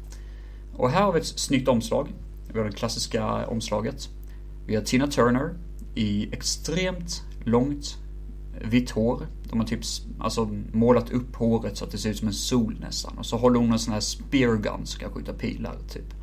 Och 0.74 0.90
här 0.90 1.04
har 1.04 1.12
vi 1.12 1.20
ett 1.20 1.26
snyggt 1.26 1.68
omslag. 1.68 2.14
Vi 2.54 2.60
har 2.60 2.66
det 2.66 2.72
klassiska 2.72 3.48
omslaget. 3.48 4.10
Vi 4.68 4.76
har 4.76 4.84
Tina 4.84 5.08
Turner 5.08 5.54
i 5.96 6.30
extremt 6.34 7.24
långt 7.44 7.98
vitt 8.62 8.92
hår. 8.92 9.28
De 9.50 9.60
har 9.60 9.68
typ 9.68 9.82
alltså, 10.20 10.50
målat 10.72 11.12
upp 11.12 11.36
håret 11.36 11.78
så 11.78 11.86
att 11.86 11.92
det 11.92 11.98
ser 11.98 12.10
ut 12.10 12.18
som 12.18 12.28
en 12.28 12.34
sol 12.34 12.78
nästan. 12.80 13.18
Och 13.18 13.26
så 13.26 13.38
håller 13.38 13.60
hon 13.60 13.72
en 13.72 13.80
sån 13.80 13.94
här 13.94 14.02
spear 14.02 14.56
gun 14.56 14.86
som 14.86 15.00
kan 15.00 15.12
skjuta 15.12 15.34
pilar 15.34 15.76
typ. 15.90 16.14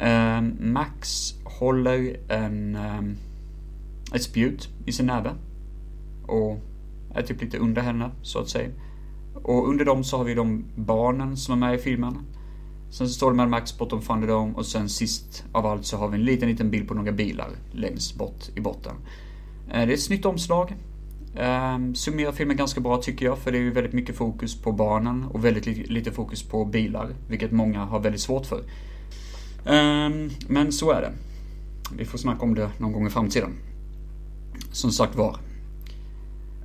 Um, 0.00 0.72
Max 0.72 1.34
håller 1.44 2.16
en, 2.28 2.76
um, 2.76 3.16
ett 4.14 4.22
spjut 4.22 4.68
i 4.86 4.92
sin 4.92 5.06
näve. 5.06 5.30
Och 6.26 6.60
är 7.14 7.22
typ 7.22 7.40
lite 7.40 7.58
under 7.58 7.82
henne 7.82 8.10
så 8.22 8.38
att 8.38 8.48
säga. 8.48 8.70
Och 9.34 9.68
under 9.68 9.84
dem 9.84 10.04
så 10.04 10.16
har 10.16 10.24
vi 10.24 10.34
de 10.34 10.64
barnen 10.76 11.36
som 11.36 11.62
är 11.62 11.68
med 11.68 11.78
i 11.78 11.82
filmen. 11.82 12.18
Sen 12.90 13.08
så 13.08 13.14
står 13.14 13.30
det 13.30 13.36
Mad 13.36 13.48
Max 13.48 13.78
bortom 13.78 14.00
Thunderdome 14.00 14.54
och 14.54 14.66
sen 14.66 14.88
sist 14.88 15.44
av 15.52 15.66
allt 15.66 15.86
så 15.86 15.96
har 15.96 16.08
vi 16.08 16.14
en 16.14 16.24
liten, 16.24 16.48
liten 16.48 16.70
bild 16.70 16.88
på 16.88 16.94
några 16.94 17.12
bilar 17.12 17.50
längst 17.72 18.18
bort 18.18 18.48
i 18.54 18.60
botten. 18.60 18.94
Eh, 19.68 19.86
det 19.86 19.92
är 19.92 19.94
ett 19.94 20.02
snyggt 20.02 20.24
omslag. 20.24 20.76
Ehm, 21.36 21.94
summerar 21.94 22.32
filmen 22.32 22.56
ganska 22.56 22.80
bra 22.80 23.02
tycker 23.02 23.26
jag, 23.26 23.38
för 23.38 23.52
det 23.52 23.58
är 23.58 23.62
ju 23.62 23.70
väldigt 23.70 23.92
mycket 23.92 24.16
fokus 24.16 24.62
på 24.62 24.72
barnen 24.72 25.24
och 25.24 25.44
väldigt 25.44 25.90
lite 25.90 26.12
fokus 26.12 26.42
på 26.42 26.64
bilar, 26.64 27.14
vilket 27.28 27.52
många 27.52 27.84
har 27.84 28.00
väldigt 28.00 28.20
svårt 28.20 28.46
för. 28.46 28.62
Ehm, 29.66 30.30
men 30.48 30.72
så 30.72 30.90
är 30.90 31.00
det. 31.00 31.12
Vi 31.96 32.04
får 32.04 32.18
snacka 32.18 32.42
om 32.42 32.54
det 32.54 32.70
någon 32.78 32.92
gång 32.92 33.06
i 33.06 33.10
framtiden. 33.10 33.50
Som 34.72 34.92
sagt 34.92 35.16
var. 35.16 35.36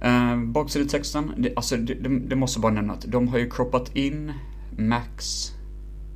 Ehm, 0.01 0.53
Baksidetexten, 0.53 1.31
det, 1.37 1.53
alltså 1.55 1.77
det, 1.77 1.93
det, 1.93 2.19
det, 2.19 2.35
måste 2.35 2.59
bara 2.59 2.71
nämna 2.71 2.93
att 2.93 3.05
de 3.07 3.27
har 3.27 3.37
ju 3.37 3.49
kroppat 3.49 3.95
in 3.95 4.33
Max 4.77 5.51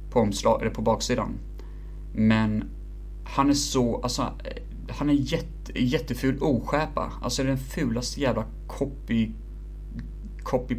på, 0.10 0.20
omslag, 0.20 0.62
eller 0.62 0.72
på 0.72 0.82
baksidan. 0.82 1.40
Men 2.14 2.64
han 3.24 3.50
är 3.50 3.54
så, 3.54 4.02
alltså, 4.02 4.34
han 4.90 5.10
är 5.10 5.14
jätte, 5.14 5.84
jätteful 5.84 6.38
oskärpa. 6.42 7.14
Alltså 7.22 7.44
det 7.44 7.48
är 7.48 7.56
den 7.56 7.64
fulaste 7.64 8.22
jävla 8.22 8.46
copy, 8.68 9.30
copy 10.44 10.78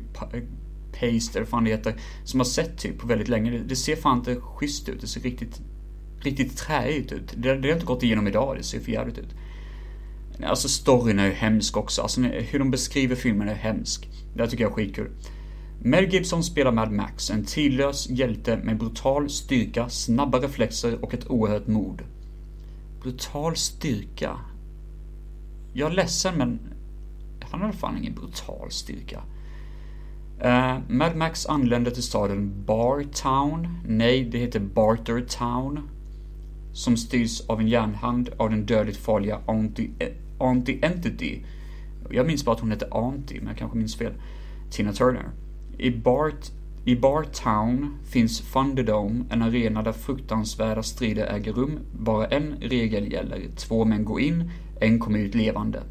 paste 0.93 1.39
eller 1.39 1.47
fan 1.47 1.65
det 1.65 1.71
heter, 1.71 1.95
som 2.25 2.41
har 2.41 2.45
sett 2.45 2.79
typ 2.79 2.99
på 2.99 3.07
väldigt 3.07 3.29
länge. 3.29 3.51
Det, 3.51 3.59
det 3.59 3.77
ser 3.77 3.97
fan 3.97 4.19
inte 4.19 4.37
schysst 4.41 4.89
ut. 4.89 5.01
Det 5.01 5.07
ser 5.07 5.21
riktigt, 5.21 5.61
riktigt 6.21 6.57
träigt 6.57 7.13
ut. 7.13 7.35
Det, 7.37 7.55
det 7.57 7.69
har 7.69 7.75
inte 7.75 7.87
gått 7.87 8.03
igenom 8.03 8.27
idag. 8.27 8.57
Det 8.57 8.63
ser 8.63 8.81
för 8.81 8.93
jävligt 8.93 9.19
ut. 9.19 9.35
Alltså 10.43 10.69
storyn 10.69 11.19
är 11.19 11.27
ju 11.27 11.33
hemsk 11.33 11.77
också. 11.77 12.03
Alltså 12.03 12.21
hur 12.21 12.59
de 12.59 12.71
beskriver 12.71 13.17
filmen 13.17 13.49
är 13.49 13.55
hemsk. 13.55 14.09
Det 14.35 14.43
här 14.43 14.51
tycker 14.51 14.65
jag 14.65 14.71
är 14.71 14.75
skitkul. 14.75 15.11
Mel 15.83 16.05
Gibson 16.13 16.45
spelar 16.45 16.73
Mad 16.73 16.93
Max, 16.93 17.31
en 17.31 17.45
tidlös 17.45 18.11
hjälte 18.11 18.57
med 18.57 18.79
brutal 18.79 19.31
styrka, 19.31 19.89
snabba 19.89 20.39
reflexer 20.39 21.05
och 21.05 21.15
ett 21.15 21.31
oerhört 21.31 21.67
mod. 21.67 22.03
Brutal 23.03 23.57
styrka? 23.57 24.39
Jag 25.73 25.91
är 25.91 25.95
ledsen 25.95 26.35
men 26.39 26.61
han 27.41 27.63
har 27.63 27.73
fan 27.73 27.99
ingen 27.99 28.15
brutal 28.15 28.71
styrka. 28.71 29.23
Uh, 30.45 30.79
Mad 30.89 31.17
Max 31.17 31.47
anländer 31.47 31.91
till 31.91 32.03
staden 32.03 32.65
Bartown. 32.67 33.69
Nej, 33.87 34.25
det 34.25 34.39
heter 34.39 34.61
Bartertown. 34.61 35.89
Som 36.73 36.97
styrs 36.97 37.41
av 37.41 37.61
en 37.61 37.69
järnhand 37.69 38.31
av 38.37 38.51
den 38.51 38.67
dödligt 38.67 38.99
farliga 38.99 39.41
Auntie, 39.47 39.91
e- 39.99 40.13
Auntie 40.39 40.87
Entity. 40.87 41.43
Jag 42.11 42.27
minns 42.27 42.45
bara 42.45 42.55
att 42.55 42.61
hon 42.61 42.71
hette 42.71 42.89
Auntie, 42.91 43.39
men 43.39 43.49
jag 43.49 43.57
kanske 43.57 43.79
minns 43.79 43.97
fel. 43.97 44.13
Tina 44.71 44.93
Turner. 44.93 45.31
I, 45.79 45.91
Bart, 45.91 46.51
I 46.85 46.97
Bartown 46.97 47.99
finns 48.05 48.41
Thunderdome, 48.53 49.25
en 49.31 49.43
arena 49.43 49.83
där 49.83 49.93
fruktansvärda 49.93 50.83
strider 50.83 51.27
äger 51.27 51.53
rum. 51.53 51.79
Bara 51.93 52.27
en 52.27 52.55
regel 52.61 53.13
gäller. 53.13 53.49
Två 53.57 53.85
män 53.85 54.05
går 54.05 54.21
in, 54.21 54.51
en 54.81 54.99
kommer 54.99 55.19
ut 55.19 55.35
levande. 55.35 55.83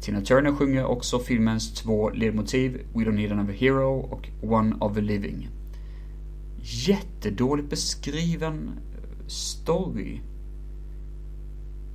Tina 0.00 0.20
Turner 0.20 0.52
sjunger 0.52 0.84
också 0.84 1.18
filmens 1.18 1.74
två 1.74 2.10
ledmotiv, 2.10 2.86
We 2.94 3.04
Don't 3.04 3.12
Need 3.12 3.32
Another 3.32 3.52
Hero 3.52 3.98
och 3.98 4.28
One 4.42 4.76
of 4.80 4.94
the 4.94 5.00
Living. 5.00 5.48
Jättedåligt 6.62 7.70
beskriven 7.70 8.68
eh, 8.68 9.26
story. 9.26 10.20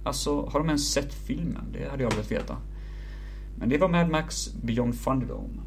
Alltså, 0.03 0.45
har 0.45 0.59
de 0.59 0.67
ens 0.67 0.91
sett 0.91 1.13
filmen? 1.13 1.65
Det 1.73 1.89
hade 1.89 2.03
jag 2.03 2.11
velat 2.11 2.31
veta. 2.31 2.57
Men 3.55 3.69
det 3.69 3.77
var 3.77 3.87
Mad 3.87 4.09
Max 4.09 4.53
Beyond 4.53 5.03
Thunderdome. 5.03 5.61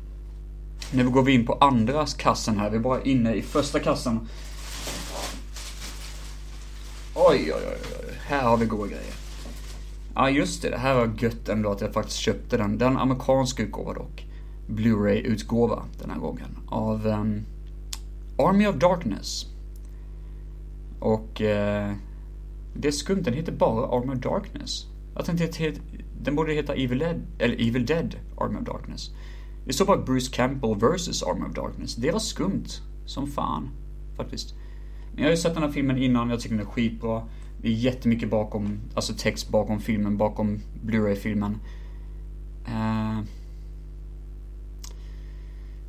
Nu 0.92 1.10
går 1.10 1.22
vi 1.22 1.32
in 1.32 1.46
på 1.46 1.52
andra 1.52 2.06
kassen 2.06 2.58
här. 2.58 2.70
Vi 2.70 2.76
är 2.76 2.80
bara 2.80 3.02
inne 3.02 3.34
i 3.34 3.42
första 3.42 3.80
kassen. 3.80 4.28
Oj, 7.14 7.52
oj, 7.52 7.52
oj, 7.54 7.78
oj. 8.08 8.14
Här 8.26 8.42
har 8.42 8.56
vi 8.56 8.66
goda 8.66 8.86
grejer. 8.86 9.14
Ja, 10.14 10.30
just 10.30 10.62
det. 10.62 10.70
Det 10.70 10.78
här 10.78 10.94
var 10.94 11.14
gött 11.18 11.48
ändå 11.48 11.70
att 11.70 11.80
jag 11.80 11.92
faktiskt 11.92 12.18
köpte 12.18 12.56
den. 12.56 12.78
Den 12.78 12.96
amerikanska 12.96 13.62
utgåva 13.62 13.94
dock. 13.94 14.26
Blu-ray-utgåva 14.66 15.82
den 16.00 16.10
här 16.10 16.18
gången. 16.18 16.58
Av 16.68 17.06
um, 17.06 17.44
Army 18.38 18.66
of 18.66 18.76
Darkness. 18.76 19.46
Och 21.00 21.40
uh, 21.40 21.92
det 22.76 22.88
är 22.88 22.92
skumt, 22.92 23.22
den 23.22 23.34
heter 23.34 23.52
bara 23.52 23.98
Army 23.98 24.12
of 24.14 24.18
Darkness. 24.18 24.86
Jag 25.14 25.24
tänkte 25.24 25.44
att 25.44 25.80
den 26.22 26.36
borde 26.36 26.52
heta 26.52 26.74
Evil 26.74 26.98
Dead, 26.98 27.22
eller 27.38 27.54
Evil 27.68 27.86
Dead 27.86 28.16
Army 28.36 28.58
of 28.58 28.64
Darkness. 28.64 29.10
Det 29.64 29.72
såg 29.72 29.86
bara 29.86 29.98
Bruce 29.98 30.30
Campbell 30.32 30.74
vs. 30.74 31.22
Army 31.22 31.46
of 31.46 31.54
Darkness. 31.54 31.94
Det 31.94 32.10
var 32.10 32.18
skumt 32.18 32.68
som 33.06 33.26
fan, 33.26 33.70
faktiskt. 34.16 34.54
Men 35.12 35.22
jag 35.22 35.26
har 35.26 35.30
ju 35.30 35.36
sett 35.36 35.54
den 35.54 35.62
här 35.62 35.70
filmen 35.70 35.98
innan, 35.98 36.30
jag 36.30 36.40
tycker 36.40 36.56
den 36.56 36.66
är 36.66 36.70
skitbra. 36.70 37.22
Det 37.62 37.68
är 37.68 37.72
jättemycket 37.72 38.30
bakom, 38.30 38.80
alltså 38.94 39.14
text 39.18 39.48
bakom 39.48 39.80
filmen, 39.80 40.16
bakom 40.16 40.60
Blu-ray-filmen. 40.82 41.58
Uh... 42.68 43.20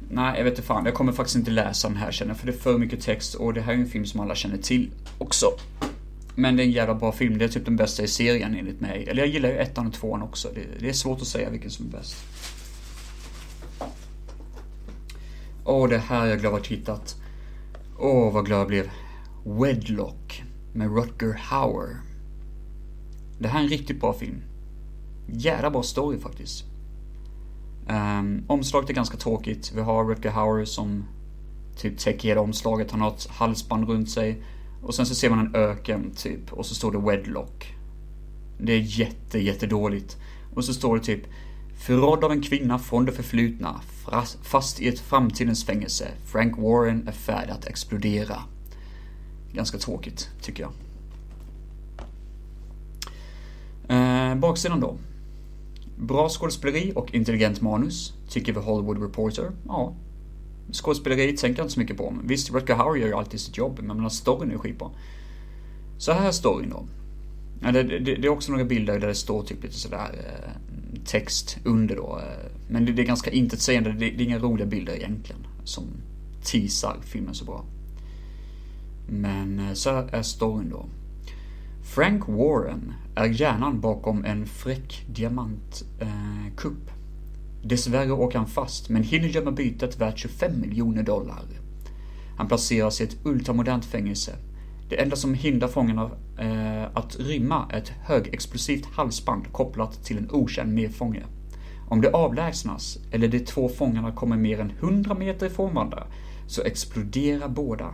Nej, 0.10 0.38
jag 0.38 0.44
vet 0.44 0.54
inte 0.54 0.62
fan. 0.62 0.86
Jag 0.86 0.94
kommer 0.94 1.12
faktiskt 1.12 1.36
inte 1.36 1.52
läsa 1.52 1.88
den 1.88 1.98
här 1.98 2.12
känner 2.12 2.34
för 2.34 2.46
det 2.46 2.52
är 2.52 2.58
för 2.58 2.78
mycket 2.78 3.02
text 3.02 3.36
och 3.36 3.54
det 3.54 3.62
här 3.62 3.74
är 3.74 3.78
en 3.78 3.88
film 3.88 4.06
som 4.06 4.20
alla 4.20 4.36
känner 4.36 4.58
till 4.58 4.92
också. 5.18 5.46
Men 6.36 6.56
det 6.56 6.64
är 6.64 6.66
en 6.66 6.72
jävla 6.72 6.96
bra 6.96 7.12
film. 7.12 7.38
Det 7.38 7.46
är 7.46 7.50
typ 7.50 7.66
den 7.66 7.76
bästa 7.76 8.04
i 8.04 8.08
serien 8.08 8.56
enligt 8.56 8.82
mig. 8.82 9.06
Eller 9.08 9.24
jag 9.24 9.32
gillar 9.32 9.50
ju 9.50 9.56
ettan 9.56 9.88
och 9.88 9.94
tvåan 9.94 10.22
också. 10.22 10.50
Det, 10.56 10.80
det 10.80 10.90
är 10.90 10.94
svårt 10.94 11.22
att 11.22 11.28
säga 11.28 11.50
vilken 11.50 11.72
som 11.72 11.86
är 11.86 11.90
bäst. 11.90 12.16
Åh, 15.68 15.90
det 15.90 15.98
här 15.98 16.26
är 16.26 16.30
jag 16.30 16.40
glad 16.40 16.54
att 16.54 16.68
hittat. 16.68 17.16
Åh, 18.00 18.34
vad 18.34 18.46
glad 18.46 18.60
jag 18.60 18.68
blev. 18.68 18.90
Wedlock 19.46 20.44
med 20.74 20.96
Rutger 20.96 21.34
Hauer. 21.34 21.98
Det 23.40 23.48
här 23.48 23.60
är 23.60 23.64
en 23.64 23.70
riktigt 23.70 24.00
bra 24.00 24.14
film. 24.14 24.42
Jävla 25.28 25.72
bra 25.72 25.84
story 25.84 26.20
faktiskt. 26.20 26.66
Um, 27.90 28.44
omslaget 28.48 28.90
är 28.90 28.94
ganska 28.94 29.18
tråkigt. 29.18 29.72
Vi 29.76 29.82
har 29.82 30.06
Rutger 30.06 30.30
Hauer 30.32 30.66
som 30.66 31.06
typ 31.78 31.98
täcker 31.98 32.30
hela 32.30 32.42
omslaget. 32.42 32.92
Han 32.92 33.02
har 33.02 33.10
ett 33.10 33.28
halsband 33.28 33.90
runt 33.90 34.10
sig. 34.10 34.44
Och 34.84 34.96
sen 34.96 35.06
så 35.06 35.16
ser 35.16 35.30
man 35.30 35.40
en 35.40 35.56
öken 35.56 36.12
typ. 36.16 36.54
Och 36.54 36.66
så 36.66 36.76
står 36.76 36.92
det 36.92 37.00
Wedlock. 37.00 37.76
Det 38.60 38.74
är 38.74 39.00
jätte, 39.00 39.40
jättedåligt. 39.40 40.18
Och 40.56 40.66
så 40.66 40.74
står 40.74 40.98
det 40.98 41.04
typ 41.04 41.24
Förrådd 41.78 42.24
av 42.24 42.32
en 42.32 42.42
kvinna 42.42 42.80
från 42.80 43.06
det 43.06 43.12
förflutna, 43.12 43.82
fast 44.42 44.82
i 44.82 44.88
ett 44.88 45.00
framtidens 45.00 45.66
fängelse. 45.66 46.08
Frank 46.26 46.58
Warren 46.58 47.08
är 47.08 47.12
färdig 47.12 47.52
att 47.52 47.66
explodera. 47.66 48.40
Ganska 49.54 49.78
tråkigt, 49.78 50.30
tycker 50.42 50.64
jag. 50.64 50.72
Eh, 53.88 54.36
baksidan 54.36 54.80
då. 54.80 54.98
Bra 55.98 56.30
skådespeleri 56.30 56.92
och 56.96 57.14
intelligent 57.14 57.62
manus, 57.62 58.14
tycker 58.30 58.54
vi 58.54 58.60
Hollywood 58.60 59.02
Reporter. 59.02 59.52
Ja. 59.68 59.94
Skådespeleri 60.72 61.38
tänker 61.38 61.60
jag 61.60 61.66
inte 61.66 61.74
så 61.74 61.80
mycket 61.80 61.98
på. 61.98 62.16
Visst, 62.24 62.52
Rutger 62.52 62.76
Hauer 62.76 62.96
gör 62.96 63.08
ju 63.08 63.14
alltid 63.14 63.40
sitt 63.40 63.58
jobb, 63.58 63.80
men 63.84 63.98
menar 63.98 64.10
storyn 64.10 64.52
är 64.52 64.58
skitbra. 64.58 64.90
Så 65.98 66.12
här 66.12 66.28
är 66.28 66.32
storyn 66.32 66.70
då. 66.70 66.86
Ja, 67.62 67.72
det, 67.72 67.84
det, 67.84 68.00
det, 68.00 68.28
är 68.28 68.30
också 68.30 68.52
några 68.52 68.66
bilder 68.66 69.00
där 69.00 69.08
det 69.08 69.16
står 69.16 69.44
typ 69.44 69.64
lite 69.64 69.76
sådär 69.76 70.12
eh, 70.14 70.52
text 71.06 71.58
under 71.64 71.96
då. 71.96 72.20
Eh. 72.20 72.52
Men 72.68 72.86
det, 72.86 72.92
det 72.92 73.02
är 73.02 73.06
ganska 73.06 73.32
intetsägande, 73.32 73.92
det, 73.92 73.98
det 73.98 74.24
är 74.24 74.26
inga 74.26 74.40
roliga 74.40 74.68
bilder 74.68 74.94
egentligen. 74.96 75.48
Som 75.64 75.84
teasar 76.44 76.98
filmen 77.02 77.34
så 77.34 77.46
bra. 77.46 77.66
Men 79.10 79.60
eh, 79.60 79.74
så 79.74 79.90
här 79.90 80.16
är 80.16 80.22
storyn 80.22 80.70
då. 80.70 80.86
Frank 81.84 82.28
Warren 82.28 82.94
är 83.16 83.26
hjärnan 83.26 83.82
bakom 83.82 84.26
en 84.26 84.46
fräck 84.46 85.06
diamantkupp. 85.10 86.88
Eh, 86.88 86.96
Dessvärre 87.64 88.12
åker 88.12 88.38
han 88.38 88.48
fast, 88.48 88.90
men 88.90 89.04
hinner 89.04 89.28
gömma 89.28 89.52
bytet 89.52 90.02
värt 90.02 90.20
25 90.20 90.62
miljoner 90.62 91.04
dollar. 91.04 91.44
Han 92.38 92.48
placeras 92.48 93.02
i 93.02 93.04
ett 93.04 93.18
ultramodernt 93.24 93.86
fängelse. 93.86 94.36
Det 94.90 95.02
enda 95.02 95.16
som 95.16 95.34
hindrar 95.34 95.68
fångarna 95.68 96.12
eh, 96.40 96.84
att 96.94 97.20
rymma 97.20 97.68
är 97.72 97.78
ett 97.78 97.90
högexplosivt 97.90 98.86
halsband 98.86 99.52
kopplat 99.52 100.04
till 100.04 100.18
en 100.18 100.32
okänd 100.32 100.74
medfånge. 100.74 101.24
Om 101.88 102.02
det 102.02 102.12
avlägsnas, 102.12 102.98
eller 103.12 103.28
de 103.28 103.40
två 103.40 103.70
fångarna 103.70 104.12
kommer 104.12 104.38
mer 104.38 104.60
än 104.60 104.72
100 104.72 105.16
meter 105.16 105.46
ifrån 105.46 105.74
varandra, 105.74 106.08
så 106.48 106.62
exploderar 106.62 107.50
båda. 107.50 107.94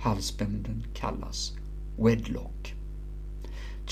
Halsbanden 0.00 0.84
kallas 0.94 1.52
Wedlock. 1.98 2.74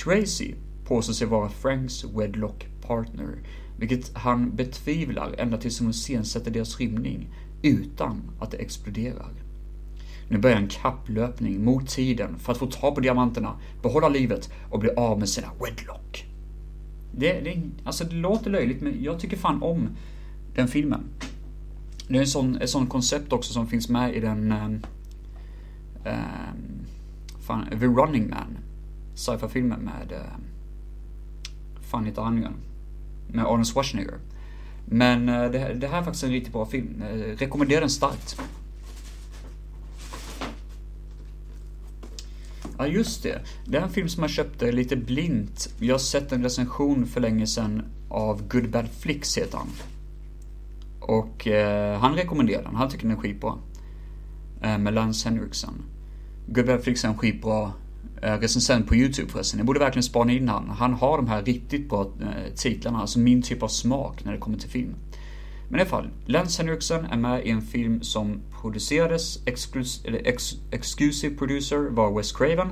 Tracy 0.04 0.54
påstår 0.84 1.12
sig 1.12 1.26
vara 1.26 1.48
Franks 1.48 2.04
Wedlock 2.04 2.66
partner, 2.82 3.38
vilket 3.78 4.16
han 4.16 4.56
betvivlar 4.56 5.34
ända 5.38 5.58
tills 5.58 5.80
hon 5.80 5.90
iscensätter 5.90 6.50
deras 6.50 6.80
rymning 6.80 7.28
utan 7.62 8.22
att 8.40 8.50
det 8.50 8.56
exploderar. 8.56 9.47
Nu 10.28 10.38
börjar 10.38 10.56
en 10.56 10.68
kapplöpning 10.68 11.64
mot 11.64 11.88
tiden 11.88 12.38
för 12.38 12.52
att 12.52 12.58
få 12.58 12.66
tag 12.66 12.94
på 12.94 13.00
diamanterna, 13.00 13.56
behålla 13.82 14.08
livet 14.08 14.52
och 14.70 14.78
bli 14.78 14.90
av 14.90 15.18
med 15.18 15.28
sina 15.28 15.48
Wedlock. 15.64 16.26
Det, 17.12 17.40
det, 17.40 17.62
alltså 17.84 18.04
det 18.04 18.16
låter 18.16 18.50
löjligt, 18.50 18.82
men 18.82 19.02
jag 19.02 19.20
tycker 19.20 19.36
fan 19.36 19.62
om 19.62 19.88
den 20.54 20.68
filmen. 20.68 21.00
Det 22.08 22.16
är 22.16 22.20
en 22.20 22.26
sån, 22.26 22.56
ett 22.56 22.70
sånt 22.70 22.90
koncept 22.90 23.32
också 23.32 23.52
som 23.52 23.66
finns 23.66 23.88
med 23.88 24.14
i 24.14 24.20
den... 24.20 24.52
Um, 24.52 24.82
um, 26.04 26.86
fan, 27.46 27.66
The 27.70 27.86
Running 27.86 28.30
Man. 28.30 28.58
Sci-fi-filmen 29.14 29.80
med... 29.80 30.12
Uh, 30.12 30.18
fan 31.80 32.04
heter 32.04 32.22
han 32.22 32.38
igen? 32.38 32.54
Med 33.28 33.44
Arnold 33.44 33.66
Schwarzenegger. 33.66 34.18
Men 34.84 35.28
uh, 35.28 35.50
det, 35.50 35.74
det, 35.74 35.88
här 35.88 35.98
är 35.98 36.02
faktiskt 36.02 36.24
en 36.24 36.30
riktigt 36.30 36.52
bra 36.52 36.66
film. 36.66 37.02
Uh, 37.02 37.36
rekommenderar 37.36 37.80
den 37.80 37.90
starkt. 37.90 38.40
Ja, 42.78 42.86
just 42.86 43.22
det. 43.22 43.40
Det 43.66 43.76
är 43.76 43.82
en 43.82 43.90
film 43.90 44.08
som 44.08 44.22
jag 44.22 44.30
köpte 44.30 44.72
lite 44.72 44.96
blint. 44.96 45.68
Jag 45.80 45.94
har 45.94 45.98
sett 45.98 46.32
en 46.32 46.42
recension 46.42 47.06
för 47.06 47.20
länge 47.20 47.46
sedan 47.46 47.82
av 48.08 48.48
Good 48.48 48.70
Bad 48.70 48.88
Flicks, 49.00 49.38
heter 49.38 49.58
han. 49.58 49.68
Och 51.00 51.46
eh, 51.46 51.98
han 51.98 52.14
rekommenderar 52.14 52.62
den. 52.62 52.74
Han 52.74 52.90
tycker 52.90 53.02
den 53.08 53.16
är 53.16 53.20
skitbra. 53.20 53.54
Eh, 54.62 54.78
med 54.78 54.94
Lance 54.94 55.28
Henriksen. 55.28 55.74
Good 56.46 56.66
Bad 56.66 56.82
Flicks 56.82 57.04
är 57.04 57.08
en 57.08 57.18
skitbra 57.18 57.72
eh, 58.22 58.38
recensent 58.38 58.86
på 58.86 58.94
YouTube 58.94 59.28
förresten. 59.28 59.58
Jag 59.58 59.66
borde 59.66 59.80
verkligen 59.80 60.02
spana 60.02 60.32
in 60.32 60.48
han. 60.48 60.70
Han 60.70 60.94
har 60.94 61.16
de 61.16 61.26
här 61.26 61.42
riktigt 61.42 61.88
bra 61.88 62.12
eh, 62.20 62.54
titlarna, 62.54 63.00
alltså 63.00 63.18
min 63.18 63.42
typ 63.42 63.62
av 63.62 63.68
smak 63.68 64.24
när 64.24 64.32
det 64.32 64.38
kommer 64.38 64.58
till 64.58 64.70
film. 64.70 64.94
Men 65.68 65.78
i 65.78 65.82
alla 65.82 65.90
fall, 65.90 66.10
Lance 66.26 66.62
Henriksen 66.62 67.04
är 67.04 67.16
med 67.16 67.46
i 67.46 67.50
en 67.50 67.62
film 67.62 68.02
som 68.02 68.40
producerades, 68.60 69.38
exclus 69.46 70.04
ex 70.04 70.54
exclusive 70.70 71.36
producer 71.36 71.78
var 71.90 72.16
Wes 72.16 72.32
Craven. 72.32 72.68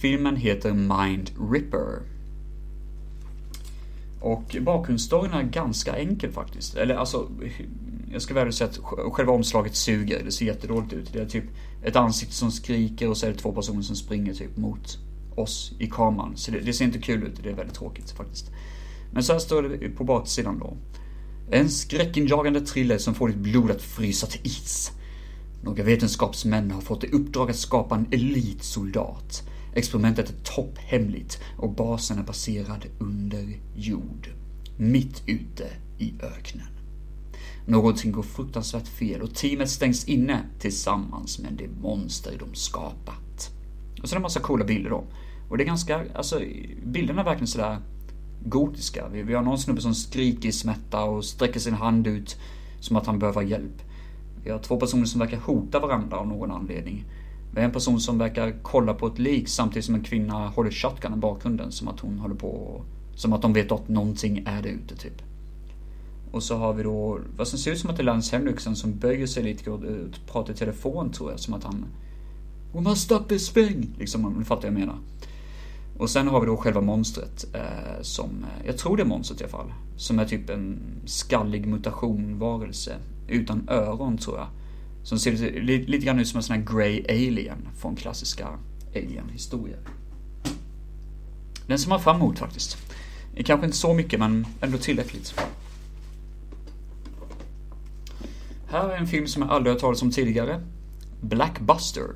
Filmen 0.00 0.36
heter 0.36 0.72
Mind 0.72 1.30
Ripper. 1.52 2.02
Och 4.20 4.56
bakgrundsstoryn 4.60 5.32
är 5.32 5.42
ganska 5.42 5.96
enkel 5.96 6.32
faktiskt. 6.32 6.74
Eller 6.74 6.94
alltså, 6.94 7.28
jag 8.12 8.22
ska 8.22 8.34
väl 8.34 8.52
säga 8.52 8.70
att 8.70 8.78
själva 9.12 9.32
omslaget 9.32 9.76
suger. 9.76 10.24
Det 10.24 10.32
ser 10.32 10.46
jättedåligt 10.46 10.92
ut. 10.92 11.12
Det 11.12 11.20
är 11.20 11.26
typ 11.26 11.44
ett 11.82 11.96
ansikte 11.96 12.34
som 12.34 12.50
skriker 12.50 13.08
och 13.08 13.16
så 13.16 13.26
är 13.26 13.30
det 13.30 13.38
två 13.38 13.52
personer 13.52 13.82
som 13.82 13.96
springer 13.96 14.34
typ 14.34 14.56
mot 14.56 14.98
oss 15.34 15.72
i 15.78 15.86
kameran. 15.86 16.32
Så 16.36 16.50
det, 16.50 16.60
det 16.60 16.72
ser 16.72 16.84
inte 16.84 16.98
kul 16.98 17.22
ut. 17.22 17.42
Det 17.42 17.50
är 17.50 17.54
väldigt 17.54 17.76
tråkigt 17.76 18.10
faktiskt. 18.10 18.50
Men 19.12 19.22
så 19.22 19.32
här 19.32 19.40
står 19.40 19.62
det 19.62 19.88
på 19.88 20.04
baksidan 20.04 20.58
då. 20.58 20.76
En 21.50 21.70
skräckinjagande 21.70 22.60
thriller 22.60 22.98
som 22.98 23.14
får 23.14 23.28
ditt 23.28 23.36
blod 23.36 23.70
att 23.70 23.82
frysa 23.82 24.26
till 24.26 24.40
is. 24.44 24.92
Några 25.62 25.84
vetenskapsmän 25.84 26.70
har 26.70 26.80
fått 26.80 27.04
i 27.04 27.06
uppdrag 27.06 27.50
att 27.50 27.56
skapa 27.56 27.94
en 27.94 28.06
elitsoldat. 28.10 29.42
Experimentet 29.74 30.30
är 30.30 30.34
topphemligt 30.44 31.40
och 31.58 31.74
basen 31.74 32.18
är 32.18 32.22
baserad 32.22 32.86
under 32.98 33.60
jord. 33.74 34.28
Mitt 34.76 35.22
ute 35.26 35.66
i 35.98 36.14
öknen. 36.22 36.66
Någonting 37.66 38.12
går 38.12 38.22
fruktansvärt 38.22 38.88
fel 38.88 39.22
och 39.22 39.34
teamet 39.34 39.70
stängs 39.70 40.04
inne 40.04 40.40
tillsammans 40.58 41.38
med 41.38 41.52
det 41.52 41.68
monster 41.82 42.36
de 42.38 42.54
skapat. 42.54 43.50
Och 44.02 44.08
så 44.08 44.14
är 44.14 44.16
det 44.16 44.18
en 44.18 44.22
massa 44.22 44.40
coola 44.40 44.64
bilder 44.64 44.90
då. 44.90 45.04
Och 45.48 45.58
det 45.58 45.64
är 45.64 45.66
ganska, 45.66 46.04
alltså 46.14 46.40
bilderna 46.84 47.20
är 47.20 47.24
verkligen 47.24 47.46
sådär 47.46 47.78
gotiska. 48.44 49.08
Vi, 49.12 49.22
vi 49.22 49.34
har 49.34 49.42
någon 49.42 49.58
snubbe 49.58 49.80
som 49.80 49.94
skriker 49.94 50.48
i 50.48 50.52
smärta 50.52 51.04
och 51.04 51.24
sträcker 51.24 51.60
sin 51.60 51.74
hand 51.74 52.06
ut 52.06 52.36
som 52.80 52.96
att 52.96 53.06
han 53.06 53.18
behöver 53.18 53.42
hjälp. 53.42 53.82
Vi 54.44 54.50
har 54.50 54.58
två 54.58 54.80
personer 54.80 55.04
som 55.04 55.20
verkar 55.20 55.38
hota 55.38 55.80
varandra 55.80 56.16
av 56.16 56.26
någon 56.26 56.50
anledning. 56.50 57.04
Vi 57.54 57.60
har 57.60 57.64
en 57.64 57.72
person 57.72 58.00
som 58.00 58.18
verkar 58.18 58.54
kolla 58.62 58.94
på 58.94 59.06
ett 59.06 59.18
lik 59.18 59.48
samtidigt 59.48 59.84
som 59.84 59.94
en 59.94 60.02
kvinna 60.02 60.48
håller 60.48 60.70
shotgun 60.70 61.14
i 61.14 61.16
bakgrunden 61.16 61.72
som 61.72 61.88
att 61.88 62.00
hon 62.00 62.18
håller 62.18 62.34
på 62.34 62.48
och... 62.48 62.84
Som 63.14 63.32
att 63.32 63.42
de 63.42 63.52
vet 63.52 63.72
att 63.72 63.88
någonting 63.88 64.44
är 64.46 64.62
där 64.62 64.70
ute 64.70 64.96
typ. 64.96 65.22
Och 66.32 66.42
så 66.42 66.56
har 66.56 66.72
vi 66.72 66.82
då 66.82 67.20
vad 67.36 67.48
som 67.48 67.58
ser 67.58 67.72
ut 67.72 67.78
som 67.78 67.90
att 67.90 67.96
det 67.96 68.02
är 68.02 68.04
Lance 68.04 68.36
Henriksen 68.36 68.76
som 68.76 68.98
böjer 68.98 69.26
sig 69.26 69.42
lite 69.42 69.70
och 69.70 69.80
pratar 70.32 70.52
i 70.52 70.56
telefon 70.56 71.10
tror 71.12 71.30
jag. 71.30 71.40
Som 71.40 71.54
att 71.54 71.64
han 71.64 71.84
We 72.72 72.80
must 72.80 73.02
stop 73.02 73.24
this 73.28 73.52
thing! 73.52 73.90
Liksom, 73.98 74.24
om 74.24 74.38
du 74.38 74.44
fattar 74.44 74.62
vad 74.62 74.72
jag 74.72 74.80
menar. 74.80 74.98
Och 75.98 76.10
sen 76.10 76.28
har 76.28 76.40
vi 76.40 76.46
då 76.46 76.56
själva 76.56 76.80
monstret 76.80 77.44
eh, 77.54 78.02
som, 78.02 78.44
eh, 78.44 78.66
jag 78.66 78.78
tror 78.78 78.96
det 78.96 79.02
är 79.02 79.06
monstret 79.06 79.40
i 79.40 79.44
alla 79.44 79.50
fall. 79.50 79.72
Som 79.96 80.18
är 80.18 80.24
typ 80.24 80.50
en 80.50 80.80
skallig 81.04 81.66
mutationvarelse 81.66 82.96
utan 83.28 83.68
öron 83.68 84.18
tror 84.18 84.38
jag. 84.38 84.46
Som 85.02 85.18
ser 85.18 85.60
lite, 85.60 85.90
lite 85.90 86.06
grann 86.06 86.20
ut 86.20 86.28
som 86.28 86.36
en 86.36 86.42
sån 86.42 86.56
här 86.56 86.76
grey 86.76 87.04
alien 87.08 87.68
från 87.76 87.96
klassiska 87.96 88.48
alien-historier. 88.94 89.78
Den 91.66 91.78
ser 91.78 91.88
man 91.88 92.00
fram 92.00 92.16
emot 92.16 92.38
faktiskt. 92.38 92.76
Kanske 93.44 93.66
inte 93.66 93.78
så 93.78 93.94
mycket 93.94 94.18
men 94.18 94.46
ändå 94.60 94.78
tillräckligt. 94.78 95.34
Här 98.68 98.88
är 98.88 98.96
en 98.96 99.06
film 99.06 99.26
som 99.26 99.42
jag 99.42 99.50
aldrig 99.50 99.74
har 99.74 99.80
talat 99.80 100.02
om 100.02 100.10
tidigare. 100.10 100.60
Blackbuster 101.20 102.06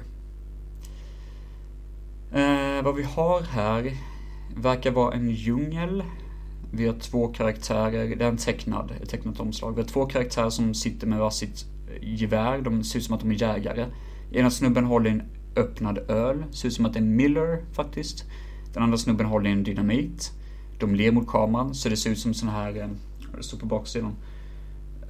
Eh, 2.32 2.65
Eh, 2.76 2.82
vad 2.82 2.94
vi 2.94 3.02
har 3.02 3.42
här 3.42 3.92
verkar 4.56 4.90
vara 4.90 5.14
en 5.14 5.30
djungel. 5.30 6.04
Vi 6.70 6.86
har 6.86 6.94
två 6.94 7.28
karaktärer, 7.28 8.16
det 8.16 8.24
är 8.24 8.28
en 8.28 8.36
tecknad, 8.36 8.92
ett 9.02 9.08
tecknat 9.08 9.40
omslag. 9.40 9.74
Vi 9.74 9.80
har 9.80 9.88
två 9.88 10.06
karaktärer 10.06 10.50
som 10.50 10.74
sitter 10.74 11.06
med 11.06 11.18
varsitt 11.18 11.64
eh, 11.88 12.14
gevär, 12.14 12.60
de 12.60 12.84
ser 12.84 12.98
ut 12.98 13.04
som 13.04 13.14
att 13.14 13.20
de 13.20 13.30
är 13.30 13.42
jägare. 13.42 13.86
Ena 14.32 14.50
snubben 14.50 14.84
håller 14.84 15.10
en 15.10 15.22
öppnad 15.56 15.98
öl, 15.98 16.44
ser 16.50 16.68
ut 16.68 16.74
som 16.74 16.86
att 16.86 16.92
det 16.92 16.98
är 16.98 17.04
Miller 17.04 17.64
faktiskt. 17.72 18.24
Den 18.74 18.82
andra 18.82 18.98
snubben 18.98 19.26
håller 19.26 19.50
en 19.50 19.62
dynamit. 19.62 20.32
De 20.78 20.94
ler 20.94 21.12
mot 21.12 21.28
kameran, 21.28 21.74
så 21.74 21.88
det 21.88 21.96
ser 21.96 22.10
ut 22.10 22.18
som 22.18 22.34
sån 22.34 22.48
här, 22.48 22.76
eh, 22.76 22.88
det 23.36 23.42
står 23.42 23.58
på 23.58 23.66
baksidan. 23.66 24.16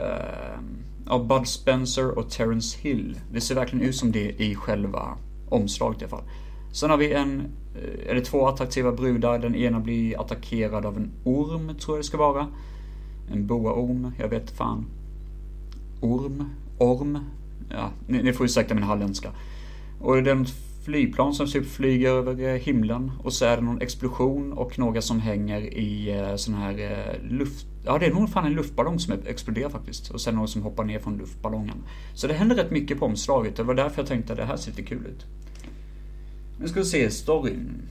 Uh, 0.00 0.58
av 1.06 1.26
Bud 1.26 1.48
Spencer 1.48 2.18
och 2.18 2.30
Terence 2.30 2.78
Hill. 2.80 3.20
Det 3.32 3.40
ser 3.40 3.54
verkligen 3.54 3.88
ut 3.88 3.96
som 3.96 4.12
det 4.12 4.42
i 4.42 4.54
själva 4.54 5.18
omslaget 5.48 6.02
i 6.02 6.04
alla 6.04 6.10
fall. 6.10 6.24
Sen 6.76 6.90
har 6.90 6.96
vi 6.96 7.12
en, 7.12 7.40
eh, 7.74 8.10
eller 8.10 8.20
två 8.20 8.46
attraktiva 8.46 8.92
brudar. 8.92 9.38
Den 9.38 9.54
ena 9.54 9.80
blir 9.80 10.20
attackerad 10.20 10.86
av 10.86 10.96
en 10.96 11.10
orm, 11.24 11.74
tror 11.78 11.96
jag 11.96 11.98
det 11.98 12.06
ska 12.06 12.16
vara. 12.16 12.46
En 13.32 13.46
boaorm, 13.46 14.12
jag 14.18 14.28
vet 14.28 14.50
fan. 14.50 14.86
Orm, 16.00 16.44
orm. 16.78 17.18
ja, 17.70 17.90
ni, 18.06 18.22
ni 18.22 18.32
får 18.32 18.46
ursäkta 18.46 18.74
min 18.74 18.84
halländska. 18.84 19.30
Och 20.00 20.22
det 20.22 20.30
är 20.30 20.34
något 20.34 20.54
flygplan 20.84 21.34
som 21.34 21.46
typ 21.46 21.66
flyger 21.66 22.10
över 22.10 22.48
eh, 22.48 22.54
himlen 22.54 23.12
och 23.24 23.32
så 23.32 23.44
är 23.44 23.56
det 23.56 23.62
någon 23.62 23.80
explosion 23.80 24.52
och 24.52 24.78
några 24.78 25.02
som 25.02 25.20
hänger 25.20 25.60
i 25.60 26.18
eh, 26.18 26.36
sån 26.36 26.54
här 26.54 27.18
luft... 27.30 27.66
Ja, 27.84 27.98
det 27.98 28.06
är 28.06 28.12
nog 28.12 28.30
fan 28.30 28.46
en 28.46 28.52
luftballong 28.52 28.98
som 28.98 29.14
exploderar 29.26 29.70
faktiskt. 29.70 30.10
Och 30.10 30.20
sen 30.20 30.34
någon 30.34 30.48
som 30.48 30.62
hoppar 30.62 30.84
ner 30.84 30.98
från 30.98 31.18
luftballongen. 31.18 31.82
Så 32.14 32.26
det 32.26 32.34
händer 32.34 32.56
rätt 32.56 32.70
mycket 32.70 32.98
på 32.98 33.06
omslaget. 33.06 33.56
Det 33.56 33.62
var 33.62 33.74
därför 33.74 34.02
jag 34.02 34.08
tänkte 34.08 34.32
att 34.32 34.38
det 34.38 34.44
här 34.44 34.56
ser 34.56 34.70
lite 34.70 34.82
kul 34.82 35.06
ut. 35.06 35.26
Nu 36.58 36.68
ska 36.68 36.80
vi 36.80 36.86
se 36.86 37.10
storyn. 37.10 37.82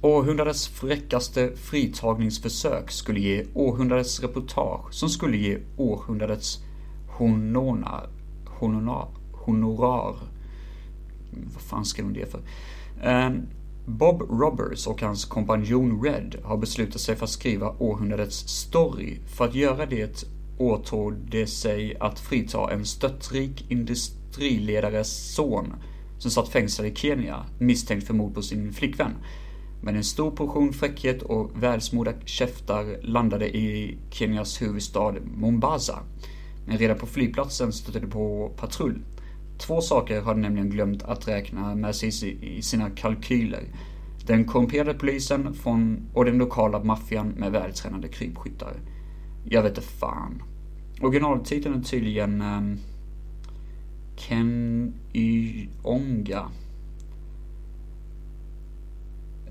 Århundradets 0.00 0.68
fräckaste 0.68 1.56
fritagningsförsök 1.56 2.90
skulle 2.90 3.20
ge 3.20 3.44
århundradets 3.54 4.20
reportage 4.20 4.94
som 4.94 5.08
skulle 5.08 5.36
ge 5.36 5.58
århundradets 5.76 6.58
honorar. 7.08 8.08
Honorar. 8.46 9.08
honorar. 9.32 10.16
Vad 11.54 11.62
fan 11.62 11.84
skrev 11.84 12.04
hon 12.04 12.14
det 12.14 12.30
för? 12.30 12.40
Ehm, 13.02 13.46
Bob 13.86 14.22
Roberts 14.22 14.86
och 14.86 15.02
hans 15.02 15.24
kompanjon 15.24 16.02
Red 16.04 16.36
har 16.44 16.56
beslutat 16.56 17.00
sig 17.00 17.16
för 17.16 17.24
att 17.24 17.30
skriva 17.30 17.74
århundradets 17.78 18.48
story. 18.48 19.18
För 19.26 19.44
att 19.44 19.54
göra 19.54 19.86
det 19.86 20.24
åtog 20.58 21.14
de 21.14 21.46
sig 21.46 21.96
att 22.00 22.20
frita 22.20 22.72
en 22.72 22.84
stöttrik 22.84 23.70
industriledares 23.70 25.34
son 25.34 25.74
som 26.22 26.30
satt 26.30 26.48
fängslad 26.48 26.86
i 26.86 26.94
Kenya 26.94 27.44
misstänkt 27.58 28.06
för 28.06 28.14
mord 28.14 28.34
på 28.34 28.42
sin 28.42 28.72
flickvän. 28.72 29.14
Men 29.80 29.96
en 29.96 30.04
stor 30.04 30.30
portion 30.30 30.72
fräckhet 30.72 31.22
och 31.22 31.62
välsmorda 31.62 32.12
käftar 32.24 32.96
landade 33.02 33.56
i 33.56 33.98
Kenyas 34.10 34.62
huvudstad 34.62 35.14
Mombasa. 35.36 35.98
Men 36.66 36.78
redan 36.78 36.98
på 36.98 37.06
flygplatsen 37.06 37.72
stötte 37.72 38.00
de 38.00 38.06
på 38.06 38.52
patrull. 38.56 39.02
Två 39.58 39.80
saker 39.80 40.20
har 40.20 40.34
de 40.34 40.40
nämligen 40.40 40.70
glömt 40.70 41.02
att 41.02 41.28
räkna 41.28 41.74
med 41.74 41.94
sig 41.94 42.38
i 42.58 42.62
sina 42.62 42.90
kalkyler. 42.90 43.64
Den 44.26 44.44
korrumperade 44.44 44.94
polisen 44.94 45.54
från, 45.54 46.10
och 46.14 46.24
den 46.24 46.38
lokala 46.38 46.84
maffian 46.84 47.28
med 47.28 47.52
vältränade 47.52 48.08
krypskyttar. 48.08 48.76
Jag 49.44 49.62
vet 49.62 49.76
inte 49.76 49.88
fan. 49.88 50.42
Originaltiteln 51.00 51.78
är 51.78 51.82
tydligen 51.82 52.40
ehm, 52.40 52.78
um, 54.30 54.94
Ken 55.12 55.72
Yonga. 55.84 56.50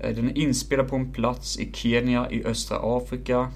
Eh, 0.00 0.14
den 0.14 0.30
är 0.30 0.38
inspelad 0.38 0.88
på 0.88 0.96
en 0.96 1.12
plats 1.12 1.58
i 1.58 1.72
Kenya 1.72 2.30
i 2.30 2.44
östra 2.44 2.78
Afrika. 2.82 3.50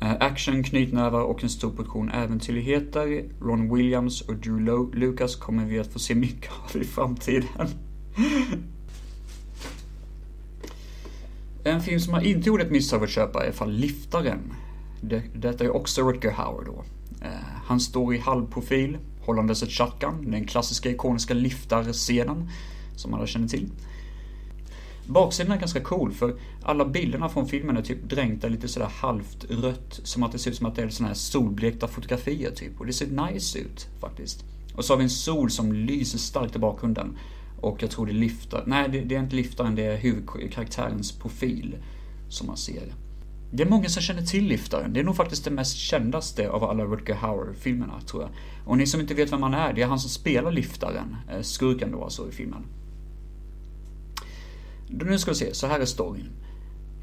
Eh, 0.00 0.12
action, 0.20 0.62
knytnävar 0.62 1.22
och 1.22 1.42
en 1.42 1.50
stor 1.50 1.70
portion 1.70 2.10
äventyrligheter. 2.10 3.24
Ron 3.40 3.74
Williams 3.74 4.20
och 4.20 4.36
Drew 4.36 4.94
Lucas 4.94 5.36
kommer 5.36 5.64
vi 5.64 5.78
att 5.78 5.92
få 5.92 5.98
se 5.98 6.14
mycket 6.14 6.50
av 6.64 6.80
i 6.82 6.84
framtiden. 6.84 7.68
en 11.64 11.80
film 11.80 12.00
som 12.00 12.14
jag 12.14 12.24
inte 12.24 12.48
gjorde 12.48 12.64
ett 12.64 12.70
misstag 12.70 13.04
att 13.04 13.10
köpa 13.10 13.44
är 13.44 13.48
i 13.48 13.52
fall 13.52 13.72
Liftaren. 13.72 14.52
Det, 15.00 15.22
detta 15.34 15.64
är 15.64 15.70
också 15.76 16.10
Rutger 16.10 16.30
Hauer 16.30 16.64
då. 16.64 16.84
Eh, 17.24 17.30
han 17.64 17.80
står 17.80 18.14
i 18.14 18.18
halvprofil, 18.18 18.98
hållandes 19.20 19.62
ett 19.62 19.72
shotgun, 19.72 20.30
den 20.30 20.44
klassiska 20.44 20.90
ikoniska 20.90 21.34
liftarscenen 21.34 22.48
som 22.96 23.14
alla 23.14 23.26
känner 23.26 23.48
till. 23.48 23.70
Baksidan 25.06 25.52
är 25.52 25.60
ganska 25.60 25.80
cool 25.80 26.12
för 26.12 26.36
alla 26.62 26.84
bilderna 26.84 27.28
från 27.28 27.48
filmen 27.48 27.76
är 27.76 27.82
typ 27.82 28.02
dränkta 28.02 28.48
lite 28.48 28.68
sådär 28.68 28.90
halvt 28.94 29.44
rött. 29.48 30.00
Som 30.02 30.22
att 30.22 30.32
det 30.32 30.38
ser 30.38 30.50
ut 30.50 30.56
som 30.56 30.66
att 30.66 30.76
det 30.76 30.82
är 30.82 30.88
sådana 30.88 31.08
här 31.08 31.14
solblekta 31.14 31.88
fotografier 31.88 32.50
typ. 32.50 32.80
Och 32.80 32.86
det 32.86 32.92
ser 32.92 33.06
nice 33.06 33.58
ut 33.58 33.88
faktiskt. 34.00 34.44
Och 34.74 34.84
så 34.84 34.92
har 34.92 34.98
vi 34.98 35.04
en 35.04 35.10
sol 35.10 35.50
som 35.50 35.72
lyser 35.72 36.18
starkt 36.18 36.56
i 36.56 36.58
bakgrunden. 36.58 37.18
Och 37.60 37.82
jag 37.82 37.90
tror 37.90 38.06
det 38.06 38.12
lyfter, 38.12 38.62
nej 38.66 38.88
det, 38.88 39.00
det 39.00 39.14
är 39.14 39.20
inte 39.20 39.36
liftaren, 39.36 39.74
det 39.74 39.84
är 39.84 39.96
huvudkaraktärens 39.96 41.12
profil. 41.12 41.76
Som 42.28 42.46
man 42.46 42.56
ser. 42.56 42.94
Det 43.54 43.62
är 43.62 43.68
många 43.68 43.88
som 43.88 44.02
känner 44.02 44.22
till 44.22 44.44
liftaren. 44.44 44.92
Det 44.92 45.00
är 45.00 45.04
nog 45.04 45.16
faktiskt 45.16 45.44
det 45.44 45.50
mest 45.50 45.76
kändaste 45.76 46.50
av 46.50 46.64
alla 46.64 46.84
Rutger 46.84 47.14
Hauer-filmerna, 47.14 48.00
tror 48.00 48.22
jag. 48.22 48.30
Och 48.64 48.78
ni 48.78 48.86
som 48.86 49.00
inte 49.00 49.14
vet 49.14 49.32
vem 49.32 49.42
han 49.42 49.54
är, 49.54 49.72
det 49.72 49.82
är 49.82 49.86
han 49.86 49.98
som 49.98 50.10
spelar 50.10 50.52
liftaren, 50.52 51.16
eh, 51.30 51.42
skurken 51.42 51.92
då 51.92 52.04
alltså 52.04 52.28
i 52.28 52.32
filmen. 52.32 52.62
Nu 54.88 55.18
ska 55.18 55.30
vi 55.30 55.36
se, 55.36 55.54
så 55.54 55.66
här 55.66 55.80
är 55.80 55.84
storyn. 55.84 56.30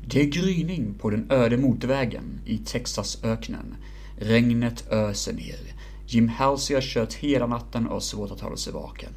Det 0.08 0.22
är 0.22 0.26
gryning 0.26 0.94
på 0.94 1.10
den 1.10 1.32
öde 1.32 1.58
motorvägen 1.58 2.42
i 2.46 2.58
Texasöknen. 2.58 3.76
Regnet 4.18 4.88
öser 4.92 5.34
ner. 5.34 5.60
Jim 6.08 6.28
Halsey 6.28 6.76
har 6.76 6.82
kört 6.82 7.14
hela 7.14 7.48
natten 7.48 7.88
och 7.88 7.94
har 7.94 8.00
svårt 8.00 8.32
att 8.32 8.42
hålla 8.42 8.58
sig 8.58 8.74
vaken. 8.74 9.12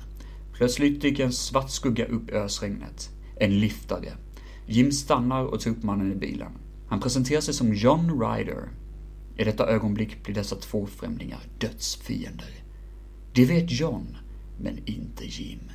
Plötsligt 0.52 1.02
dyker 1.02 1.24
en 1.24 1.32
svart 1.32 1.70
skugga 1.70 2.06
upp 2.06 2.30
i 2.30 2.32
ösregnet. 2.32 3.10
En 3.36 3.60
liftare. 3.60 4.12
Jim 4.66 4.92
stannar 4.92 5.44
och 5.44 5.60
tar 5.60 5.70
upp 5.70 5.82
mannen 5.82 6.12
i 6.12 6.16
bilen. 6.16 6.52
Han 6.92 7.00
presenterar 7.00 7.40
sig 7.40 7.54
som 7.54 7.74
John 7.74 8.20
Ryder. 8.20 8.68
I 9.36 9.44
detta 9.44 9.66
ögonblick 9.66 10.24
blir 10.24 10.34
dessa 10.34 10.56
två 10.56 10.86
främlingar 10.86 11.40
dödsfiender. 11.58 12.50
Det 13.34 13.44
vet 13.44 13.80
John, 13.80 14.16
men 14.60 14.78
inte 14.84 15.24
Jim. 15.24 15.70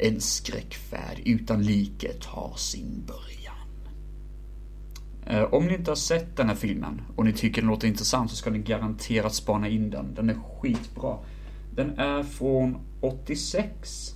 En 0.00 0.20
skräckfärd 0.20 1.20
utan 1.24 1.62
like 1.62 2.12
tar 2.12 2.54
sin 2.56 3.02
början. 3.06 3.68
Eh, 5.26 5.54
om 5.54 5.66
ni 5.66 5.74
inte 5.74 5.90
har 5.90 5.96
sett 5.96 6.36
den 6.36 6.48
här 6.48 6.56
filmen 6.56 7.02
och 7.16 7.24
ni 7.24 7.32
tycker 7.32 7.62
den 7.62 7.70
låter 7.70 7.88
intressant 7.88 8.30
så 8.30 8.36
ska 8.36 8.50
ni 8.50 8.58
garanterat 8.58 9.34
spana 9.34 9.68
in 9.68 9.90
den. 9.90 10.14
Den 10.14 10.30
är 10.30 10.38
skitbra. 10.60 11.18
Den 11.74 11.98
är 11.98 12.22
från 12.22 12.76
86. 13.00 14.14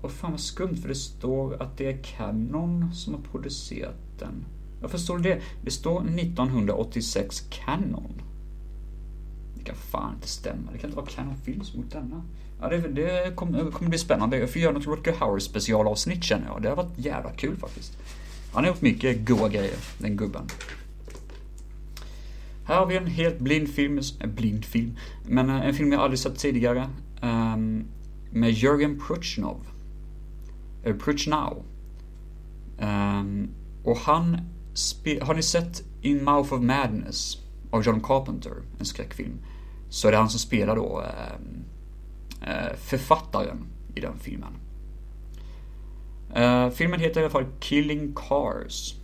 Och 0.00 0.12
fan 0.12 0.30
vad 0.30 0.40
skumt 0.40 0.76
för 0.76 0.88
det 0.88 0.94
står 0.94 1.62
att 1.62 1.76
det 1.76 1.86
är 1.86 2.02
Canon 2.02 2.94
som 2.94 3.14
har 3.14 3.20
producerat 3.20 4.18
den. 4.18 4.44
Varför 4.84 4.98
står 4.98 5.18
det? 5.18 5.40
Det 5.62 5.70
står 5.70 6.00
1986 6.00 7.42
Canon. 7.50 8.22
Det 9.54 9.64
kan 9.64 9.76
fan 9.76 10.14
inte 10.14 10.28
stämma. 10.28 10.72
Det 10.72 10.78
kan 10.78 10.90
inte 10.90 10.96
vara 10.96 11.06
Canon 11.06 11.36
Films 11.44 11.74
mot 11.74 11.90
denna. 11.90 12.22
Ja, 12.60 12.68
det, 12.68 12.78
det 12.78 13.36
kommer, 13.36 13.70
kom 13.70 13.88
bli 13.88 13.98
spännande. 13.98 14.38
Jag 14.38 14.50
får 14.50 14.62
göra 14.62 14.72
något 14.72 14.86
Rutger 14.86 15.12
Hauer 15.12 15.38
specialavsnitt 15.38 16.24
känner 16.24 16.46
jag. 16.46 16.62
Det 16.62 16.68
har 16.68 16.76
varit 16.76 16.98
jävla 16.98 17.30
kul 17.30 17.56
faktiskt. 17.56 17.98
Han 18.52 18.64
har 18.64 18.70
gjort 18.70 18.82
mycket 18.82 19.26
goa 19.28 19.48
grejer, 19.48 19.76
den 19.98 20.16
gubben. 20.16 20.46
Här 22.64 22.78
har 22.78 22.86
vi 22.86 22.96
en 22.96 23.06
helt 23.06 23.38
blind 23.38 23.68
film, 23.68 24.00
en 24.20 24.34
blind 24.34 24.64
film, 24.64 24.96
men 25.26 25.50
eh, 25.50 25.66
en 25.66 25.74
film 25.74 25.92
jag 25.92 26.00
aldrig 26.00 26.18
sett 26.18 26.38
tidigare. 26.38 26.88
Um, 27.22 27.84
med 28.30 28.50
Jörgen 28.50 29.00
Pruchnov. 29.00 29.66
Uh, 30.86 30.96
Pruchnow. 30.96 31.62
Um, 32.78 33.48
och 33.84 33.96
han 33.96 34.38
har 35.20 35.34
ni 35.34 35.42
sett 35.42 35.82
In 36.02 36.24
Mouth 36.24 36.54
of 36.54 36.62
Madness 36.62 37.38
av 37.70 37.82
John 37.82 38.00
Carpenter, 38.00 38.52
en 38.78 38.84
skräckfilm, 38.84 39.38
så 39.88 40.08
är 40.08 40.12
det 40.12 40.18
han 40.18 40.30
som 40.30 40.40
spelar 40.40 40.76
då 40.76 41.04
Eh, 42.44 42.66
eh 42.66 42.76
författaren 42.76 43.66
i 43.94 44.00
den 44.00 44.18
filmen. 44.18 44.52
Eh, 46.34 46.70
filmen 46.70 47.00
heter 47.00 47.20
i 47.20 47.24
alla 47.24 47.30
fall 47.30 47.46
Killing 47.60 48.14
Cars. 48.14 48.94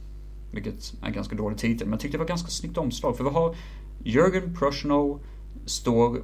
Vilket 0.53 0.95
är 1.03 1.07
en 1.07 1.12
ganska 1.12 1.37
dålig 1.37 1.59
titel, 1.59 1.87
men 1.87 1.93
jag 1.93 2.01
tyckte 2.01 2.16
det 2.16 2.23
var 2.23 2.29
ganska 2.29 2.49
snyggt 2.49 2.79
omslag. 2.79 3.16
För 3.16 3.25
vi 3.25 3.31
har 3.31 3.57
Jörgen 4.05 4.55
Prochnow 4.55 5.21
står 5.66 6.16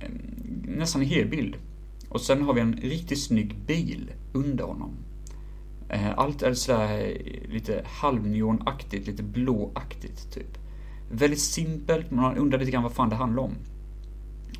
eh, 0.00 0.10
nästan 0.62 1.02
i 1.02 1.04
helbild. 1.04 1.56
Och 2.08 2.20
sen 2.20 2.42
har 2.42 2.54
vi 2.54 2.60
en 2.60 2.72
riktigt 2.72 3.22
snygg 3.22 3.56
bil 3.66 4.12
under 4.32 4.64
honom. 4.64 4.96
Eh, 5.92 6.18
allt 6.18 6.42
är 6.42 6.54
sådär 6.54 7.16
eh, 7.24 7.52
lite 7.52 7.84
halvneonaktigt, 7.86 9.06
lite 9.06 9.22
blåaktigt 9.22 10.32
typ. 10.34 10.58
Väldigt 11.10 11.40
simpelt, 11.40 12.10
man 12.10 12.36
undrar 12.36 12.58
lite 12.58 12.70
grann 12.70 12.82
vad 12.82 12.92
fan 12.92 13.08
det 13.08 13.16
handlar 13.16 13.42
om. 13.42 13.54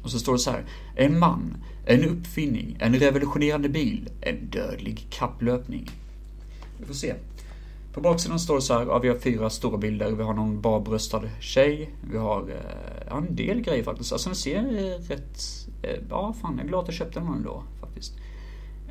Och 0.03 0.11
så 0.11 0.19
står 0.19 0.33
det 0.33 0.39
så 0.39 0.51
här. 0.51 0.65
En 0.97 1.19
man, 1.19 1.57
en 1.87 2.05
uppfinning, 2.05 2.77
en 2.81 2.95
revolutionerande 2.95 3.69
bil, 3.69 4.09
en 4.21 4.51
dödlig 4.51 5.07
kapplöpning. 5.11 5.91
Vi 6.79 6.87
får 6.87 6.95
se. 6.95 7.15
På 7.93 8.01
baksidan 8.01 8.39
står 8.39 8.55
det 8.55 8.63
så 8.63 8.75
här, 8.75 8.87
ja, 8.87 8.99
vi 8.99 9.09
har 9.09 9.17
fyra 9.17 9.51
stora 9.51 9.79
bilder. 9.79 10.11
Vi 10.11 10.23
har 10.23 10.35
någon 10.35 10.61
barbröstad 10.61 11.23
tjej. 11.41 11.91
Vi 12.11 12.19
har 12.19 12.51
eh, 12.51 13.17
en 13.17 13.37
del 13.37 13.61
grejer 13.61 13.83
faktiskt. 13.83 14.13
Alltså 14.13 14.29
den 14.29 14.37
ser 14.37 14.59
eh, 14.59 15.09
rätt... 15.09 15.41
Eh, 15.83 15.99
ja, 16.11 16.35
fan, 16.41 16.55
jag 16.57 16.65
är 16.65 16.69
glad 16.69 16.81
att 16.81 16.89
jag 16.89 16.95
köpte 16.95 17.21
den 17.21 17.29
ändå 17.29 17.63
faktiskt. 17.81 18.15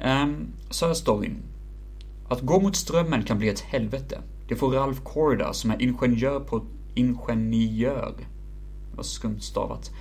Um, 0.05 0.47
så 0.69 0.87
här 0.87 0.93
storyn. 0.93 1.37
Att 2.29 2.41
gå 2.41 2.59
mot 2.59 2.75
strömmen 2.75 3.23
kan 3.23 3.37
bli 3.37 3.49
ett 3.49 3.59
helvete. 3.59 4.21
Det 4.47 4.55
får 4.55 4.71
Ralph 4.71 5.01
Korda 5.01 5.53
som 5.53 5.71
är 5.71 5.81
ingenjör 5.81 6.39
på... 6.39 6.65
Ingenjör. 6.95 8.13
Det 8.91 8.97
var 8.97 9.03
skumt 9.03 9.39
stavat 9.39 9.91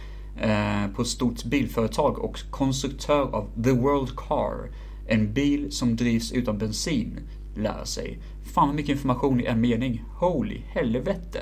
Eh, 0.40 0.90
på 0.94 1.02
ett 1.02 1.08
stort 1.08 1.44
bilföretag 1.44 2.18
och 2.18 2.40
konstruktör 2.50 3.34
av 3.34 3.62
The 3.64 3.72
World 3.72 4.16
Car, 4.16 4.70
en 5.06 5.32
bil 5.32 5.72
som 5.72 5.96
drivs 5.96 6.32
utan 6.32 6.58
bensin, 6.58 7.20
lära 7.56 7.84
sig. 7.84 8.18
Fan 8.54 8.66
vad 8.66 8.76
mycket 8.76 8.90
information 8.90 9.40
i 9.40 9.44
en 9.44 9.60
mening. 9.60 10.04
Holy 10.20 10.62
helvete. 10.66 11.40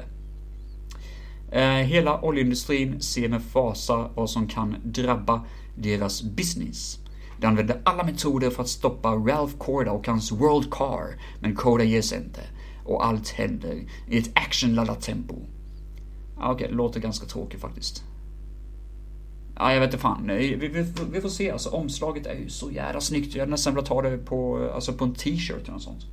Eh, 1.53 1.63
hela 1.63 2.21
oljeindustrin 2.21 3.01
ser 3.01 3.29
med 3.29 3.43
fasa 3.43 4.11
vad 4.15 4.31
som 4.31 4.49
kan 4.49 4.77
drabba 4.85 5.45
deras 5.79 6.23
business. 6.23 6.99
De 7.41 7.47
använder 7.47 7.81
alla 7.85 8.05
metoder 8.05 8.51
för 8.51 8.63
att 8.63 8.69
stoppa 8.69 9.09
Ralph 9.09 9.57
Korda 9.59 9.91
och 9.91 10.07
hans 10.07 10.33
World 10.33 10.71
Car, 10.71 11.21
men 11.41 11.55
Korda 11.55 11.85
ger 11.85 12.03
sig 12.03 12.19
inte. 12.19 12.41
Och 12.85 13.07
allt 13.07 13.29
händer 13.29 13.83
i 14.09 14.19
ett 14.19 14.31
actionladdat 14.35 15.03
tempo. 15.03 15.35
Okej, 16.37 16.55
okay, 16.55 16.69
låter 16.69 17.01
ganska 17.01 17.27
tråkigt 17.27 17.61
faktiskt. 17.61 18.05
Ja, 19.59 19.73
jag 19.73 19.81
vet 19.81 19.89
inte 19.89 19.99
fan. 19.99 20.27
Vi, 20.27 20.55
vi, 20.55 20.69
vi, 21.13 21.21
får 21.21 21.29
se. 21.29 21.51
Alltså 21.51 21.71
omslaget 21.71 22.27
är 22.27 22.35
ju 22.35 22.49
så 22.49 22.71
jävla 22.71 23.01
snyggt. 23.01 23.35
Jag 23.35 23.41
hade 23.41 23.51
nästan 23.51 23.75
velat 23.75 23.89
ha 23.89 24.03
det 24.03 24.19
på, 24.19 24.71
alltså 24.75 24.93
på 24.93 25.05
en 25.05 25.15
t-shirt 25.15 25.63
eller 25.63 25.73
något 25.73 25.83
sånt. 25.83 26.07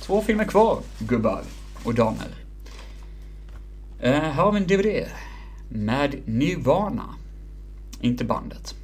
Två 0.00 0.22
filmer 0.22 0.44
kvar, 0.44 0.78
gubbar 0.98 1.42
och 1.84 1.94
damer. 1.94 2.28
Uh, 4.04 4.10
här 4.10 4.32
har 4.32 4.52
vi 4.52 4.58
en 4.58 4.66
DVD 4.66 5.08
med 5.68 6.22
Nirvana. 6.24 7.14
Inte 8.00 8.24
bandet. 8.24 8.74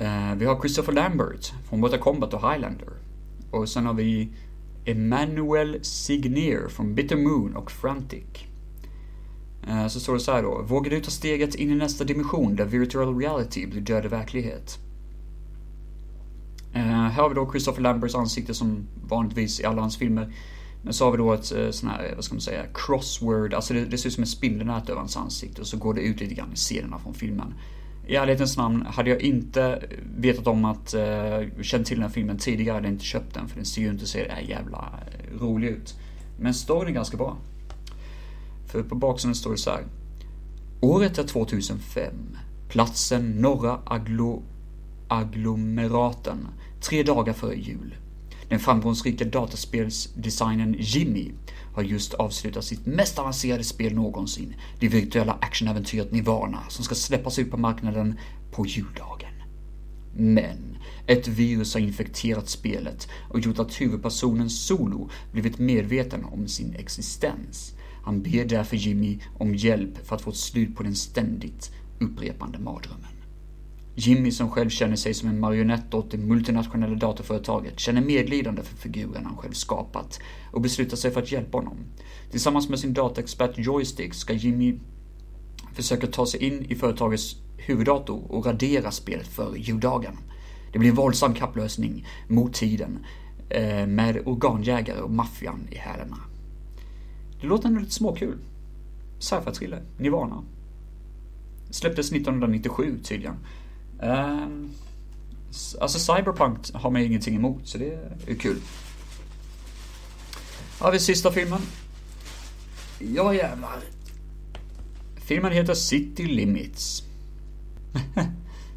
Uh, 0.00 0.34
vi 0.36 0.44
har 0.44 0.60
Christopher 0.60 0.92
Lambert 0.92 1.52
från 1.68 1.80
Mortal 1.80 1.98
Kombat 1.98 2.34
och 2.34 2.50
Highlander. 2.50 2.92
Och 3.50 3.68
sen 3.68 3.86
har 3.86 3.94
vi 3.94 4.28
Emmanuel 4.84 5.78
Signier 5.84 6.68
från 6.68 6.94
Bitter 6.94 7.16
Moon 7.16 7.56
och 7.56 7.70
Frantic. 7.70 8.24
Uh, 9.68 9.88
så 9.88 10.00
står 10.00 10.14
det 10.14 10.20
så 10.20 10.32
här 10.32 10.42
då. 10.42 10.62
Vågar 10.62 10.90
du 10.90 11.00
ta 11.00 11.10
steget 11.10 11.54
in 11.54 11.70
i 11.70 11.74
nästa 11.74 12.04
dimension 12.04 12.56
där 12.56 12.64
virtual 12.64 13.18
reality 13.18 13.66
blir 13.66 13.80
död 13.80 14.06
verklighet? 14.06 14.78
Uh, 16.74 16.80
här 16.82 17.22
har 17.22 17.28
vi 17.28 17.34
då 17.34 17.50
Christopher 17.50 17.82
Lamberts 17.82 18.14
ansikte 18.14 18.54
som 18.54 18.86
vanligtvis 19.04 19.60
i 19.60 19.64
alla 19.64 19.80
hans 19.80 19.96
filmer. 19.96 20.34
Men 20.84 20.92
så 20.92 21.04
har 21.04 21.12
vi 21.12 21.18
då 21.18 21.32
ett 21.32 21.74
sån 21.74 21.88
här, 21.88 22.12
vad 22.14 22.24
ska 22.24 22.34
man 22.34 22.40
säga, 22.40 22.62
crossword, 22.74 23.54
alltså 23.54 23.74
det, 23.74 23.84
det 23.84 23.98
ser 23.98 24.08
ut 24.08 24.14
som 24.14 24.22
ett 24.22 24.28
spindelnät 24.28 24.88
över 24.88 25.00
hans 25.00 25.16
ansikte 25.16 25.60
och 25.60 25.66
så 25.66 25.76
går 25.76 25.94
det 25.94 26.00
ut 26.00 26.20
lite 26.20 26.34
grann 26.34 26.52
i 26.52 26.56
scenerna 26.56 26.98
från 26.98 27.14
filmen. 27.14 27.54
I 28.06 28.16
ärlighetens 28.16 28.56
namn, 28.56 28.86
hade 28.86 29.10
jag 29.10 29.20
inte 29.20 29.82
vetat 30.16 30.46
om 30.46 30.64
att, 30.64 30.94
eh, 30.94 31.62
känt 31.62 31.86
till 31.86 31.96
den 31.96 32.02
här 32.02 32.10
filmen 32.10 32.38
tidigare 32.38 32.74
hade 32.74 32.86
jag 32.86 32.94
inte 32.94 33.04
köpt 33.04 33.34
den 33.34 33.48
för 33.48 33.56
den 33.56 33.64
ser 33.64 33.82
ju 33.82 33.90
inte 33.90 34.06
så 34.06 34.18
jävla 34.48 35.00
eh, 35.06 35.38
rolig 35.40 35.68
ut. 35.68 35.94
Men 36.40 36.54
storyn 36.54 36.88
är 36.88 36.92
ganska 36.92 37.16
bra. 37.16 37.36
För 38.66 38.82
på 38.82 38.94
baksidan 38.94 39.34
står 39.34 39.50
det 39.50 39.58
så 39.58 39.70
här. 39.70 39.84
Året 40.80 41.18
är 41.18 41.24
2005. 41.24 42.14
Platsen 42.68 43.30
Norra 43.30 43.78
Aglo 43.84 44.42
agglomeraten. 45.12 46.48
Tre 46.80 47.02
dagar 47.02 47.32
före 47.32 47.54
jul. 47.54 47.94
Den 48.48 48.58
framgångsrika 48.58 49.24
dataspelsdesignern 49.24 50.76
Jimmy 50.78 51.30
har 51.74 51.82
just 51.82 52.14
avslutat 52.14 52.64
sitt 52.64 52.86
mest 52.86 53.18
avancerade 53.18 53.64
spel 53.64 53.94
någonsin, 53.94 54.54
det 54.80 54.88
virtuella 54.88 55.38
actionäventyret 55.40 56.12
Nirvana, 56.12 56.62
som 56.68 56.84
ska 56.84 56.94
släppas 56.94 57.38
ut 57.38 57.50
på 57.50 57.56
marknaden 57.56 58.18
på 58.52 58.66
juldagen. 58.66 59.32
Men 60.14 60.76
ett 61.06 61.28
virus 61.28 61.74
har 61.74 61.80
infekterat 61.80 62.48
spelet 62.48 63.08
och 63.30 63.40
gjort 63.40 63.58
att 63.58 63.80
huvudpersonen 63.80 64.50
Solo 64.50 65.10
blivit 65.32 65.58
medveten 65.58 66.24
om 66.24 66.48
sin 66.48 66.74
existens. 66.74 67.74
Han 68.04 68.22
ber 68.22 68.44
därför 68.44 68.76
Jimmy 68.76 69.18
om 69.38 69.54
hjälp 69.54 70.06
för 70.06 70.16
att 70.16 70.22
få 70.22 70.30
ett 70.30 70.36
slut 70.36 70.76
på 70.76 70.82
den 70.82 70.94
ständigt 70.94 71.72
upprepande 72.00 72.58
mardrömmen. 72.58 73.11
Jimmy 73.94 74.30
som 74.30 74.50
själv 74.50 74.68
känner 74.68 74.96
sig 74.96 75.14
som 75.14 75.28
en 75.28 75.40
marionett 75.40 75.94
åt 75.94 76.10
det 76.10 76.18
multinationella 76.18 76.94
datorföretaget 76.94 77.80
känner 77.80 78.00
medlidande 78.00 78.62
för 78.62 78.76
figuren 78.76 79.24
han 79.24 79.36
själv 79.36 79.52
skapat 79.52 80.20
och 80.50 80.60
beslutar 80.60 80.96
sig 80.96 81.10
för 81.10 81.22
att 81.22 81.32
hjälpa 81.32 81.58
honom. 81.58 81.76
Tillsammans 82.30 82.68
med 82.68 82.78
sin 82.78 82.92
dataexpert 82.92 83.58
Joystick 83.58 84.14
ska 84.14 84.32
Jimmy 84.32 84.78
försöka 85.74 86.06
ta 86.06 86.26
sig 86.26 86.42
in 86.42 86.66
i 86.68 86.74
företagets 86.74 87.36
huvuddator 87.56 88.32
och 88.32 88.46
radera 88.46 88.90
spelet 88.90 89.26
för 89.26 89.56
juldagen. 89.56 90.18
Det 90.72 90.78
blir 90.78 90.90
en 90.90 90.96
våldsam 90.96 91.34
kapplösning 91.34 92.06
mot 92.28 92.54
tiden 92.54 93.06
eh, 93.48 93.86
med 93.86 94.22
organjägare 94.24 95.00
och 95.00 95.10
maffian 95.10 95.68
i 95.70 95.76
hälarna. 95.76 96.18
Det 97.40 97.46
låter 97.46 97.68
ändå 97.68 97.80
lite 97.80 97.92
småkul. 97.92 98.38
Sci-fi 99.18 99.50
thriller, 99.52 99.82
Nirvana. 99.98 100.44
Släpptes 101.70 102.12
1997 102.12 102.98
tydligen. 103.02 103.36
Um, 104.02 104.70
alltså 105.80 105.98
Cyberpunk 105.98 106.74
har 106.74 106.90
man 106.90 107.02
ingenting 107.02 107.36
emot, 107.36 107.68
så 107.68 107.78
det 107.78 107.98
är 108.26 108.34
kul. 108.34 108.56
Har 110.80 110.92
vi 110.92 110.98
sista 110.98 111.32
filmen. 111.32 111.60
Ja 112.98 113.34
jävlar. 113.34 113.78
Filmen 115.16 115.52
heter 115.52 115.74
City 115.74 116.26
Limits. 116.26 117.02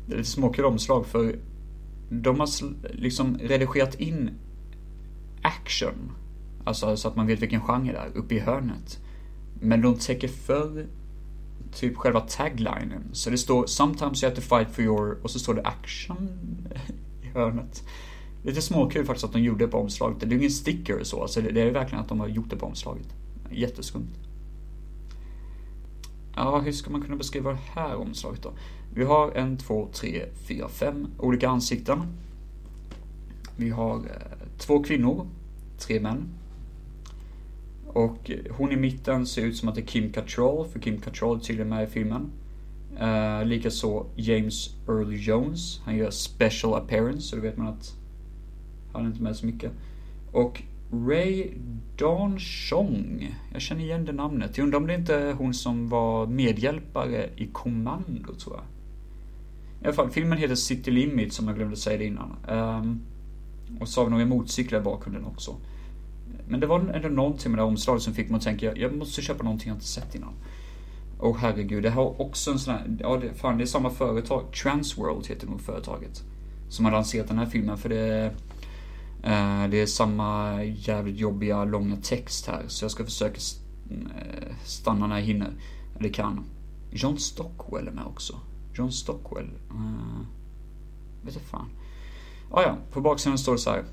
det 0.08 0.16
är 0.16 0.20
ett 0.20 0.28
småkul 0.28 0.66
omslag 0.66 1.06
för 1.06 1.40
de 2.10 2.40
har 2.40 2.50
liksom 2.94 3.38
redigerat 3.38 3.96
in 3.96 4.30
action 5.42 6.12
Alltså 6.66 6.98
så 6.98 7.08
att 7.08 7.16
man 7.16 7.28
vet 7.28 7.40
vilken 7.40 7.62
genre 7.62 7.92
det 7.92 7.98
är, 7.98 8.18
uppe 8.18 8.36
i 8.36 8.40
hörnet. 8.40 9.00
Men 9.60 9.82
de 9.82 9.96
täcker 9.96 10.28
för 10.28 10.88
typ 11.74 11.98
själva 11.98 12.20
taglinen. 12.20 13.10
Så 13.12 13.30
det 13.30 13.38
står 13.38 13.66
“Sometimes 13.66 14.24
you 14.24 14.30
have 14.30 14.42
to 14.42 14.42
fight 14.42 14.76
for 14.76 14.84
your” 14.84 15.18
och 15.24 15.32
så 15.32 15.40
står 15.40 15.54
det 15.54 15.62
action 15.62 16.30
i 17.22 17.28
hörnet. 17.28 17.84
Lite 18.44 18.62
småkul 18.62 19.06
faktiskt 19.06 19.26
att 19.26 19.34
de 19.34 19.42
gjorde 19.42 19.66
det 19.66 19.72
på 19.72 19.78
omslaget. 19.78 20.20
Det 20.20 20.26
är 20.26 20.30
ju 20.30 20.38
ingen 20.38 20.52
sticker 20.52 21.00
och 21.00 21.08
så, 21.08 21.22
alltså 21.22 21.42
det 21.42 21.62
är 21.62 21.72
verkligen 21.72 22.02
att 22.02 22.10
de 22.10 22.20
har 22.20 22.28
gjort 22.28 22.50
det 22.50 22.56
på 22.56 22.66
omslaget. 22.66 23.08
Jätteskumt. 23.52 24.10
Ja, 26.36 26.60
hur 26.60 26.72
ska 26.72 26.92
man 26.92 27.02
kunna 27.02 27.16
beskriva 27.16 27.52
det 27.52 27.60
här 27.74 27.96
omslaget 27.96 28.44
då? 28.44 28.52
Vi 28.94 29.04
har 29.04 29.32
en, 29.32 29.58
två, 29.58 29.90
tre, 29.94 30.26
fyra, 30.48 30.70
fem 30.70 31.08
olika 31.20 31.50
ansikten. 31.50 32.02
Vi 33.58 33.70
har 33.70 33.96
eh, 33.96 34.48
två 34.58 34.84
kvinnor, 34.84 35.28
tre 35.78 36.00
män. 36.00 36.30
Och 37.96 38.32
hon 38.50 38.72
i 38.72 38.76
mitten 38.76 39.26
ser 39.26 39.42
ut 39.42 39.58
som 39.58 39.70
att 39.70 39.76
det 39.76 39.82
är 39.82 39.86
Kim 39.86 40.12
Cattrall, 40.12 40.68
för 40.68 40.80
Kim 40.80 40.98
Cattrall 40.98 41.38
är 41.38 41.40
tydligen 41.40 41.70
med 41.70 41.84
i 41.84 41.88
filmen. 41.88 42.32
Uh, 43.02 43.46
Likaså 43.46 44.06
James 44.16 44.70
Earl 44.88 45.14
Jones, 45.14 45.82
han 45.86 45.98
gör 45.98 46.10
special 46.10 46.74
appearance, 46.74 47.22
så 47.22 47.36
då 47.36 47.42
vet 47.42 47.58
man 47.58 47.68
att 47.68 47.96
han 48.94 49.04
är 49.04 49.08
inte 49.08 49.24
med 49.24 49.36
så 49.36 49.46
mycket. 49.46 49.72
Och 50.32 50.64
Ray 50.92 51.52
Dawn 51.98 52.40
Chong, 52.40 53.36
jag 53.54 53.62
känner 53.62 53.82
igen 53.82 54.06
det 54.06 54.12
namnet. 54.12 54.58
Jag 54.58 54.64
undrar 54.64 54.80
om 54.80 54.88
det 54.88 54.96
inte 54.96 55.16
är 55.16 55.34
hon 55.34 55.54
som 55.54 55.90
var 55.90 56.28
medhjälpare 56.28 57.30
i 57.36 57.48
Kommando, 57.48 58.34
tror 58.34 58.56
jag. 58.56 58.64
I 59.82 59.86
alla 59.86 59.94
fall, 59.94 60.10
filmen 60.10 60.38
heter 60.38 60.56
City 60.56 60.92
Limit, 60.92 61.34
som 61.34 61.48
jag 61.48 61.56
glömde 61.56 61.76
säga 61.76 61.98
det 61.98 62.06
innan. 62.06 62.36
Um, 62.50 63.02
och 63.80 63.88
så 63.88 64.02
har 64.02 64.06
vi 64.06 64.12
några 64.12 64.26
motorcyklar 64.26 64.80
i 64.80 64.84
bakgrunden 64.84 65.26
också. 65.26 65.56
Men 66.48 66.60
det 66.60 66.68
var 66.68 66.80
ändå 66.80 67.08
någonting 67.08 67.52
med 67.52 67.60
det 67.60 67.64
här 67.64 67.68
omslaget 67.68 68.04
som 68.04 68.14
fick 68.14 68.30
mig 68.30 68.38
att 68.38 68.44
tänka, 68.44 68.76
jag 68.76 68.96
måste 68.96 69.22
köpa 69.22 69.44
någonting 69.44 69.68
jag 69.68 69.76
inte 69.76 69.86
sett 69.86 70.16
innan. 70.16 70.34
Och 71.20 71.38
herregud, 71.38 71.84
det 71.84 71.90
har 71.90 72.22
också 72.22 72.52
en 72.52 72.60
sån 72.60 72.74
här, 72.74 72.98
ja 73.00 73.18
det, 73.18 73.34
fan 73.34 73.58
det 73.58 73.64
är 73.64 73.66
samma 73.66 73.90
företag, 73.90 74.54
Transworld 74.64 75.28
heter 75.28 75.48
nog 75.48 75.62
företaget. 75.62 76.24
Som 76.70 76.86
har 76.86 76.92
lanserat 76.92 77.28
den 77.28 77.38
här 77.38 77.46
filmen 77.46 77.78
för 77.78 77.90
det 77.90 78.26
eh, 79.24 79.68
det 79.70 79.82
är 79.82 79.86
samma 79.86 80.64
jävligt 80.64 81.18
jobbiga 81.18 81.66
långa 81.66 81.96
text 81.96 82.48
här. 82.48 82.64
Så 82.68 82.86
jag 82.86 82.92
ska 82.92 83.06
försöka 83.06 83.40
eh, 83.90 84.56
stanna 84.64 85.08
när 85.08 85.16
jag 85.16 85.26
hinner. 85.26 85.52
Eller 86.00 86.10
kan. 86.10 86.46
John 86.92 87.18
Stockwell 87.18 87.88
är 87.88 87.92
med 87.92 88.06
också. 88.06 88.40
John 88.74 88.92
Stockwell. 88.92 89.50
Uh, 89.72 90.26
vet 91.22 91.36
inte 91.36 91.48
fan. 91.48 91.70
Ah, 92.52 92.62
ja, 92.62 92.78
på 92.92 93.02
baksidan 93.02 93.38
står 93.38 93.52
det 93.52 93.60
så 93.60 93.70
här. 93.70 93.84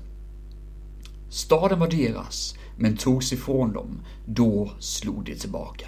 Staden 1.33 1.79
var 1.79 1.87
deras, 1.87 2.55
men 2.77 2.97
togs 2.97 3.33
ifrån 3.33 3.73
dem. 3.73 3.99
Då 4.25 4.71
slog 4.79 5.25
de 5.25 5.35
tillbaka. 5.35 5.87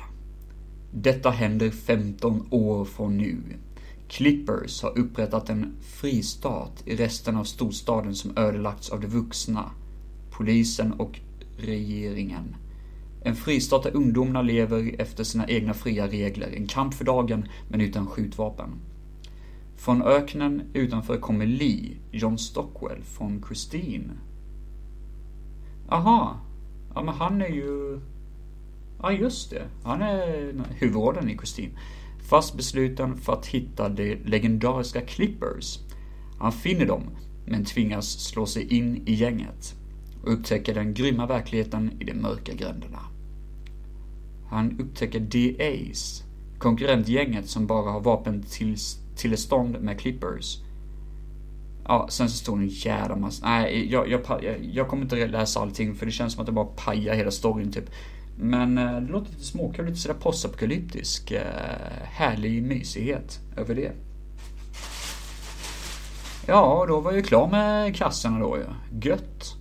Detta 0.92 1.30
händer 1.30 1.70
15 1.70 2.48
år 2.50 2.86
från 2.86 3.18
nu. 3.18 3.38
Clippers 4.08 4.82
har 4.82 4.98
upprättat 4.98 5.50
en 5.50 5.76
fristat 5.82 6.84
i 6.86 6.96
resten 6.96 7.36
av 7.36 7.44
storstaden 7.44 8.16
som 8.16 8.38
ödelagts 8.38 8.90
av 8.90 9.02
de 9.02 9.08
vuxna, 9.08 9.72
polisen 10.32 10.94
och 10.94 11.20
regeringen. 11.58 12.56
En 13.22 13.36
fristat 13.36 13.84
där 13.84 13.96
ungdomarna 13.96 14.42
lever 14.42 14.96
efter 15.02 15.24
sina 15.24 15.48
egna 15.48 15.74
fria 15.74 16.08
regler, 16.08 16.54
en 16.56 16.68
kamp 16.68 16.94
för 16.94 17.06
dagen 17.06 17.48
men 17.70 17.82
utan 17.82 18.08
skjutvapen. 18.08 18.70
Från 19.76 20.02
öknen 20.02 20.62
utanför 20.74 21.18
kommer 21.18 21.46
Lee, 21.46 21.98
John 22.12 22.38
Stockwell 22.38 23.04
från 23.04 23.44
Christine, 23.48 24.12
Aha. 25.90 26.40
Ja, 26.96 27.04
men 27.04 27.16
han 27.16 27.42
är 27.42 27.50
ju... 27.50 28.00
Ja, 29.02 29.12
just 29.12 29.50
det. 29.50 29.66
Han 29.84 30.02
är 30.02 30.54
huvudrollen 30.70 31.30
i 31.30 31.36
kostym. 31.38 31.72
Fast 32.30 32.58
besluten 32.58 33.18
för 33.18 33.34
att 33.34 33.46
hitta 33.46 33.90
de 33.90 34.16
legendariska 34.16 35.02
Clippers. 35.02 35.80
Han 36.40 36.52
finner 36.52 36.86
dem, 36.86 37.04
men 37.46 37.66
tvingas 37.66 38.08
slå 38.08 38.46
sig 38.46 38.78
in 38.78 39.04
i 39.06 39.14
gänget 39.14 39.76
och 40.24 40.34
upptäcker 40.34 40.74
den 40.74 40.94
grymma 40.94 41.26
verkligheten 41.26 41.92
i 42.00 42.04
de 42.04 42.14
mörka 42.14 42.54
gränderna. 42.54 43.00
Han 44.50 44.80
upptäcker 44.80 45.20
DAs, 45.20 46.24
konkurrentgänget 46.58 47.50
som 47.50 47.68
bara 47.68 47.92
har 47.92 48.00
vapen 48.00 48.44
till, 48.44 48.76
tillstånd 49.16 49.82
med 49.82 50.00
clippers. 50.00 50.58
Ja, 51.88 52.08
sen 52.10 52.30
så 52.30 52.38
står 52.38 52.58
det 52.58 52.64
en 52.64 52.70
jävla 52.70 53.16
massa, 53.16 53.50
nej 53.50 53.92
jag, 53.92 54.10
jag, 54.10 54.22
jag, 54.42 54.56
jag 54.74 54.88
kommer 54.88 55.04
inte 55.04 55.28
läsa 55.28 55.60
allting 55.60 55.96
för 55.96 56.06
det 56.06 56.12
känns 56.12 56.34
som 56.34 56.42
att 56.42 56.46
det 56.46 56.52
bara 56.52 56.66
pajar 56.66 57.16
hela 57.16 57.32
storyn 57.32 57.72
typ. 57.72 57.90
Men 58.38 58.78
eh, 58.78 59.02
det 59.02 59.12
låter 59.12 59.32
lite 59.32 59.44
småkul, 59.44 59.86
lite 59.86 59.98
sådär 59.98 60.20
postapokalyptisk. 60.20 61.32
Eh, 61.32 61.42
härlig 62.04 62.64
mysighet 62.64 63.40
över 63.58 63.76
det. 63.76 63.92
Ja, 66.48 66.86
då 66.88 67.00
var 67.00 67.12
jag 67.12 67.18
ju 67.18 67.24
klar 67.24 67.48
med 67.48 67.96
kassorna 67.96 68.40
då 68.40 68.58
ju. 68.58 68.64
Ja. 68.64 69.00
Gött. 69.02 69.56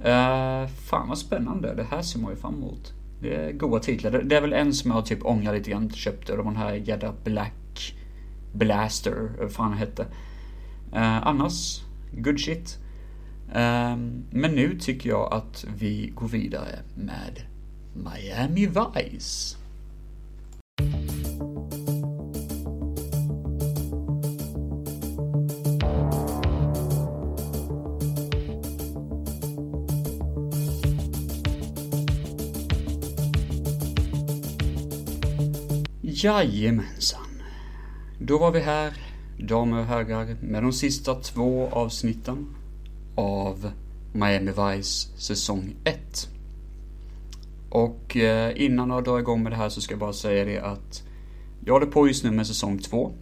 Uh, 0.00 0.68
fan 0.68 1.08
vad 1.08 1.18
spännande. 1.18 1.74
Det 1.74 1.86
här 1.90 2.02
ser 2.02 2.18
man 2.18 2.30
ju 2.30 2.36
fram 2.36 2.54
emot. 2.54 2.92
Det 3.20 3.34
är 3.34 3.52
goda 3.52 3.80
titlar. 3.80 4.10
Det 4.10 4.36
är 4.36 4.40
väl 4.40 4.52
en 4.52 4.74
som 4.74 4.90
jag 4.90 5.06
typ 5.06 5.26
ångrar 5.26 5.54
lite 5.54 5.70
grann 5.70 5.90
köpte. 5.90 6.32
Det 6.32 6.38
var 6.38 6.44
den 6.44 6.56
här 6.56 6.74
jädra 6.74 7.12
Black 7.24 7.94
Blaster, 8.52 9.32
vad 9.38 9.52
fan 9.52 9.72
hette. 9.72 10.06
Eh, 10.92 11.26
annars, 11.26 11.82
good 12.12 12.40
shit. 12.40 12.78
Eh, 13.54 13.96
men 14.30 14.54
nu 14.54 14.78
tycker 14.80 15.08
jag 15.10 15.32
att 15.32 15.64
vi 15.76 16.12
går 16.14 16.28
vidare 16.28 16.78
med 16.94 17.42
Miami 17.94 18.66
Vice. 18.66 19.56
Jajamensan. 36.02 37.42
Då 38.18 38.38
var 38.38 38.50
vi 38.50 38.60
här, 38.60 38.92
damer 39.38 39.78
och 39.78 39.86
herrar, 39.86 40.36
med 40.40 40.62
de 40.62 40.72
sista 40.72 41.14
två 41.14 41.68
avsnitten 41.72 42.46
av 43.14 43.70
Miami 44.12 44.50
Vice 44.50 45.08
säsong 45.16 45.74
1. 45.84 46.28
Och 47.70 48.16
eh, 48.16 48.52
innan 48.56 48.90
jag 48.90 49.04
drar 49.04 49.18
igång 49.18 49.42
med 49.42 49.52
det 49.52 49.56
här 49.56 49.68
så 49.68 49.80
ska 49.80 49.92
jag 49.92 50.00
bara 50.00 50.12
säga 50.12 50.44
det 50.44 50.58
att 50.58 51.02
jag 51.64 51.72
håller 51.74 51.86
på 51.86 52.08
just 52.08 52.24
nu 52.24 52.30
med 52.30 52.46
säsong 52.46 52.78
2. 52.78 53.12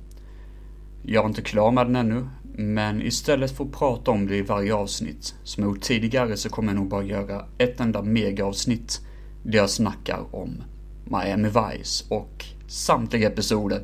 Jag 1.03 1.25
är 1.25 1.29
inte 1.29 1.43
klar 1.43 1.71
med 1.71 1.87
den 1.87 1.97
ännu, 1.97 2.27
men 2.43 3.03
istället 3.03 3.57
för 3.57 3.65
att 3.65 3.73
prata 3.73 4.11
om 4.11 4.27
det 4.27 4.37
i 4.37 4.43
varje 4.43 4.75
avsnitt, 4.75 5.35
som 5.45 5.63
jag 5.63 5.71
gjort 5.71 5.83
tidigare, 5.83 6.37
så 6.37 6.49
kommer 6.49 6.69
jag 6.69 6.77
nog 6.77 6.89
bara 6.89 7.03
göra 7.03 7.45
ett 7.59 7.81
enda 7.81 8.03
megaavsnitt 8.03 9.01
där 9.43 9.59
jag 9.59 9.71
snackar 9.71 10.35
om 10.35 10.63
Miami 11.05 11.49
Vice 11.49 12.05
och 12.09 12.45
samtliga 12.67 13.29
episoder. 13.29 13.83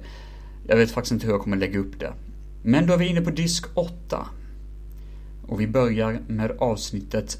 Jag 0.69 0.77
vet 0.77 0.91
faktiskt 0.91 1.13
inte 1.13 1.27
hur 1.27 1.33
jag 1.33 1.43
kommer 1.43 1.57
lägga 1.57 1.79
upp 1.79 2.01
det. 2.01 2.13
Men 2.63 2.87
då 2.87 2.93
är 2.93 2.99
vi 2.99 3.07
inne 3.07 3.21
på 3.21 3.31
disk 3.31 3.67
8. 3.75 4.27
Och 5.47 5.61
vi 5.61 5.67
börjar 5.67 6.21
med 6.27 6.51
avsnittet 6.51 7.39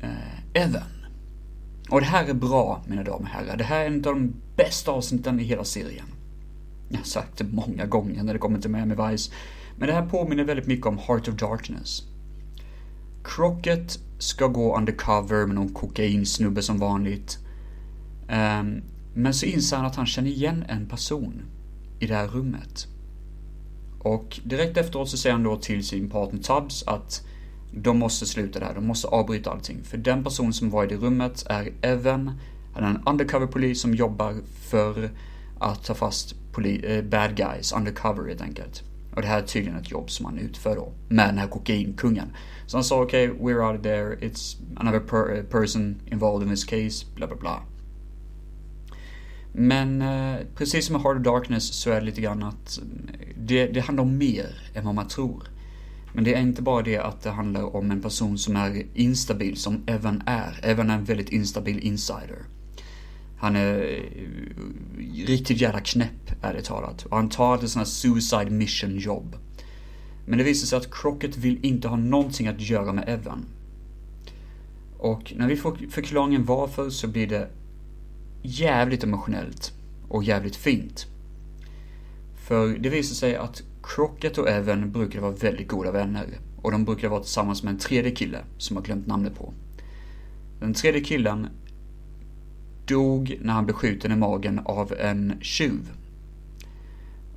eh, 0.00 0.62
Evan. 0.62 0.82
Och 1.90 2.00
det 2.00 2.06
här 2.06 2.28
är 2.28 2.34
bra, 2.34 2.82
mina 2.86 3.02
damer 3.02 3.20
och 3.20 3.26
herrar. 3.26 3.56
Det 3.56 3.64
här 3.64 3.80
är 3.80 3.86
en 3.86 3.94
av 3.94 4.02
de 4.02 4.34
bästa 4.56 4.90
avsnitten 4.90 5.40
i 5.40 5.42
hela 5.42 5.64
serien. 5.64 6.06
Jag 6.88 6.98
har 6.98 7.04
sagt 7.04 7.38
det 7.38 7.44
många 7.44 7.86
gånger 7.86 8.22
när 8.22 8.32
det 8.32 8.38
kommer 8.38 8.60
till 8.60 8.70
Miami 8.70 8.94
Vice. 8.94 9.32
Men 9.76 9.88
det 9.88 9.94
här 9.94 10.06
påminner 10.06 10.44
väldigt 10.44 10.66
mycket 10.66 10.86
om 10.86 10.98
Heart 10.98 11.28
of 11.28 11.34
Darkness. 11.34 12.02
Crockett 13.24 13.98
ska 14.18 14.46
gå 14.46 14.76
undercover 14.76 15.46
med 15.46 15.54
någon 15.54 15.74
kokainsnubbe 15.74 16.62
som 16.62 16.78
vanligt. 16.78 17.38
Um, 18.28 18.82
men 19.14 19.34
så 19.34 19.46
inser 19.46 19.76
han 19.76 19.86
att 19.86 19.96
han 19.96 20.06
känner 20.06 20.30
igen 20.30 20.64
en 20.68 20.86
person 20.86 21.42
i 21.98 22.06
det 22.06 22.14
här 22.14 22.28
rummet. 22.28 22.86
Och 23.98 24.40
direkt 24.44 24.76
efteråt 24.76 25.08
så 25.08 25.16
säger 25.16 25.34
han 25.34 25.42
då 25.42 25.56
till 25.56 25.86
sin 25.86 26.10
partner 26.10 26.42
Tubbs 26.42 26.84
att 26.86 27.26
de 27.72 27.98
måste 27.98 28.26
sluta 28.26 28.58
där, 28.58 28.74
de 28.74 28.86
måste 28.86 29.08
avbryta 29.08 29.50
allting. 29.50 29.84
För 29.84 29.96
den 29.96 30.24
person 30.24 30.52
som 30.52 30.70
var 30.70 30.84
i 30.84 30.86
det 30.86 30.96
rummet 30.96 31.46
är 31.46 31.72
Evan, 31.82 32.32
han 32.74 32.84
är 32.84 32.88
en 32.88 33.02
undercover 33.06 33.46
polis 33.46 33.80
som 33.80 33.94
jobbar 33.94 34.34
för 34.70 35.10
att 35.58 35.84
ta 35.84 35.94
fast 35.94 36.34
eh, 36.64 37.04
bad 37.04 37.36
guys, 37.36 37.72
undercover 37.72 38.28
helt 38.28 38.42
enkelt. 38.42 38.82
Och 39.14 39.22
det 39.22 39.28
här 39.28 39.42
är 39.42 39.46
tydligen 39.46 39.78
ett 39.78 39.90
jobb 39.90 40.10
som 40.10 40.26
han 40.26 40.38
utför 40.38 40.76
då, 40.76 40.92
med 41.08 41.28
den 41.28 41.38
här 41.38 41.48
kokainkungen. 41.48 42.32
Så 42.66 42.76
han 42.76 42.84
sa 42.84 43.02
okej, 43.02 43.30
okay, 43.30 43.44
we're 43.44 43.70
out 43.70 43.78
of 43.78 43.82
there, 43.82 44.16
it's 44.16 44.56
another 44.76 45.00
per 45.00 45.36
eh, 45.36 45.42
person 45.42 46.00
involved 46.12 46.48
in 46.48 46.54
this 46.54 46.64
case, 46.64 47.06
bla 47.14 47.26
bla 47.26 47.36
bla. 47.36 47.62
Men 49.58 50.02
eh, 50.02 50.36
precis 50.54 50.86
som 50.86 50.92
med 50.92 51.02
Hard 51.02 51.16
of 51.16 51.22
Darkness 51.22 51.64
så 51.64 51.90
är 51.90 51.94
det 51.94 52.06
lite 52.06 52.20
grann 52.20 52.42
att 52.42 52.78
eh, 52.78 52.84
det, 53.36 53.66
det 53.66 53.80
handlar 53.80 54.04
om 54.04 54.18
mer 54.18 54.70
än 54.74 54.84
vad 54.84 54.94
man 54.94 55.08
tror. 55.08 55.42
Men 56.12 56.24
det 56.24 56.34
är 56.34 56.40
inte 56.40 56.62
bara 56.62 56.82
det 56.82 56.98
att 56.98 57.22
det 57.22 57.30
handlar 57.30 57.76
om 57.76 57.90
en 57.90 58.02
person 58.02 58.38
som 58.38 58.56
är 58.56 58.86
instabil, 58.94 59.56
som 59.56 59.82
Evan 59.86 60.22
är. 60.26 60.60
Evan 60.62 60.90
är 60.90 60.94
en 60.94 61.04
väldigt 61.04 61.28
instabil 61.28 61.78
insider. 61.78 62.38
Han 63.38 63.56
är 63.56 63.78
eh, 63.78 65.26
riktigt 65.26 65.60
jävla 65.60 65.80
knäpp, 65.80 66.32
ärligt 66.42 66.64
talat. 66.64 67.06
Och 67.06 67.16
han 67.16 67.28
tar 67.28 67.54
ett 67.54 67.60
sånt 67.60 67.76
här 67.76 67.84
suicide 67.84 68.50
mission 68.50 68.98
jobb. 68.98 69.36
Men 70.26 70.38
det 70.38 70.44
visar 70.44 70.66
sig 70.66 70.76
att 70.76 70.94
Crockett 70.94 71.36
vill 71.36 71.58
inte 71.62 71.88
ha 71.88 71.96
någonting 71.96 72.48
att 72.48 72.60
göra 72.60 72.92
med 72.92 73.08
Evan. 73.08 73.44
Och 74.98 75.32
när 75.36 75.48
vi 75.48 75.56
får 75.56 75.78
förklaringen 75.90 76.44
varför 76.44 76.90
så 76.90 77.08
blir 77.08 77.26
det 77.26 77.48
jävligt 78.42 79.04
emotionellt 79.04 79.72
och 80.08 80.24
jävligt 80.24 80.56
fint. 80.56 81.06
För 82.34 82.68
det 82.68 82.88
visar 82.88 83.14
sig 83.14 83.36
att 83.36 83.62
Crockett 83.82 84.38
och 84.38 84.48
Evan 84.48 84.92
brukade 84.92 85.20
vara 85.20 85.32
väldigt 85.32 85.68
goda 85.68 85.92
vänner 85.92 86.26
och 86.62 86.72
de 86.72 86.84
brukade 86.84 87.08
vara 87.08 87.20
tillsammans 87.20 87.62
med 87.62 87.72
en 87.72 87.78
tredje 87.78 88.10
kille 88.10 88.38
som 88.58 88.76
jag 88.76 88.84
glömt 88.84 89.06
namnet 89.06 89.38
på. 89.38 89.52
Den 90.60 90.74
tredje 90.74 91.00
killen 91.00 91.48
dog 92.86 93.38
när 93.40 93.52
han 93.52 93.64
blev 93.64 93.74
skjuten 93.74 94.12
i 94.12 94.16
magen 94.16 94.60
av 94.64 94.92
en 94.92 95.32
tjuv. 95.40 95.90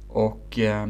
Och 0.08 0.60
eh, 0.60 0.88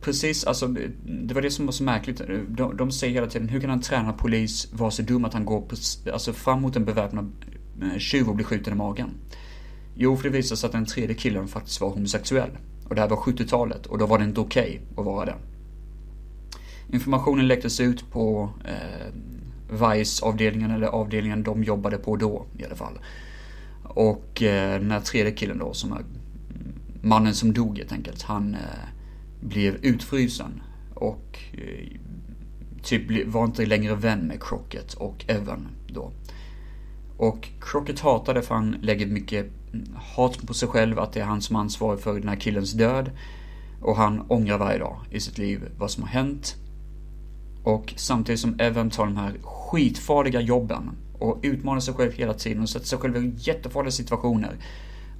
precis, 0.00 0.44
alltså 0.44 0.66
det 1.04 1.34
var 1.34 1.42
det 1.42 1.50
som 1.50 1.66
var 1.66 1.72
så 1.72 1.84
märkligt. 1.84 2.22
De, 2.48 2.76
de 2.76 2.90
säger 2.92 3.14
hela 3.14 3.26
tiden, 3.26 3.48
hur 3.48 3.60
kan 3.60 3.70
en 3.70 3.80
tränad 3.80 4.18
polis 4.18 4.72
vara 4.72 4.90
så 4.90 5.02
dum 5.02 5.24
att 5.24 5.34
han 5.34 5.44
går 5.44 5.60
på, 5.60 5.76
alltså 6.12 6.32
fram 6.32 6.62
mot 6.62 6.76
en 6.76 6.84
beväpnad 6.84 7.32
Eh, 7.82 7.98
tjuv 7.98 8.28
och 8.28 8.34
blir 8.34 8.46
skjuten 8.46 8.72
i 8.72 8.76
magen? 8.76 9.10
Jo, 9.94 10.16
för 10.16 10.24
det 10.24 10.30
visade 10.30 10.56
sig 10.56 10.66
att 10.66 10.72
den 10.72 10.86
tredje 10.86 11.14
killen 11.14 11.48
faktiskt 11.48 11.80
var 11.80 11.90
homosexuell. 11.90 12.50
Och 12.88 12.94
det 12.94 13.00
här 13.00 13.08
var 13.08 13.16
70-talet 13.16 13.86
och 13.86 13.98
då 13.98 14.06
var 14.06 14.18
det 14.18 14.24
inte 14.24 14.40
okej 14.40 14.62
okay 14.62 14.80
att 14.96 15.04
vara 15.04 15.24
det. 15.24 15.34
Informationen 16.92 17.48
läcktes 17.48 17.80
ut 17.80 18.10
på 18.10 18.50
eh, 18.64 19.14
Vice-avdelningen, 19.70 20.70
eller 20.70 20.86
avdelningen 20.86 21.42
de 21.42 21.64
jobbade 21.64 21.98
på 21.98 22.16
då 22.16 22.46
i 22.58 22.64
alla 22.64 22.74
fall. 22.74 22.98
Och 23.82 24.42
eh, 24.42 24.80
den 24.80 24.90
här 24.90 25.00
tredje 25.00 25.32
killen 25.32 25.58
då, 25.58 25.72
som 25.72 25.92
är 25.92 26.04
mannen 27.02 27.34
som 27.34 27.52
dog 27.52 27.78
helt 27.78 27.92
enkelt, 27.92 28.22
han 28.22 28.54
eh, 28.54 28.60
blev 29.40 29.74
utfrysen. 29.74 30.62
Och 30.94 31.38
eh, 31.52 31.86
typ 32.82 33.26
var 33.26 33.44
inte 33.44 33.66
längre 33.66 33.94
vän 33.94 34.20
med 34.20 34.42
Crockett 34.42 34.94
och 34.94 35.24
Evan 35.28 35.68
då. 35.86 36.12
Och 37.20 37.48
Crockett 37.60 38.00
hatar 38.00 38.34
det 38.34 38.42
för 38.42 38.54
han 38.54 38.76
lägger 38.82 39.06
mycket 39.06 39.46
hat 39.94 40.46
på 40.46 40.54
sig 40.54 40.68
själv, 40.68 40.98
att 40.98 41.12
det 41.12 41.20
är 41.20 41.24
han 41.24 41.42
som 41.42 41.56
är 41.56 41.60
ansvarig 41.60 42.00
för 42.00 42.14
den 42.20 42.28
här 42.28 42.36
killens 42.36 42.72
död. 42.72 43.10
Och 43.80 43.96
han 43.96 44.20
ångrar 44.28 44.58
varje 44.58 44.78
dag 44.78 44.96
i 45.10 45.20
sitt 45.20 45.38
liv 45.38 45.68
vad 45.78 45.90
som 45.90 46.02
har 46.02 46.10
hänt. 46.10 46.56
Och 47.64 47.94
samtidigt 47.96 48.40
som 48.40 48.60
Evan 48.60 48.90
tar 48.90 49.04
de 49.04 49.16
här 49.16 49.38
skitfarliga 49.42 50.40
jobben 50.40 50.90
och 51.18 51.40
utmanar 51.42 51.80
sig 51.80 51.94
själv 51.94 52.12
hela 52.12 52.34
tiden 52.34 52.62
och 52.62 52.68
sätter 52.68 52.86
sig 52.86 52.98
själv 52.98 53.16
i 53.16 53.32
jättefarliga 53.36 53.92
situationer. 53.92 54.56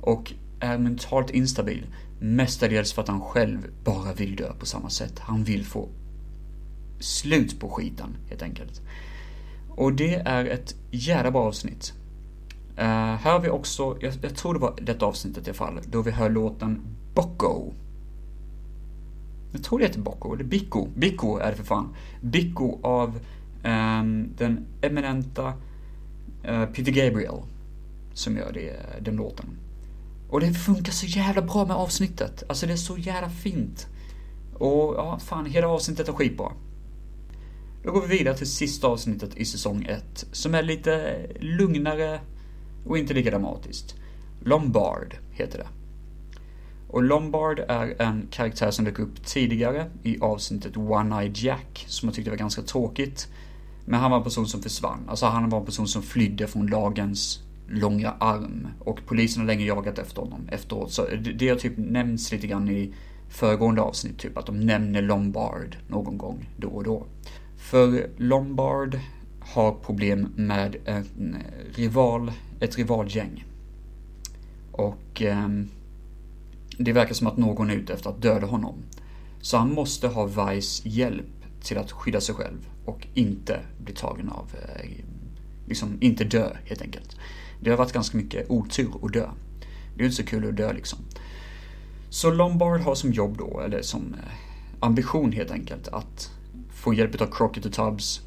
Och 0.01 0.33
är 0.61 0.79
mentalt 0.79 1.31
instabil. 1.31 1.87
Mestadels 2.21 2.93
för 2.93 3.03
att 3.03 3.09
han 3.09 3.21
själv 3.21 3.67
bara 3.85 4.13
vill 4.13 4.37
dö 4.37 4.53
på 4.59 4.67
samma 4.67 4.91
sätt. 4.91 5.19
Han 5.19 5.45
vill 5.45 5.65
få 5.65 5.89
slut 7.01 7.61
på 7.61 7.71
skiten, 7.71 8.17
helt 8.29 8.43
enkelt. 8.43 8.83
Och 9.71 9.93
det 9.93 10.15
är 10.15 10.45
ett 10.45 10.75
jävla 10.91 11.31
bra 11.31 11.43
avsnitt. 11.43 11.93
Eh, 12.77 12.85
uh, 12.85 12.91
här 12.91 13.33
har 13.33 13.41
vi 13.41 13.49
också, 13.49 13.97
jag, 14.01 14.15
jag, 14.23 14.37
tror 14.37 14.55
det 14.55 14.61
var 14.61 14.75
detta 14.83 15.07
avsnittet 15.07 15.47
i 15.47 15.51
alla 15.51 15.57
fall, 15.57 15.81
då 15.87 16.03
vi 16.03 16.11
hör 16.11 16.31
låten 16.31 16.81
Bocco. 17.15 17.73
Jag 19.53 19.65
tror 19.65 19.79
det 19.79 19.85
heter 19.85 20.01
Bocco, 20.01 20.35
eller 20.35 20.45
Bicco. 20.45 20.89
Bicco 20.95 21.39
är 21.39 21.51
det 21.51 21.57
för 21.57 21.65
fan. 21.65 21.95
Bicco 22.21 22.79
av 22.83 23.21
um, 23.65 24.29
den 24.37 24.67
eminenta 24.81 25.53
uh, 26.49 26.65
Peter 26.65 26.93
Gabriel. 26.93 27.43
Som 28.13 28.37
gör 28.37 28.53
det, 28.53 28.77
den 29.01 29.17
låten. 29.17 29.47
Och 30.31 30.41
det 30.41 30.53
funkar 30.53 30.93
så 30.93 31.07
jävla 31.07 31.43
bra 31.43 31.65
med 31.65 31.77
avsnittet. 31.77 32.43
Alltså 32.49 32.67
det 32.67 32.73
är 32.73 32.77
så 32.77 32.97
jävla 32.97 33.31
fint. 33.31 33.87
Och 34.55 34.95
ja, 34.97 35.19
fan, 35.19 35.47
hela 35.47 35.69
avsnittet 35.69 36.09
är 36.09 36.13
skitbra. 36.13 36.53
Då 37.83 37.93
går 37.93 38.01
vi 38.01 38.19
vidare 38.19 38.37
till 38.37 38.47
sista 38.47 38.87
avsnittet 38.87 39.37
i 39.37 39.45
säsong 39.45 39.87
1, 39.89 40.27
som 40.33 40.55
är 40.55 40.63
lite 40.63 41.27
lugnare 41.41 42.21
och 42.87 42.99
inte 42.99 43.15
lika 43.15 43.31
dramatiskt. 43.31 43.95
Lombard 44.45 45.17
heter 45.31 45.59
det. 45.59 45.67
Och 46.89 47.03
Lombard 47.03 47.59
är 47.59 48.03
en 48.03 48.27
karaktär 48.31 48.71
som 48.71 48.85
dök 48.85 48.99
upp 48.99 49.27
tidigare 49.27 49.91
i 50.03 50.21
avsnittet 50.21 50.75
One-Eye 50.77 51.33
Jack, 51.35 51.85
som 51.89 52.09
jag 52.09 52.17
tyckte 52.17 52.31
var 52.31 52.39
ganska 52.39 52.63
tråkigt. 52.63 53.29
Men 53.85 54.01
han 54.01 54.11
var 54.11 54.19
en 54.19 54.25
person 54.25 54.47
som 54.47 54.63
försvann. 54.63 55.05
Alltså 55.09 55.27
han 55.27 55.49
var 55.49 55.61
en 55.61 55.67
person 55.67 55.89
som 55.89 56.03
flydde 56.03 56.47
från 56.47 56.67
lagens 56.67 57.43
långa 57.69 58.11
arm. 58.11 58.69
Och 58.79 59.01
polisen 59.07 59.41
har 59.41 59.47
länge 59.47 59.65
jagat 59.65 59.99
efter 59.99 60.23
honom 60.23 60.49
efteråt. 60.53 60.93
Så 60.93 61.07
det 61.35 61.49
har 61.49 61.57
typ 61.57 61.75
nämnts 61.77 62.33
lite 62.33 62.47
grann 62.47 62.69
i 62.69 62.95
föregående 63.29 63.81
avsnitt, 63.81 64.19
typ 64.19 64.39
att 64.39 64.47
de 64.47 64.61
nämner 64.61 65.03
Lombard 65.03 65.77
någon 65.89 66.19
gång 66.19 66.49
då 66.57 66.69
och 66.69 66.85
då. 66.85 67.07
För 67.71 68.11
Lombard 68.17 68.99
har 69.41 69.73
problem 69.73 70.33
med 70.37 70.77
en 70.85 71.37
rival, 71.75 72.33
ett 72.61 72.79
rivalgäng. 72.79 73.45
Och 74.73 75.23
eh, 75.23 75.49
det 76.79 76.93
verkar 76.93 77.15
som 77.15 77.27
att 77.27 77.37
någon 77.37 77.71
är 77.71 77.75
ute 77.75 77.93
efter 77.93 78.11
att 78.11 78.23
döda 78.23 78.47
honom. 78.47 78.75
Så 79.41 79.57
han 79.57 79.75
måste 79.75 80.09
ha 80.09 80.27
Vice 80.27 80.89
hjälp 80.89 81.27
till 81.63 81.79
att 81.79 81.93
skydda 81.93 82.21
sig 82.21 82.35
själv 82.35 82.69
och 82.85 83.07
inte 83.15 83.61
bli 83.85 83.95
tagen 83.95 84.29
av, 84.29 84.47
eh, 84.63 84.91
liksom 85.67 85.99
inte 86.01 86.25
dö 86.25 86.57
helt 86.65 86.83
enkelt. 86.83 87.17
Det 87.61 87.71
har 87.71 87.77
varit 87.77 87.93
ganska 87.93 88.17
mycket 88.17 88.51
otur 88.51 88.91
att 89.03 89.13
dö. 89.13 89.31
Det 89.97 90.03
är 90.03 90.05
inte 90.05 90.17
så 90.17 90.25
kul 90.27 90.49
att 90.49 90.57
dö 90.57 90.73
liksom. 90.73 90.99
Så 92.09 92.31
Lombard 92.31 92.81
har 92.81 92.95
som 92.95 93.13
jobb 93.13 93.39
då, 93.39 93.61
eller 93.61 93.83
som 93.83 94.15
eh, 94.15 94.33
ambition 94.81 95.33
helt 95.33 95.51
enkelt, 95.51 95.89
att 95.89 96.31
få 96.81 96.95
hjälp 96.95 97.21
av 97.21 97.27
Crockett 97.27 97.67
och 97.67 97.73
Tubbs 97.73 98.21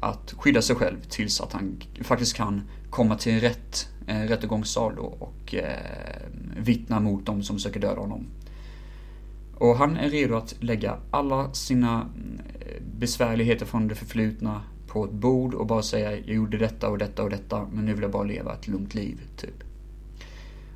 att 0.00 0.34
skydda 0.38 0.62
sig 0.62 0.76
själv 0.76 0.96
tills 1.08 1.40
att 1.40 1.52
han 1.52 1.82
faktiskt 2.02 2.36
kan 2.36 2.62
komma 2.90 3.16
till 3.16 3.32
en 3.32 3.40
rätt 3.40 3.88
eh, 4.06 4.20
rättegångssal 4.20 4.94
då 4.96 5.02
och 5.02 5.54
eh, 5.54 6.22
vittna 6.56 7.00
mot 7.00 7.26
dem 7.26 7.42
som 7.42 7.58
söker 7.58 7.80
döda 7.80 8.00
honom. 8.00 8.26
Och 9.54 9.76
han 9.76 9.96
är 9.96 10.10
redo 10.10 10.36
att 10.36 10.54
lägga 10.60 10.96
alla 11.10 11.52
sina 11.52 12.08
eh, 12.60 12.82
besvärligheter 12.98 13.66
från 13.66 13.88
det 13.88 13.94
förflutna 13.94 14.62
på 14.86 15.04
ett 15.04 15.12
bord 15.12 15.54
och 15.54 15.66
bara 15.66 15.82
säga 15.82 16.12
jag 16.12 16.34
gjorde 16.34 16.58
detta 16.58 16.88
och 16.88 16.98
detta 16.98 17.22
och 17.22 17.30
detta 17.30 17.66
men 17.72 17.84
nu 17.84 17.92
vill 17.92 18.02
jag 18.02 18.12
bara 18.12 18.24
leva 18.24 18.54
ett 18.54 18.68
lugnt 18.68 18.94
liv, 18.94 19.20
typ. 19.36 19.64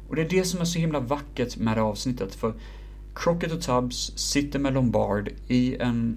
Och 0.09 0.17
det 0.17 0.23
är 0.23 0.29
det 0.29 0.45
som 0.45 0.61
är 0.61 0.65
så 0.65 0.79
himla 0.79 1.01
vackert 1.01 1.57
med 1.57 1.77
det 1.77 1.83
avsnittet 1.83 2.35
för 2.35 2.55
Crockett 3.15 3.53
och 3.53 3.63
Tubbs 3.63 4.13
sitter 4.17 4.59
med 4.59 4.75
Lombard 4.75 5.31
i, 5.49 5.77
en, 5.77 6.17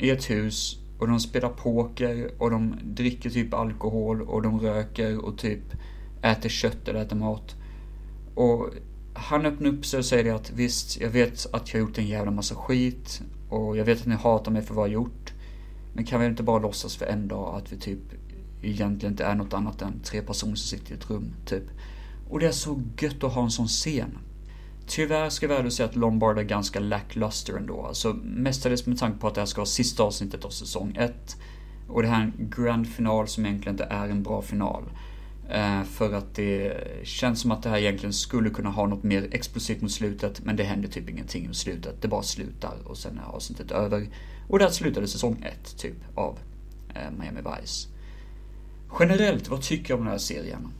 i 0.00 0.10
ett 0.10 0.30
hus 0.30 0.78
och 0.98 1.08
de 1.08 1.20
spelar 1.20 1.48
poker 1.48 2.30
och 2.38 2.50
de 2.50 2.76
dricker 2.82 3.30
typ 3.30 3.54
alkohol 3.54 4.22
och 4.22 4.42
de 4.42 4.60
röker 4.60 5.24
och 5.24 5.38
typ 5.38 5.62
äter 6.22 6.48
kött 6.48 6.88
eller 6.88 7.00
äter 7.00 7.16
mat. 7.16 7.56
Och 8.34 8.68
han 9.14 9.46
öppnar 9.46 9.70
upp 9.70 9.86
sig 9.86 9.98
och 9.98 10.04
säger 10.04 10.34
att 10.34 10.50
visst, 10.50 11.00
jag 11.00 11.10
vet 11.10 11.54
att 11.54 11.72
jag 11.72 11.80
har 11.80 11.86
gjort 11.86 11.98
en 11.98 12.06
jävla 12.06 12.30
massa 12.30 12.54
skit 12.54 13.22
och 13.48 13.76
jag 13.76 13.84
vet 13.84 14.00
att 14.00 14.06
ni 14.06 14.14
hatar 14.14 14.52
mig 14.52 14.62
för 14.62 14.74
vad 14.74 14.88
jag 14.88 14.94
gjort. 14.94 15.32
Men 15.92 16.04
kan 16.04 16.20
vi 16.20 16.26
inte 16.26 16.42
bara 16.42 16.58
låtsas 16.58 16.96
för 16.96 17.06
en 17.06 17.28
dag 17.28 17.54
att 17.56 17.72
vi 17.72 17.76
typ 17.76 17.98
egentligen 18.62 19.12
inte 19.12 19.24
är 19.24 19.34
något 19.34 19.54
annat 19.54 19.82
än 19.82 20.00
tre 20.04 20.22
personer 20.22 20.54
som 20.54 20.78
sitter 20.78 20.92
i 20.92 20.96
ett 20.96 21.10
rum, 21.10 21.32
typ. 21.46 21.64
Och 22.28 22.40
det 22.40 22.46
är 22.46 22.52
så 22.52 22.82
gött 23.00 23.24
att 23.24 23.32
ha 23.32 23.42
en 23.42 23.50
sån 23.50 23.66
scen. 23.66 24.18
Tyvärr 24.90 25.30
ska 25.30 25.46
jag 25.46 25.62
väl 25.62 25.72
säga 25.72 25.88
att 25.88 25.96
Lombard 25.96 26.38
är 26.38 26.42
ganska 26.42 26.80
lackluster 26.80 27.56
ändå. 27.56 27.86
Alltså 27.86 28.12
mestadels 28.22 28.86
med 28.86 28.98
tanke 28.98 29.18
på 29.18 29.28
att 29.28 29.34
det 29.34 29.40
här 29.40 29.46
ska 29.46 29.60
vara 29.60 29.66
sista 29.66 30.02
avsnittet 30.02 30.44
av 30.44 30.50
säsong 30.50 30.96
1. 30.98 31.36
Och 31.88 32.02
det 32.02 32.08
här 32.08 32.20
är 32.20 32.24
en 32.24 32.50
grand 32.56 32.88
final 32.88 33.28
som 33.28 33.46
egentligen 33.46 33.74
inte 33.74 33.84
är 33.84 34.08
en 34.08 34.22
bra 34.22 34.42
final. 34.42 34.82
Eh, 35.50 35.82
för 35.82 36.12
att 36.12 36.34
det 36.34 36.72
känns 37.02 37.40
som 37.40 37.50
att 37.50 37.62
det 37.62 37.68
här 37.68 37.78
egentligen 37.78 38.12
skulle 38.12 38.50
kunna 38.50 38.70
ha 38.70 38.86
något 38.86 39.02
mer 39.02 39.28
explosivt 39.32 39.82
mot 39.82 39.92
slutet, 39.92 40.44
men 40.44 40.56
det 40.56 40.64
händer 40.64 40.88
typ 40.88 41.10
ingenting 41.10 41.46
mot 41.46 41.56
slutet. 41.56 42.02
Det 42.02 42.08
bara 42.08 42.22
slutar 42.22 42.74
och 42.84 42.98
sen 42.98 43.18
är 43.18 43.34
avsnittet 43.34 43.70
över. 43.70 44.08
Och 44.48 44.58
där 44.58 44.68
slutade 44.68 45.08
säsong 45.08 45.44
1, 45.62 45.76
typ, 45.78 45.96
av 46.14 46.38
eh, 46.94 47.10
Miami 47.18 47.40
Vice. 47.40 47.88
Generellt, 49.00 49.48
vad 49.48 49.62
tycker 49.62 49.90
jag 49.90 49.98
om 49.98 50.04
den 50.04 50.12
här 50.12 50.18
serien? 50.18 50.72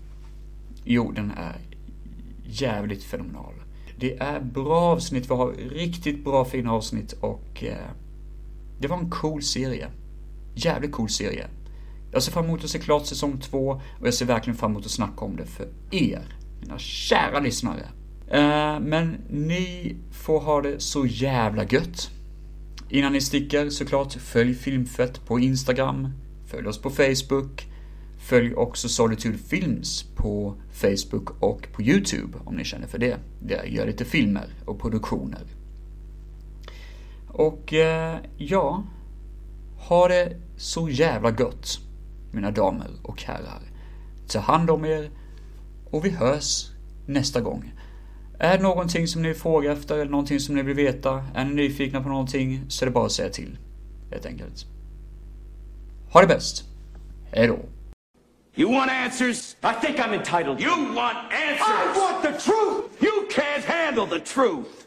Jo, 0.85 1.13
den 1.13 1.31
är 1.31 1.57
jävligt 2.45 3.05
fenomenal. 3.05 3.60
Det 4.01 4.19
är 4.19 4.41
bra 4.41 4.81
avsnitt, 4.81 5.31
vi 5.31 5.35
har 5.35 5.53
riktigt 5.53 6.25
bra 6.25 6.45
fina 6.45 6.73
avsnitt 6.73 7.13
och 7.13 7.65
eh, 7.65 7.91
det 8.81 8.89
var 8.89 8.97
en 8.97 9.11
cool 9.11 9.43
serie. 9.43 9.89
Jävligt 10.55 10.93
cool 10.93 11.09
serie. 11.09 11.47
Jag 12.13 12.23
ser 12.23 12.33
fram 12.33 12.45
emot 12.45 12.65
att 12.65 12.71
se 12.71 12.79
klart 12.79 13.07
säsong 13.07 13.41
två 13.41 13.81
och 14.01 14.07
jag 14.07 14.15
ser 14.15 14.27
verkligen 14.27 14.57
fram 14.57 14.71
emot 14.71 14.85
att 14.85 14.91
snacka 14.91 15.25
om 15.25 15.37
det 15.37 15.47
för 15.47 15.69
er, 15.91 16.37
mina 16.61 16.79
kära 16.79 17.41
lyssnare. 17.41 17.89
Eh, 18.31 18.81
men 18.81 19.17
ni 19.31 19.97
får 20.13 20.41
ha 20.41 20.63
det 20.63 20.81
så 20.81 21.07
jävla 21.07 21.65
gött. 21.65 22.11
Innan 22.89 23.13
ni 23.13 23.21
sticker 23.21 23.71
såklart, 23.71 24.13
följ 24.13 24.55
Filmfett 24.55 25.27
på 25.27 25.41
Instagram, 25.41 26.09
följ 26.47 26.69
oss 26.69 26.79
på 26.79 26.91
Facebook, 26.91 27.70
Följ 28.31 28.55
också 28.55 28.89
Solitude 28.89 29.39
Films 29.39 30.03
på 30.03 30.55
Facebook 30.73 31.43
och 31.43 31.69
på 31.73 31.83
YouTube 31.83 32.39
om 32.45 32.55
ni 32.55 32.65
känner 32.65 32.87
för 32.87 32.99
det. 32.99 33.17
Där 33.41 33.57
jag 33.57 33.69
gör 33.69 33.87
lite 33.87 34.05
filmer 34.05 34.47
och 34.65 34.81
produktioner. 34.81 35.43
Och 37.29 37.75
eh, 37.75 38.17
ja, 38.37 38.85
ha 39.77 40.09
det 40.09 40.37
så 40.57 40.89
jävla 40.89 41.31
gött, 41.31 41.79
mina 42.33 42.51
damer 42.51 42.91
och 43.03 43.23
herrar. 43.23 43.63
Ta 44.29 44.39
hand 44.39 44.71
om 44.71 44.85
er 44.85 45.11
och 45.91 46.05
vi 46.05 46.11
hörs 46.11 46.71
nästa 47.07 47.41
gång. 47.41 47.73
Är 48.39 48.57
det 48.57 48.63
någonting 48.63 49.09
som 49.09 49.23
ni 49.23 49.35
frågar 49.35 49.73
efter 49.73 49.95
eller 49.95 50.11
någonting 50.11 50.41
som 50.41 50.55
ni 50.55 50.63
vill 50.63 50.77
veta, 50.77 51.25
är 51.35 51.45
ni 51.45 51.55
nyfikna 51.55 52.03
på 52.03 52.09
någonting 52.09 52.65
så 52.69 52.85
är 52.85 52.87
det 52.87 52.93
bara 52.93 53.07
att 53.07 53.13
säga 53.13 53.31
till. 53.31 53.59
Helt 54.11 54.27
enkelt. 54.27 54.67
Ha 56.13 56.21
det 56.21 56.27
bäst. 56.27 56.65
Hejdå. 57.33 57.59
You 58.61 58.69
want 58.69 58.91
answers? 58.91 59.57
I 59.63 59.73
think 59.73 59.99
I'm 59.99 60.13
entitled. 60.13 60.61
You 60.61 60.93
want 60.93 61.33
answers? 61.33 61.67
I 61.67 61.95
want 61.97 62.23
the 62.23 62.39
truth! 62.39 63.03
You 63.03 63.27
can't 63.31 63.65
handle 63.65 64.05
the 64.05 64.21
truth. 64.21 64.87